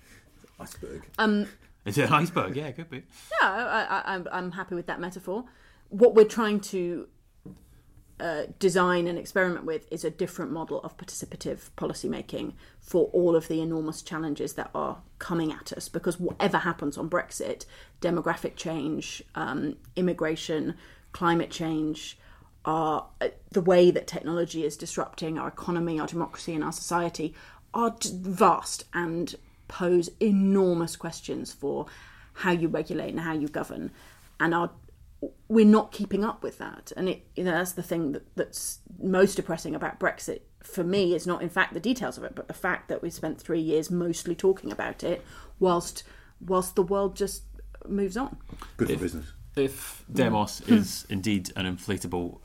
Iceberg. 0.59 1.07
Is 1.85 1.97
it 1.97 2.03
an 2.07 2.13
iceberg? 2.13 2.55
Yeah, 2.55 2.67
it 2.67 2.75
could 2.75 2.89
be. 2.89 3.03
Yeah, 3.41 3.49
I, 3.49 3.85
I, 3.89 4.13
I'm, 4.13 4.27
I'm 4.31 4.51
happy 4.51 4.75
with 4.75 4.85
that 4.85 4.99
metaphor. 4.99 5.45
What 5.89 6.13
we're 6.15 6.25
trying 6.25 6.59
to 6.61 7.07
uh, 8.21 8.43
design 8.59 9.07
and 9.07 9.17
experiment 9.17 9.65
with 9.65 9.91
is 9.91 10.05
a 10.05 10.11
different 10.11 10.51
model 10.51 10.79
of 10.83 10.95
participative 10.95 11.71
policymaking 11.75 12.53
for 12.79 13.05
all 13.13 13.35
of 13.35 13.47
the 13.47 13.61
enormous 13.61 14.03
challenges 14.03 14.53
that 14.53 14.69
are 14.75 14.99
coming 15.17 15.51
at 15.51 15.73
us. 15.73 15.89
Because 15.89 16.19
whatever 16.19 16.59
happens 16.59 16.97
on 16.99 17.09
Brexit, 17.09 17.65
demographic 17.99 18.55
change, 18.55 19.23
um, 19.33 19.75
immigration, 19.95 20.75
climate 21.13 21.49
change, 21.49 22.17
are 22.63 23.07
uh, 23.21 23.29
the 23.51 23.61
way 23.61 23.89
that 23.89 24.05
technology 24.05 24.63
is 24.63 24.77
disrupting 24.77 25.39
our 25.39 25.47
economy, 25.47 25.99
our 25.99 26.05
democracy, 26.05 26.53
and 26.53 26.63
our 26.63 26.71
society 26.71 27.33
are 27.73 27.95
vast 28.03 28.85
and 28.93 29.33
pose 29.67 30.11
enormous 30.19 30.95
questions 30.95 31.51
for 31.51 31.87
how 32.33 32.51
you 32.51 32.67
regulate 32.67 33.09
and 33.09 33.21
how 33.21 33.33
you 33.33 33.47
govern, 33.47 33.89
and 34.39 34.53
are 34.53 34.69
we're 35.47 35.65
not 35.65 35.91
keeping 35.91 36.23
up 36.23 36.43
with 36.43 36.57
that. 36.57 36.91
And 36.95 37.09
it 37.09 37.25
you 37.35 37.43
know 37.43 37.51
that's 37.51 37.73
the 37.73 37.83
thing 37.83 38.13
that, 38.13 38.35
that's 38.35 38.79
most 39.01 39.35
depressing 39.35 39.75
about 39.75 39.99
Brexit 39.99 40.41
for 40.63 40.83
me 40.83 41.13
is 41.15 41.25
not 41.25 41.41
in 41.41 41.49
fact 41.49 41.73
the 41.73 41.79
details 41.79 42.17
of 42.17 42.23
it, 42.23 42.35
but 42.35 42.47
the 42.47 42.53
fact 42.53 42.87
that 42.89 43.01
we 43.01 43.09
spent 43.09 43.39
three 43.39 43.59
years 43.59 43.89
mostly 43.91 44.35
talking 44.35 44.71
about 44.71 45.03
it, 45.03 45.23
whilst 45.59 46.03
whilst 46.39 46.75
the 46.75 46.83
world 46.83 47.15
just 47.15 47.43
moves 47.87 48.17
on. 48.17 48.37
Good 48.77 48.89
for 48.89 48.97
business. 48.97 49.31
If 49.55 50.05
demos 50.11 50.59
hmm. 50.59 50.75
is 50.75 51.05
indeed 51.09 51.51
an 51.55 51.65
inflatable 51.65 52.39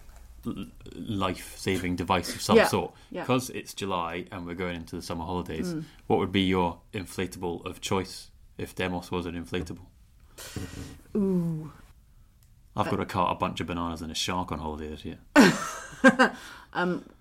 life-saving 0.95 1.97
device 1.97 2.35
of 2.35 2.41
some 2.41 2.57
Yeah, 2.57 2.69
sort. 2.69 2.95
yeah. 3.11 3.23
Because 3.23 3.51
it's 3.51 3.75
July 3.75 4.27
and 4.31 4.47
we're 4.47 4.55
going 4.55 4.77
into 4.77 4.97
the 4.97 5.03
summer 5.03 5.25
holidays, 5.25 5.73
hmm. 5.73 5.81
what 6.07 6.19
would 6.19 6.33
be 6.33 6.43
your 6.43 6.81
inflatable 6.93 7.65
of 7.67 7.81
choice 7.81 8.31
if 8.59 8.75
Demos 8.75 9.11
was 9.11 9.27
an 9.27 9.35
inflatable? 9.35 9.87
Ooh. 11.17 11.73
I've 12.77 12.91
got 12.91 12.97
to 12.97 13.07
cart 13.07 13.33
a 13.33 13.35
bunch 13.37 13.61
of 13.61 13.67
bananas 13.67 14.03
and 14.03 14.13
a 14.13 14.15
shark 14.15 14.53
on 14.53 14.59
holiday 14.59 14.89
this 14.89 15.05
year. 15.05 15.19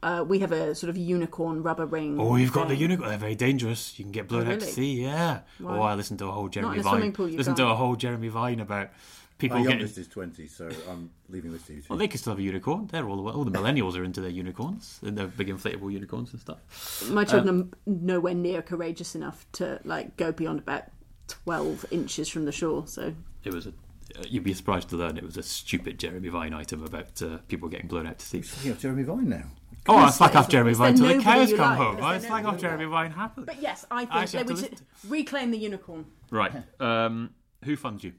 Uh, 0.04 0.24
we 0.28 0.39
have 0.39 0.52
a 0.52 0.76
sort 0.76 0.89
of 0.89 0.98
unicorn 0.98 1.63
rubber 1.63 1.86
ring. 1.86 2.20
Oh, 2.20 2.36
you've 2.36 2.52
got 2.52 2.68
the 2.68 2.76
unicorn. 2.76 3.08
They're 3.10 3.18
very 3.18 3.36
dangerous. 3.36 3.98
You 3.98 4.04
can 4.04 4.12
get 4.12 4.28
blown 4.28 4.48
Oh, 4.50 4.52
out 4.54 4.60
to 4.60 4.65
sea. 4.65 5.02
Yeah. 5.02 5.39
Why? 5.60 5.78
Oh, 5.78 5.82
I 5.82 5.96
listened 5.96 6.20
to 6.20 6.28
a 6.28 6.32
whole 6.32 6.50
Jeremy 6.50 6.74
in 6.76 6.80
a 6.82 6.84
Vine. 6.84 6.91
swimming 6.94 7.13
pool, 7.13 7.30
you 7.30 7.38
Listen 7.38 7.56
to 7.56 7.62
can't. 7.62 7.72
a 7.72 7.76
whole 7.76 7.96
Jeremy 7.96 8.28
Vine 8.28 8.60
about 8.60 8.89
people 9.38 9.58
My 9.60 9.63
getting. 9.63 9.80
youngest 9.80 9.98
is 9.98 10.10
20, 10.10 10.48
so 10.48 10.70
I'm 10.89 11.10
leaving 11.30 11.54
this 11.54 11.63
to 11.68 11.74
you. 11.74 11.82
Well, 11.89 11.98
they 11.98 12.10
can 12.10 12.18
still 12.20 12.34
have 12.34 12.39
a 12.39 12.44
unicorn. 12.44 12.88
They're 12.91 13.08
all 13.08 13.24
the 13.24 13.32
all 13.32 13.46
the 13.46 13.52
millennials 13.52 13.96
are 13.98 14.04
into 14.04 14.20
their 14.20 14.30
unicorns 14.30 15.00
and 15.04 15.18
their 15.18 15.28
big 15.28 15.48
inflatable 15.48 15.89
unicorns 15.89 16.34
and 16.34 16.41
stuff. 16.41 17.10
My 17.10 17.22
Uh, 17.22 17.26
children 17.26 17.72
are 17.74 17.78
nowhere 17.89 18.34
near 18.36 18.62
courageous 18.62 19.15
enough 19.15 19.46
to 19.54 19.80
like 19.86 20.18
go 20.18 20.34
beyond 20.34 20.60
about 20.60 20.84
twelve 21.30 21.86
inches 21.91 22.28
from 22.28 22.44
the 22.44 22.52
shore. 22.52 22.88
So 22.88 23.13
It 23.46 23.54
was 23.54 23.68
a. 23.68 23.74
Uh, 24.17 24.23
you'd 24.30 24.43
be 24.43 24.54
surprised 24.54 24.89
to 24.89 24.95
learn 24.95 25.17
it 25.17 25.23
was 25.23 25.38
a 25.38 25.43
stupid 25.43 25.99
Jeremy 25.99 26.30
Vine 26.30 26.54
item 26.54 26.84
about 26.84 27.21
uh, 27.21 27.38
people 27.47 27.67
getting 27.69 27.88
blown 27.88 28.08
out 28.08 28.19
to 28.19 28.25
sea. 28.25 28.43
You 28.63 28.71
have 28.71 28.80
Jeremy 28.80 29.04
Vine 29.04 29.30
now. 29.30 29.43
Oh, 29.88 29.97
I 29.97 30.10
slack 30.10 30.36
off 30.36 30.49
Jeremy 30.49 30.73
Vine 30.73 30.95
there 30.95 31.10
till 31.10 31.17
the 31.17 31.23
cows 31.23 31.54
come 31.54 31.60
like? 31.60 31.78
home. 31.78 32.04
I 32.04 32.17
there 32.17 32.30
slack 32.30 32.45
off 32.45 32.60
Jeremy 32.60 32.86
Vine 32.86 33.12
happily. 33.12 33.45
But 33.45 33.62
yes, 33.62 33.86
I 33.91 34.01
I 34.01 34.06
think 34.06 34.15
actually 34.15 34.43
they 34.43 34.54
have 34.54 34.63
to 34.63 34.69
would 34.69 35.12
reclaim 35.12 35.51
the 35.51 35.58
unicorn. 35.58 36.06
Right. 36.32 36.54
Um, 36.80 37.36
who 37.63 37.75
funds 37.75 38.04
you? 38.04 38.13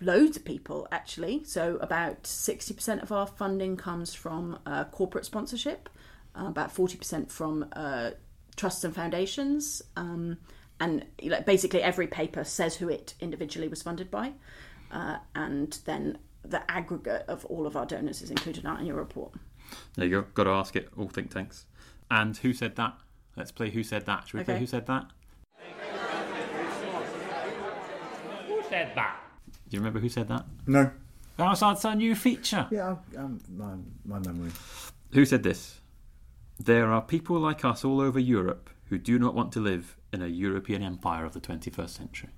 Loads 0.00 0.36
of 0.36 0.44
people, 0.44 0.88
actually. 0.90 1.44
So 1.44 1.78
about 1.80 2.26
sixty 2.26 2.74
percent 2.74 3.02
of 3.02 3.12
our 3.12 3.26
funding 3.26 3.76
comes 3.76 4.12
from 4.12 4.58
uh, 4.66 4.84
corporate 4.84 5.24
sponsorship, 5.24 5.88
uh, 6.34 6.46
about 6.46 6.72
forty 6.72 6.96
percent 6.96 7.30
from 7.30 7.66
uh, 7.74 8.10
trusts 8.56 8.82
and 8.82 8.94
foundations, 8.94 9.82
um, 9.96 10.38
and 10.84 11.04
like 11.22 11.46
basically 11.46 11.82
every 11.82 12.06
paper 12.06 12.44
says 12.44 12.76
who 12.76 12.88
it 12.90 13.14
individually 13.20 13.68
was 13.68 13.82
funded 13.82 14.10
by, 14.10 14.32
uh, 14.92 15.16
and 15.34 15.78
then 15.86 16.18
the 16.44 16.70
aggregate 16.70 17.24
of 17.26 17.44
all 17.46 17.66
of 17.66 17.74
our 17.74 17.86
donors 17.86 18.20
is 18.20 18.30
included 18.30 18.64
in 18.64 18.70
our 18.70 18.78
annual 18.78 18.98
report. 18.98 19.32
There 19.94 20.06
you 20.06 20.20
go. 20.20 20.26
Got 20.34 20.44
to 20.44 20.50
ask 20.50 20.76
it. 20.76 20.90
All 20.96 21.08
think 21.08 21.32
tanks. 21.32 21.64
And 22.10 22.36
who 22.36 22.52
said 22.52 22.76
that? 22.76 22.98
Let's 23.34 23.50
play 23.50 23.70
Who 23.70 23.82
Said 23.82 24.06
That. 24.06 24.28
Should 24.28 24.38
we 24.38 24.44
play 24.44 24.54
Okay. 24.54 24.60
Who 24.60 24.66
Said 24.66 24.86
That? 24.86 25.10
Who 28.46 28.62
said 28.68 28.92
that? 28.94 29.20
Do 29.68 29.76
you 29.76 29.80
remember 29.80 29.98
who 29.98 30.08
said 30.08 30.28
that? 30.28 30.44
No. 30.66 30.90
That's 31.36 31.60
that's 31.60 31.84
our 31.84 31.94
new 31.96 32.14
feature. 32.14 32.68
Yeah, 32.70 32.96
I'm, 33.18 33.40
I'm, 33.60 33.86
my, 34.06 34.18
my 34.18 34.18
memory. 34.20 34.52
Who 35.12 35.24
said 35.24 35.42
this? 35.42 35.80
There 36.60 36.92
are 36.92 37.02
people 37.02 37.40
like 37.40 37.64
us 37.64 37.84
all 37.84 38.00
over 38.00 38.20
Europe 38.20 38.70
who 38.86 38.98
do 38.98 39.18
not 39.18 39.34
want 39.34 39.50
to 39.52 39.60
live 39.60 39.96
in 40.14 40.22
a 40.22 40.26
European 40.28 40.82
empire 40.82 41.24
of 41.24 41.32
the 41.32 41.40
21st 41.40 41.90
century. 41.90 42.30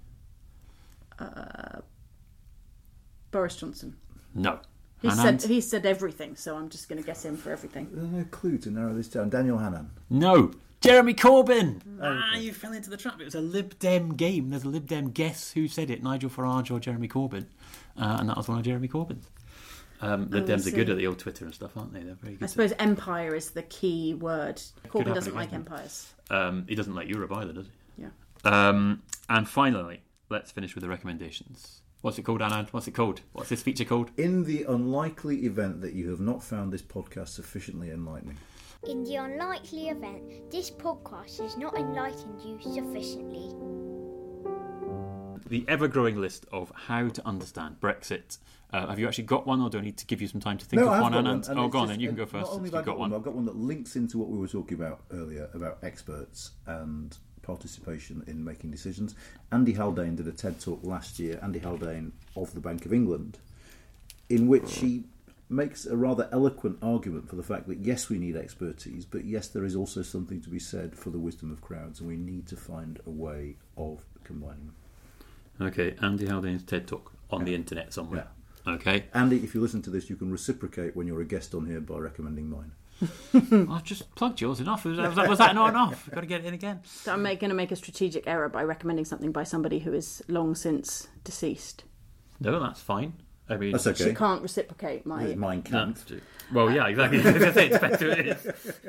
Boris 3.31 3.57
Johnson. 3.57 3.97
No. 4.35 4.61
He 5.03 5.09
Anand? 5.09 5.41
said 5.43 5.51
he 5.51 5.61
said 5.61 5.87
everything, 5.87 6.37
so 6.37 6.57
I'm 6.57 6.69
just 6.71 6.89
going 6.89 7.01
to 7.01 7.07
guess 7.07 7.25
him 7.25 7.37
for 7.37 7.53
everything. 7.53 7.89
There's 7.93 8.09
no 8.09 8.25
clue 8.31 8.59
to 8.59 8.71
narrow 8.71 8.95
this 8.95 9.09
down. 9.09 9.29
Daniel 9.29 9.59
Hannan. 9.59 9.91
No. 10.09 10.53
Jeremy 10.81 11.15
Corbyn. 11.15 11.81
Ah, 12.03 12.37
you 12.37 12.53
fell 12.53 12.73
into 12.73 12.91
the 12.91 12.97
trap. 12.97 13.21
It 13.21 13.25
was 13.25 13.35
a 13.35 13.41
Lib 13.41 13.79
Dem 13.79 14.15
game. 14.15 14.51
There's 14.51 14.65
a 14.65 14.69
Lib 14.69 14.87
Dem 14.87 15.11
guess 15.11 15.53
who 15.53 15.69
said 15.69 15.91
it, 15.91 16.03
Nigel 16.03 16.31
Farage 16.31 16.71
or 16.71 16.79
Jeremy 16.79 17.09
Corbyn, 17.09 17.47
uh, 17.99 18.17
and 18.21 18.29
that 18.29 18.37
was 18.37 18.49
one 18.49 18.59
of 18.59 18.65
Jeremy 18.65 18.89
Corbyn's. 18.89 19.29
Um, 20.01 20.29
Lib 20.31 20.45
Oh, 20.45 20.47
Dems 20.47 20.67
are 20.67 20.71
good 20.71 20.91
at 20.91 20.97
the 20.97 21.07
old 21.07 21.19
Twitter 21.19 21.45
and 21.45 21.55
stuff, 21.55 21.77
aren't 21.77 21.93
they? 21.93 22.01
They're 22.01 22.15
very 22.15 22.35
good. 22.35 22.45
I 22.45 22.47
suppose 22.47 22.73
empire 22.79 23.35
is 23.35 23.51
the 23.51 23.63
key 23.63 24.15
word. 24.15 24.61
Corbyn 24.89 25.15
doesn't 25.15 25.35
like 25.35 25.51
couldn't 25.51 25.67
empires. 25.67 26.13
Um, 26.31 26.67
he 26.69 26.75
doesn't 26.75 26.95
like 26.95 27.09
Europe 27.09 27.33
either, 27.33 27.53
does 27.53 27.67
he? 27.67 28.03
Yeah. 28.03 28.09
Um, 28.45 29.03
and 29.29 29.49
finally, 29.49 30.03
let's 30.29 30.51
finish 30.51 30.75
with 30.75 30.83
the 30.83 30.89
recommendations. 30.91 31.81
What's 32.03 32.19
it 32.19 32.23
called, 32.23 32.41
Anand? 32.41 32.69
What's 32.73 32.87
it 32.87 32.93
called? 32.95 33.23
What's 33.33 33.49
this 33.49 33.63
feature 33.63 33.85
called? 33.85 34.11
In 34.17 34.45
the 34.45 34.65
unlikely 34.65 35.47
event 35.47 35.81
that 35.81 35.95
you 35.95 36.11
have 36.11 36.21
not 36.21 36.43
found 36.43 36.73
this 36.73 36.83
podcast 36.83 37.29
sufficiently 37.29 37.91
enlightening, 37.91 38.37
In 38.87 39.03
the 39.03 39.17
unlikely 39.17 39.89
event 39.89 40.51
this 40.51 40.71
podcast 40.71 41.41
has 41.41 41.57
not 41.57 41.77
enlightened 41.77 42.41
you 42.43 42.61
sufficiently, 42.61 43.51
The 45.49 45.65
ever 45.69 45.89
growing 45.89 46.21
list 46.21 46.47
of 46.53 46.73
how 46.75 47.09
to 47.09 47.27
understand 47.27 47.77
Brexit. 47.81 48.39
Uh, 48.73 48.89
have 48.89 48.99
you 48.99 49.07
actually 49.07 49.25
got 49.25 49.47
one, 49.47 49.61
or 49.61 49.71
do 49.71 49.79
I 49.79 49.81
need 49.81 49.97
to 49.99 50.07
give 50.07 50.21
you 50.21 50.27
some 50.27 50.41
time 50.41 50.59
to 50.59 50.67
think 50.67 50.83
no, 50.83 50.93
of 50.93 51.01
one, 51.01 51.13
Anand? 51.13 51.25
one. 51.25 51.45
and 51.51 51.59
oh, 51.61 51.69
go 51.69 51.79
on, 51.79 51.89
then 51.89 52.01
you 52.01 52.09
can 52.09 52.17
go 52.17 52.27
first. 52.27 52.51
Not 52.51 52.57
only 52.57 52.71
have 52.71 52.81
I 52.81 52.83
got 52.83 52.99
one. 52.99 53.11
one, 53.11 53.21
I've 53.21 53.25
got 53.25 53.35
one 53.35 53.45
that 53.45 53.57
links 53.57 53.95
into 53.95 54.19
what 54.19 54.29
we 54.29 54.39
were 54.39 54.49
talking 54.49 54.77
about 54.77 55.03
earlier 55.13 55.49
about 55.55 55.79
experts 55.83 56.51
and 56.67 57.17
participation 57.43 58.25
in 58.27 58.45
making 58.45 58.73
decisions. 58.73 59.15
Andy 59.53 59.73
Haldane 59.73 60.17
did 60.17 60.27
a 60.27 60.33
TED 60.33 60.61
talk 60.61 60.81
last 60.83 61.21
year. 61.21 61.39
Andy 61.43 61.61
Haldane 61.61 62.13
of 62.35 62.53
the 62.55 62.61
Bank 62.61 62.85
of 62.85 62.93
England, 62.93 63.39
in 64.29 64.49
which 64.49 64.79
he 64.79 65.05
makes 65.49 65.87
a 65.87 65.97
rather 65.97 66.29
eloquent 66.33 66.77
argument 66.83 67.29
for 67.29 67.37
the 67.37 67.43
fact 67.43 67.69
that 67.69 67.79
yes, 67.79 68.09
we 68.09 68.19
need 68.19 68.37
expertise, 68.37 69.05
but 69.05 69.25
yes, 69.25 69.47
there 69.47 69.65
is 69.65 69.77
also 69.77 70.03
something 70.03 70.41
to 70.41 70.49
be 70.49 70.59
said 70.59 70.97
for 70.97 71.11
the 71.11 71.19
wisdom 71.19 71.53
of 71.53 71.61
crowds, 71.61 72.01
and 72.01 72.09
we 72.09 72.17
need 72.17 72.49
to 72.49 72.57
find 72.57 73.01
a 73.07 73.11
way 73.11 73.55
of 73.77 74.05
combining 74.25 74.67
them. 74.67 74.75
Okay, 75.61 75.95
Andy 76.03 76.27
Haldane's 76.27 76.63
TED 76.63 76.87
Talk 76.87 77.13
on 77.31 77.45
the 77.45 77.55
internet 77.55 77.93
somewhere. 77.93 78.29
Okay, 78.67 79.05
Andy, 79.15 79.43
if 79.45 79.55
you 79.55 79.61
listen 79.61 79.81
to 79.83 79.91
this, 79.91 80.11
you 80.11 80.17
can 80.17 80.31
reciprocate 80.31 80.97
when 80.97 81.07
you're 81.07 81.21
a 81.21 81.25
guest 81.25 81.55
on 81.55 81.67
here 81.67 81.81
by 81.81 81.99
recommending 81.99 82.51
mine. 82.51 82.73
I've 83.71 83.85
just 83.85 84.15
plugged 84.15 84.41
yours 84.41 84.59
enough. 84.61 84.85
Was 84.85 84.97
that, 84.97 85.09
was 85.09 85.17
that, 85.17 85.29
was 85.29 85.39
that 85.39 85.55
not 85.55 85.71
enough? 85.71 86.09
Got 86.11 86.23
to 86.23 86.27
get 86.27 86.41
it 86.41 86.47
in 86.47 86.55
again. 86.55 86.81
So 86.85 87.13
I'm 87.13 87.23
going 87.23 87.39
to 87.39 87.55
make 87.55 87.71
a 87.71 87.77
strategic 87.77 88.27
error 88.27 88.49
by 88.49 88.65
recommending 88.65 89.05
something 89.05 89.33
by 89.33 89.45
somebody 89.45 89.81
who 89.81 89.93
is 89.93 90.23
long 90.29 90.55
since 90.55 91.09
deceased. 91.23 91.85
No, 92.41 92.59
that's 92.59 92.81
fine. 92.81 93.15
I 93.49 93.57
mean, 93.57 93.73
That's 93.73 93.87
okay. 93.87 94.05
She 94.05 94.15
can't 94.15 94.43
reciprocate 94.43 95.07
my. 95.07 95.35
Mine 95.37 95.63
can't. 95.63 96.03
well, 96.53 96.71
yeah, 96.71 96.89
exactly. 96.89 97.19
it's 97.25 97.79
better 97.79 98.11
it 98.11 98.27
is. 98.27 98.49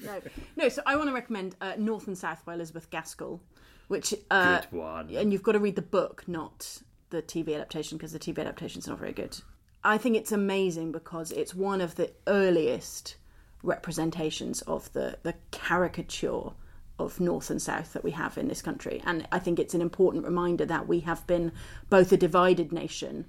No, 0.00 0.20
no. 0.56 0.68
So 0.68 0.80
I 0.86 0.94
want 0.94 1.08
to 1.08 1.12
recommend 1.12 1.56
uh, 1.60 1.72
North 1.76 2.06
and 2.06 2.16
South 2.16 2.44
by 2.44 2.54
Elizabeth 2.54 2.88
Gaskell, 2.88 3.40
which 3.88 4.14
uh, 4.30 4.60
Good 4.60 4.72
one. 4.72 5.10
and 5.14 5.32
you've 5.32 5.42
got 5.42 5.52
to 5.52 5.58
read 5.58 5.76
the 5.76 5.82
book, 5.82 6.24
not 6.26 6.82
the 7.10 7.22
TV 7.22 7.54
adaptation, 7.54 7.98
because 7.98 8.12
the 8.12 8.18
TV 8.18 8.38
adaptation's 8.38 8.86
not 8.86 8.98
very 8.98 9.12
good. 9.12 9.38
I 9.82 9.98
think 9.98 10.16
it's 10.16 10.32
amazing 10.32 10.92
because 10.92 11.32
it's 11.32 11.54
one 11.54 11.80
of 11.80 11.96
the 11.96 12.12
earliest 12.26 13.16
representations 13.62 14.60
of 14.62 14.92
the 14.92 15.18
the 15.22 15.34
caricature 15.50 16.50
of 16.98 17.20
North 17.20 17.48
and 17.50 17.62
South 17.62 17.92
that 17.92 18.04
we 18.04 18.10
have 18.12 18.36
in 18.36 18.48
this 18.48 18.62
country, 18.62 19.02
and 19.04 19.26
I 19.32 19.38
think 19.38 19.58
it's 19.58 19.74
an 19.74 19.82
important 19.82 20.24
reminder 20.24 20.66
that 20.66 20.88
we 20.88 21.00
have 21.00 21.26
been 21.26 21.52
both 21.88 22.12
a 22.12 22.16
divided 22.16 22.72
nation 22.72 23.26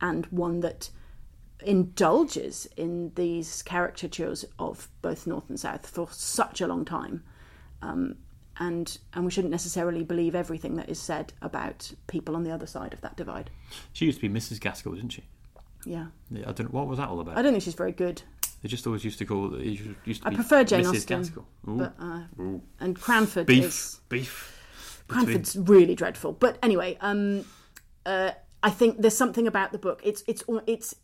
and 0.00 0.26
one 0.26 0.60
that 0.60 0.90
indulges 1.62 2.66
in 2.76 3.12
these 3.16 3.62
caricatures 3.62 4.44
of 4.58 4.88
both 5.02 5.26
North 5.26 5.48
and 5.48 5.60
South 5.60 5.86
for 5.86 6.08
such 6.10 6.60
a 6.60 6.66
long 6.66 6.84
time. 6.84 7.22
Um, 7.82 8.16
and 8.60 8.98
and 9.14 9.24
we 9.24 9.30
shouldn't 9.30 9.50
necessarily 9.50 10.04
believe 10.04 10.34
everything 10.34 10.76
that 10.76 10.88
is 10.88 11.00
said 11.00 11.32
about 11.42 11.90
people 12.06 12.36
on 12.36 12.44
the 12.44 12.52
other 12.52 12.66
side 12.66 12.92
of 12.92 13.00
that 13.00 13.16
divide. 13.16 13.50
She 13.92 14.04
used 14.04 14.20
to 14.20 14.28
be 14.28 14.38
Mrs. 14.38 14.60
Gaskell, 14.60 14.92
didn't 14.94 15.10
she? 15.10 15.24
Yeah, 15.84 16.06
Yeah, 16.30 16.44
I 16.46 16.52
don't. 16.52 16.72
What 16.72 16.86
was 16.86 16.98
that 16.98 17.08
all 17.08 17.20
about? 17.20 17.38
I 17.38 17.42
don't 17.42 17.52
think 17.52 17.64
she's 17.64 17.74
very 17.74 17.92
good. 17.92 18.22
They 18.62 18.68
just 18.68 18.86
always 18.86 19.02
used 19.02 19.18
to 19.20 19.24
call. 19.24 19.58
Used 19.58 20.22
to 20.22 20.26
I 20.26 20.30
be 20.30 20.36
prefer 20.36 20.62
Jane 20.62 20.84
Mrs. 20.84 20.94
Austen, 20.94 21.18
Gaskell. 21.22 21.46
Ooh. 21.68 21.76
but 21.78 21.94
uh, 21.98 22.20
Ooh. 22.38 22.62
and 22.78 23.00
Cranford 23.00 23.46
Beef, 23.46 23.64
is 23.64 24.00
beef. 24.10 25.04
Cranford's 25.08 25.56
really 25.56 25.94
dreadful. 25.94 26.32
But 26.34 26.58
anyway, 26.62 26.98
um, 27.00 27.46
uh, 28.04 28.32
I 28.62 28.70
think 28.70 29.00
there's 29.00 29.16
something 29.16 29.46
about 29.46 29.72
the 29.72 29.78
book. 29.78 30.02
It's 30.04 30.22
it's 30.26 30.44
it's 30.66 30.94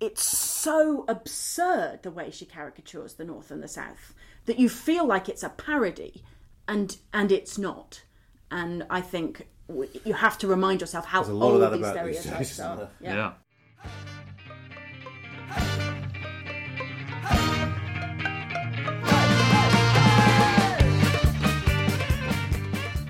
it's 0.00 0.22
so 0.22 1.04
absurd 1.08 2.00
the 2.02 2.10
way 2.10 2.30
she 2.30 2.46
caricatures 2.46 3.14
the 3.14 3.24
North 3.24 3.50
and 3.50 3.62
the 3.62 3.68
South 3.68 4.14
that 4.46 4.58
you 4.58 4.68
feel 4.70 5.06
like 5.06 5.28
it's 5.28 5.42
a 5.42 5.50
parody, 5.50 6.22
and 6.68 6.96
and 7.12 7.32
it's 7.32 7.58
not. 7.58 8.02
And 8.50 8.86
I 8.90 9.00
think 9.00 9.46
w- 9.68 9.90
you 10.04 10.14
have 10.14 10.38
to 10.38 10.46
remind 10.46 10.80
yourself 10.80 11.06
how 11.06 11.22
a 11.22 11.24
lot 11.24 11.52
old 11.52 11.54
of 11.56 11.60
that 11.60 11.70
these 11.72 11.80
about 11.80 12.06
these 12.06 12.20
stereotypes 12.20 12.48
days, 12.50 12.60
are. 12.60 12.88
Yeah. 13.00 13.14
Yeah. 13.14 13.32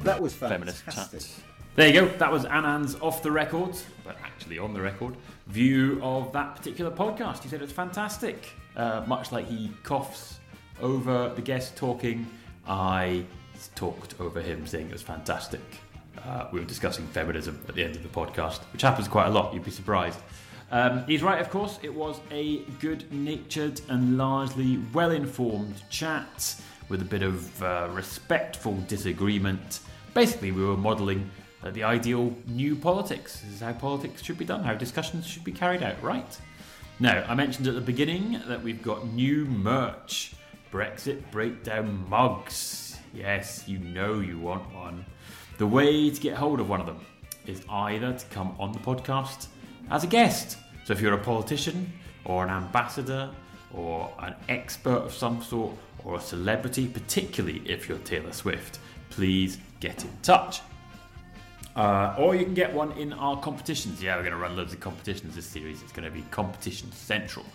That 0.04 0.22
was 0.22 0.32
feminist 0.32 0.82
fantastic. 0.84 1.20
chat. 1.20 1.30
There 1.76 1.86
you 1.86 1.92
go. 2.00 2.08
That 2.16 2.32
was 2.32 2.46
Anand's 2.46 2.96
off 3.00 3.22
the 3.22 3.30
record, 3.30 3.76
but 4.04 4.16
actually 4.24 4.58
on 4.58 4.72
the 4.72 4.80
record, 4.80 5.14
view 5.48 6.00
of 6.02 6.32
that 6.32 6.56
particular 6.56 6.90
podcast. 6.90 7.42
He 7.42 7.48
said 7.50 7.60
it's 7.60 7.72
fantastic. 7.72 8.48
Uh, 8.74 9.04
much 9.06 9.32
like 9.32 9.46
he 9.46 9.70
coughs 9.82 10.40
over 10.80 11.32
the 11.34 11.42
guest 11.42 11.76
talking, 11.76 12.26
I 12.66 13.24
talked 13.74 14.20
over 14.20 14.40
him 14.40 14.66
saying 14.66 14.86
it 14.86 14.92
was 14.92 15.02
fantastic. 15.02 15.60
Uh, 16.24 16.46
we 16.52 16.60
were 16.60 16.66
discussing 16.66 17.06
feminism 17.08 17.60
at 17.68 17.74
the 17.74 17.84
end 17.84 17.96
of 17.96 18.02
the 18.02 18.08
podcast, 18.08 18.60
which 18.72 18.82
happens 18.82 19.08
quite 19.08 19.26
a 19.26 19.30
lot. 19.30 19.52
You'd 19.52 19.64
be 19.64 19.70
surprised. 19.70 20.18
Um, 20.70 21.04
he's 21.06 21.22
right, 21.22 21.40
of 21.40 21.50
course. 21.50 21.78
It 21.82 21.94
was 21.94 22.20
a 22.30 22.58
good 22.80 23.10
natured 23.12 23.80
and 23.88 24.18
largely 24.18 24.78
well 24.92 25.10
informed 25.10 25.82
chat 25.90 26.54
with 26.88 27.02
a 27.02 27.04
bit 27.04 27.22
of 27.22 27.62
uh, 27.62 27.88
respectful 27.92 28.76
disagreement. 28.86 29.80
Basically, 30.14 30.52
we 30.52 30.64
were 30.64 30.76
modelling 30.76 31.30
uh, 31.62 31.70
the 31.70 31.82
ideal 31.82 32.34
new 32.46 32.76
politics. 32.76 33.40
This 33.40 33.54
is 33.54 33.60
how 33.60 33.72
politics 33.72 34.22
should 34.22 34.38
be 34.38 34.44
done, 34.44 34.62
how 34.62 34.74
discussions 34.74 35.26
should 35.26 35.44
be 35.44 35.52
carried 35.52 35.82
out, 35.82 36.00
right? 36.02 36.38
Now, 37.00 37.24
I 37.28 37.34
mentioned 37.34 37.68
at 37.68 37.74
the 37.74 37.80
beginning 37.80 38.40
that 38.46 38.62
we've 38.62 38.82
got 38.82 39.06
new 39.06 39.44
merch 39.44 40.34
Brexit 40.72 41.30
Breakdown 41.30 42.08
mugs. 42.08 42.87
Yes, 43.14 43.64
you 43.66 43.78
know 43.78 44.20
you 44.20 44.38
want 44.38 44.62
one. 44.74 45.04
The 45.58 45.66
way 45.66 46.10
to 46.10 46.20
get 46.20 46.36
hold 46.36 46.60
of 46.60 46.68
one 46.68 46.80
of 46.80 46.86
them 46.86 47.00
is 47.46 47.62
either 47.68 48.12
to 48.12 48.26
come 48.26 48.54
on 48.58 48.72
the 48.72 48.78
podcast 48.78 49.48
as 49.90 50.04
a 50.04 50.06
guest. 50.06 50.58
So 50.84 50.92
if 50.92 51.00
you're 51.00 51.14
a 51.14 51.18
politician 51.18 51.92
or 52.24 52.44
an 52.44 52.50
ambassador 52.50 53.30
or 53.74 54.12
an 54.20 54.34
expert 54.48 54.98
of 54.98 55.12
some 55.12 55.42
sort 55.42 55.74
or 56.04 56.16
a 56.16 56.20
celebrity, 56.20 56.86
particularly 56.86 57.62
if 57.66 57.88
you're 57.88 57.98
Taylor 57.98 58.32
Swift, 58.32 58.78
please 59.10 59.58
get 59.80 60.04
in 60.04 60.10
touch. 60.22 60.60
Uh, 61.74 62.14
or 62.18 62.34
you 62.34 62.44
can 62.44 62.54
get 62.54 62.72
one 62.72 62.92
in 62.92 63.12
our 63.12 63.40
competitions. 63.40 64.02
Yeah, 64.02 64.16
we're 64.16 64.22
going 64.22 64.32
to 64.32 64.38
run 64.38 64.56
loads 64.56 64.72
of 64.72 64.80
competitions 64.80 65.34
this 65.36 65.46
series. 65.46 65.82
It's 65.82 65.92
going 65.92 66.04
to 66.04 66.10
be 66.10 66.22
Competition 66.30 66.90
Central. 66.92 67.46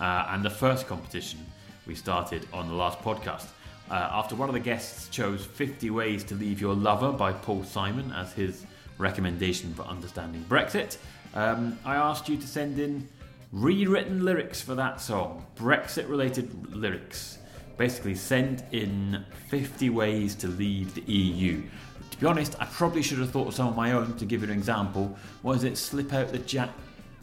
Uh, 0.00 0.26
and 0.30 0.44
the 0.44 0.50
first 0.50 0.86
competition 0.86 1.44
we 1.86 1.94
started 1.94 2.46
on 2.52 2.68
the 2.68 2.74
last 2.74 2.98
podcast. 3.00 3.46
Uh, 3.90 4.08
after 4.12 4.34
one 4.34 4.48
of 4.48 4.54
the 4.54 4.60
guests 4.60 5.08
chose 5.08 5.44
50 5.44 5.90
Ways 5.90 6.24
to 6.24 6.34
Leave 6.34 6.60
Your 6.60 6.74
Lover 6.74 7.12
by 7.12 7.32
Paul 7.32 7.64
Simon 7.64 8.10
as 8.12 8.32
his 8.32 8.64
recommendation 8.98 9.74
for 9.74 9.82
understanding 9.82 10.44
Brexit, 10.48 10.96
um, 11.34 11.78
I 11.84 11.96
asked 11.96 12.28
you 12.28 12.36
to 12.36 12.46
send 12.46 12.78
in 12.78 13.08
rewritten 13.52 14.24
lyrics 14.24 14.60
for 14.60 14.74
that 14.74 15.00
song, 15.00 15.44
Brexit 15.56 16.08
related 16.08 16.74
lyrics. 16.74 17.38
Basically, 17.76 18.14
send 18.14 18.64
in 18.72 19.24
50 19.48 19.90
ways 19.90 20.34
to 20.36 20.48
leave 20.48 20.94
the 20.94 21.02
EU. 21.12 21.62
To 22.10 22.18
be 22.18 22.26
honest, 22.26 22.54
I 22.60 22.66
probably 22.66 23.02
should 23.02 23.18
have 23.18 23.30
thought 23.30 23.48
of 23.48 23.54
some 23.54 23.68
of 23.68 23.76
my 23.76 23.92
own 23.92 24.16
to 24.18 24.24
give 24.24 24.42
you 24.42 24.48
an 24.48 24.56
example. 24.56 25.16
Was 25.42 25.64
it 25.64 25.76
slip 25.76 26.12
out 26.12 26.30
the 26.30 26.38
jack? 26.38 26.70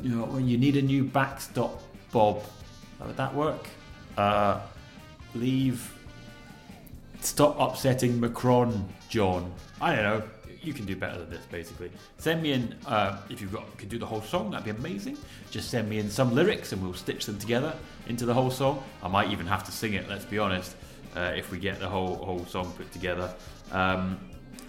You 0.01 0.16
know, 0.16 0.26
when 0.26 0.47
you 0.47 0.57
need 0.57 0.76
a 0.78 0.82
new 0.82 1.03
backstop, 1.03 1.82
Bob. 2.12 2.43
Would 3.05 3.18
that 3.18 3.34
work? 3.34 3.68
Uh, 4.18 4.60
leave. 5.36 5.93
Stop 7.22 7.60
upsetting 7.60 8.20
Macron, 8.20 8.88
John. 9.10 9.52
I 9.82 9.96
don't 9.96 10.04
know. 10.04 10.24
You 10.62 10.74
can 10.74 10.86
do 10.86 10.96
better 10.96 11.20
than 11.20 11.30
this, 11.30 11.46
basically. 11.52 11.92
Send 12.18 12.42
me 12.42 12.52
in 12.52 12.76
uh, 12.86 13.18
if 13.30 13.50
got 13.52 13.78
could 13.78 13.90
do 13.90 13.98
the 13.98 14.06
whole 14.06 14.22
song. 14.22 14.52
That'd 14.52 14.66
be 14.66 14.72
amazing. 14.72 15.18
Just 15.52 15.70
send 15.70 15.90
me 15.90 16.00
in 16.00 16.10
some 16.10 16.34
lyrics, 16.34 16.74
and 16.74 16.82
we'll 16.82 16.94
stitch 16.94 17.26
them 17.26 17.38
together 17.38 17.74
into 18.08 18.26
the 18.26 18.34
whole 18.34 18.52
song. 18.52 18.84
I 19.02 19.08
might 19.08 19.32
even 19.32 19.48
have 19.48 19.64
to 19.66 19.72
sing 19.72 19.94
it. 19.94 20.10
Let's 20.10 20.26
be 20.26 20.38
honest. 20.38 20.76
Uh, 21.16 21.34
if 21.36 21.52
we 21.52 21.60
get 21.60 21.80
the 21.80 21.88
whole 21.88 22.16
whole 22.16 22.46
song 22.46 22.72
put 22.78 22.92
together, 22.92 23.34
um, 23.72 24.20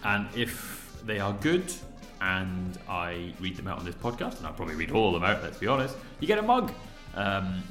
and 0.04 0.26
if 0.36 0.96
they 1.04 1.18
are 1.18 1.32
good, 1.34 1.72
and 2.20 2.78
I 2.88 3.32
read 3.40 3.56
them 3.56 3.66
out 3.66 3.78
on 3.78 3.84
this 3.84 3.94
podcast, 3.96 4.38
and 4.38 4.46
I'll 4.46 4.52
probably 4.52 4.74
read 4.74 4.90
all 4.90 5.14
of 5.14 5.20
them 5.20 5.28
out. 5.28 5.42
Let's 5.42 5.58
be 5.58 5.66
honest. 5.66 5.96
You 6.20 6.26
get 6.26 6.38
a 6.38 6.42
mug. 6.42 6.72
Um, 7.14 7.62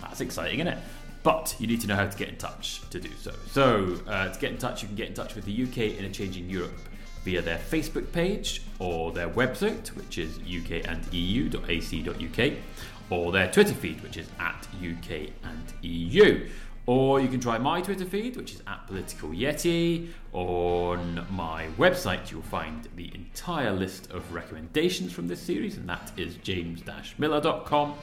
that's 0.00 0.20
exciting, 0.20 0.60
isn't 0.60 0.72
it? 0.72 0.78
But 1.24 1.56
you 1.58 1.66
need 1.66 1.80
to 1.80 1.88
know 1.88 1.96
how 1.96 2.06
to 2.06 2.16
get 2.16 2.28
in 2.28 2.36
touch 2.36 2.88
to 2.90 3.00
do 3.00 3.10
so. 3.18 3.32
So, 3.50 3.98
uh, 4.06 4.28
to 4.28 4.38
get 4.38 4.52
in 4.52 4.58
touch, 4.58 4.82
you 4.82 4.88
can 4.88 4.96
get 4.96 5.08
in 5.08 5.14
touch 5.14 5.34
with 5.34 5.46
the 5.46 5.62
UK 5.64 5.98
in 5.98 6.04
a 6.04 6.10
Changing 6.10 6.48
Europe 6.48 6.78
via 7.24 7.40
their 7.40 7.58
Facebook 7.58 8.12
page 8.12 8.62
or 8.78 9.10
their 9.10 9.30
website, 9.30 9.88
which 9.96 10.18
is 10.18 10.38
ukandeu.ac.uk, 10.40 10.92
or 13.10 13.32
their 13.32 13.50
Twitter 13.50 13.72
feed, 13.72 14.02
which 14.02 14.18
is 14.18 14.28
at 14.38 14.68
ukandeu. 14.80 16.50
Or 16.86 17.18
you 17.18 17.28
can 17.28 17.40
try 17.40 17.56
my 17.56 17.80
Twitter 17.80 18.04
feed, 18.04 18.36
which 18.36 18.52
is 18.52 18.62
at 18.66 18.86
Political 18.86 19.30
Yeti. 19.30 20.08
On 20.34 21.26
my 21.30 21.68
website, 21.78 22.30
you'll 22.30 22.42
find 22.42 22.86
the 22.96 23.10
entire 23.14 23.72
list 23.72 24.10
of 24.10 24.30
recommendations 24.34 25.10
from 25.10 25.26
this 25.26 25.40
series, 25.40 25.78
and 25.78 25.88
that 25.88 26.12
is 26.18 26.36
james-miller.com. 26.36 27.94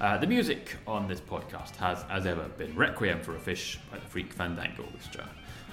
Uh, 0.00 0.16
the 0.16 0.26
music 0.26 0.76
on 0.86 1.08
this 1.08 1.20
podcast 1.20 1.74
has, 1.76 2.04
as 2.08 2.24
ever, 2.24 2.44
been 2.56 2.74
Requiem 2.76 3.20
for 3.20 3.34
a 3.34 3.40
Fish 3.40 3.80
by 3.90 3.98
the 3.98 4.06
Freak 4.06 4.32
Fandango 4.32 4.84
Orchestra. 4.84 5.28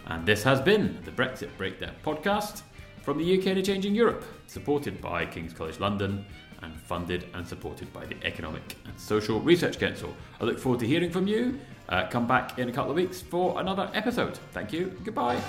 And 0.07 0.25
this 0.25 0.41
has 0.43 0.59
been 0.59 0.99
the 1.05 1.11
Brexit 1.11 1.49
Breakdown 1.57 1.93
podcast 2.03 2.63
from 3.03 3.19
the 3.19 3.37
UK 3.39 3.47
in 3.47 3.57
a 3.59 3.61
Changing 3.61 3.93
Europe, 3.93 4.25
supported 4.47 4.99
by 4.99 5.27
King's 5.27 5.53
College 5.53 5.79
London 5.79 6.25
and 6.63 6.75
funded 6.81 7.25
and 7.35 7.47
supported 7.47 7.91
by 7.93 8.05
the 8.05 8.15
Economic 8.23 8.75
and 8.85 8.99
Social 8.99 9.39
Research 9.41 9.79
Council. 9.79 10.15
I 10.41 10.45
look 10.45 10.57
forward 10.57 10.79
to 10.79 10.87
hearing 10.87 11.11
from 11.11 11.27
you. 11.27 11.59
Uh, 11.87 12.07
come 12.07 12.25
back 12.25 12.57
in 12.57 12.67
a 12.67 12.71
couple 12.71 12.91
of 12.91 12.97
weeks 12.97 13.21
for 13.21 13.59
another 13.59 13.91
episode. 13.93 14.37
Thank 14.53 14.73
you. 14.73 14.97
Goodbye. 15.03 15.39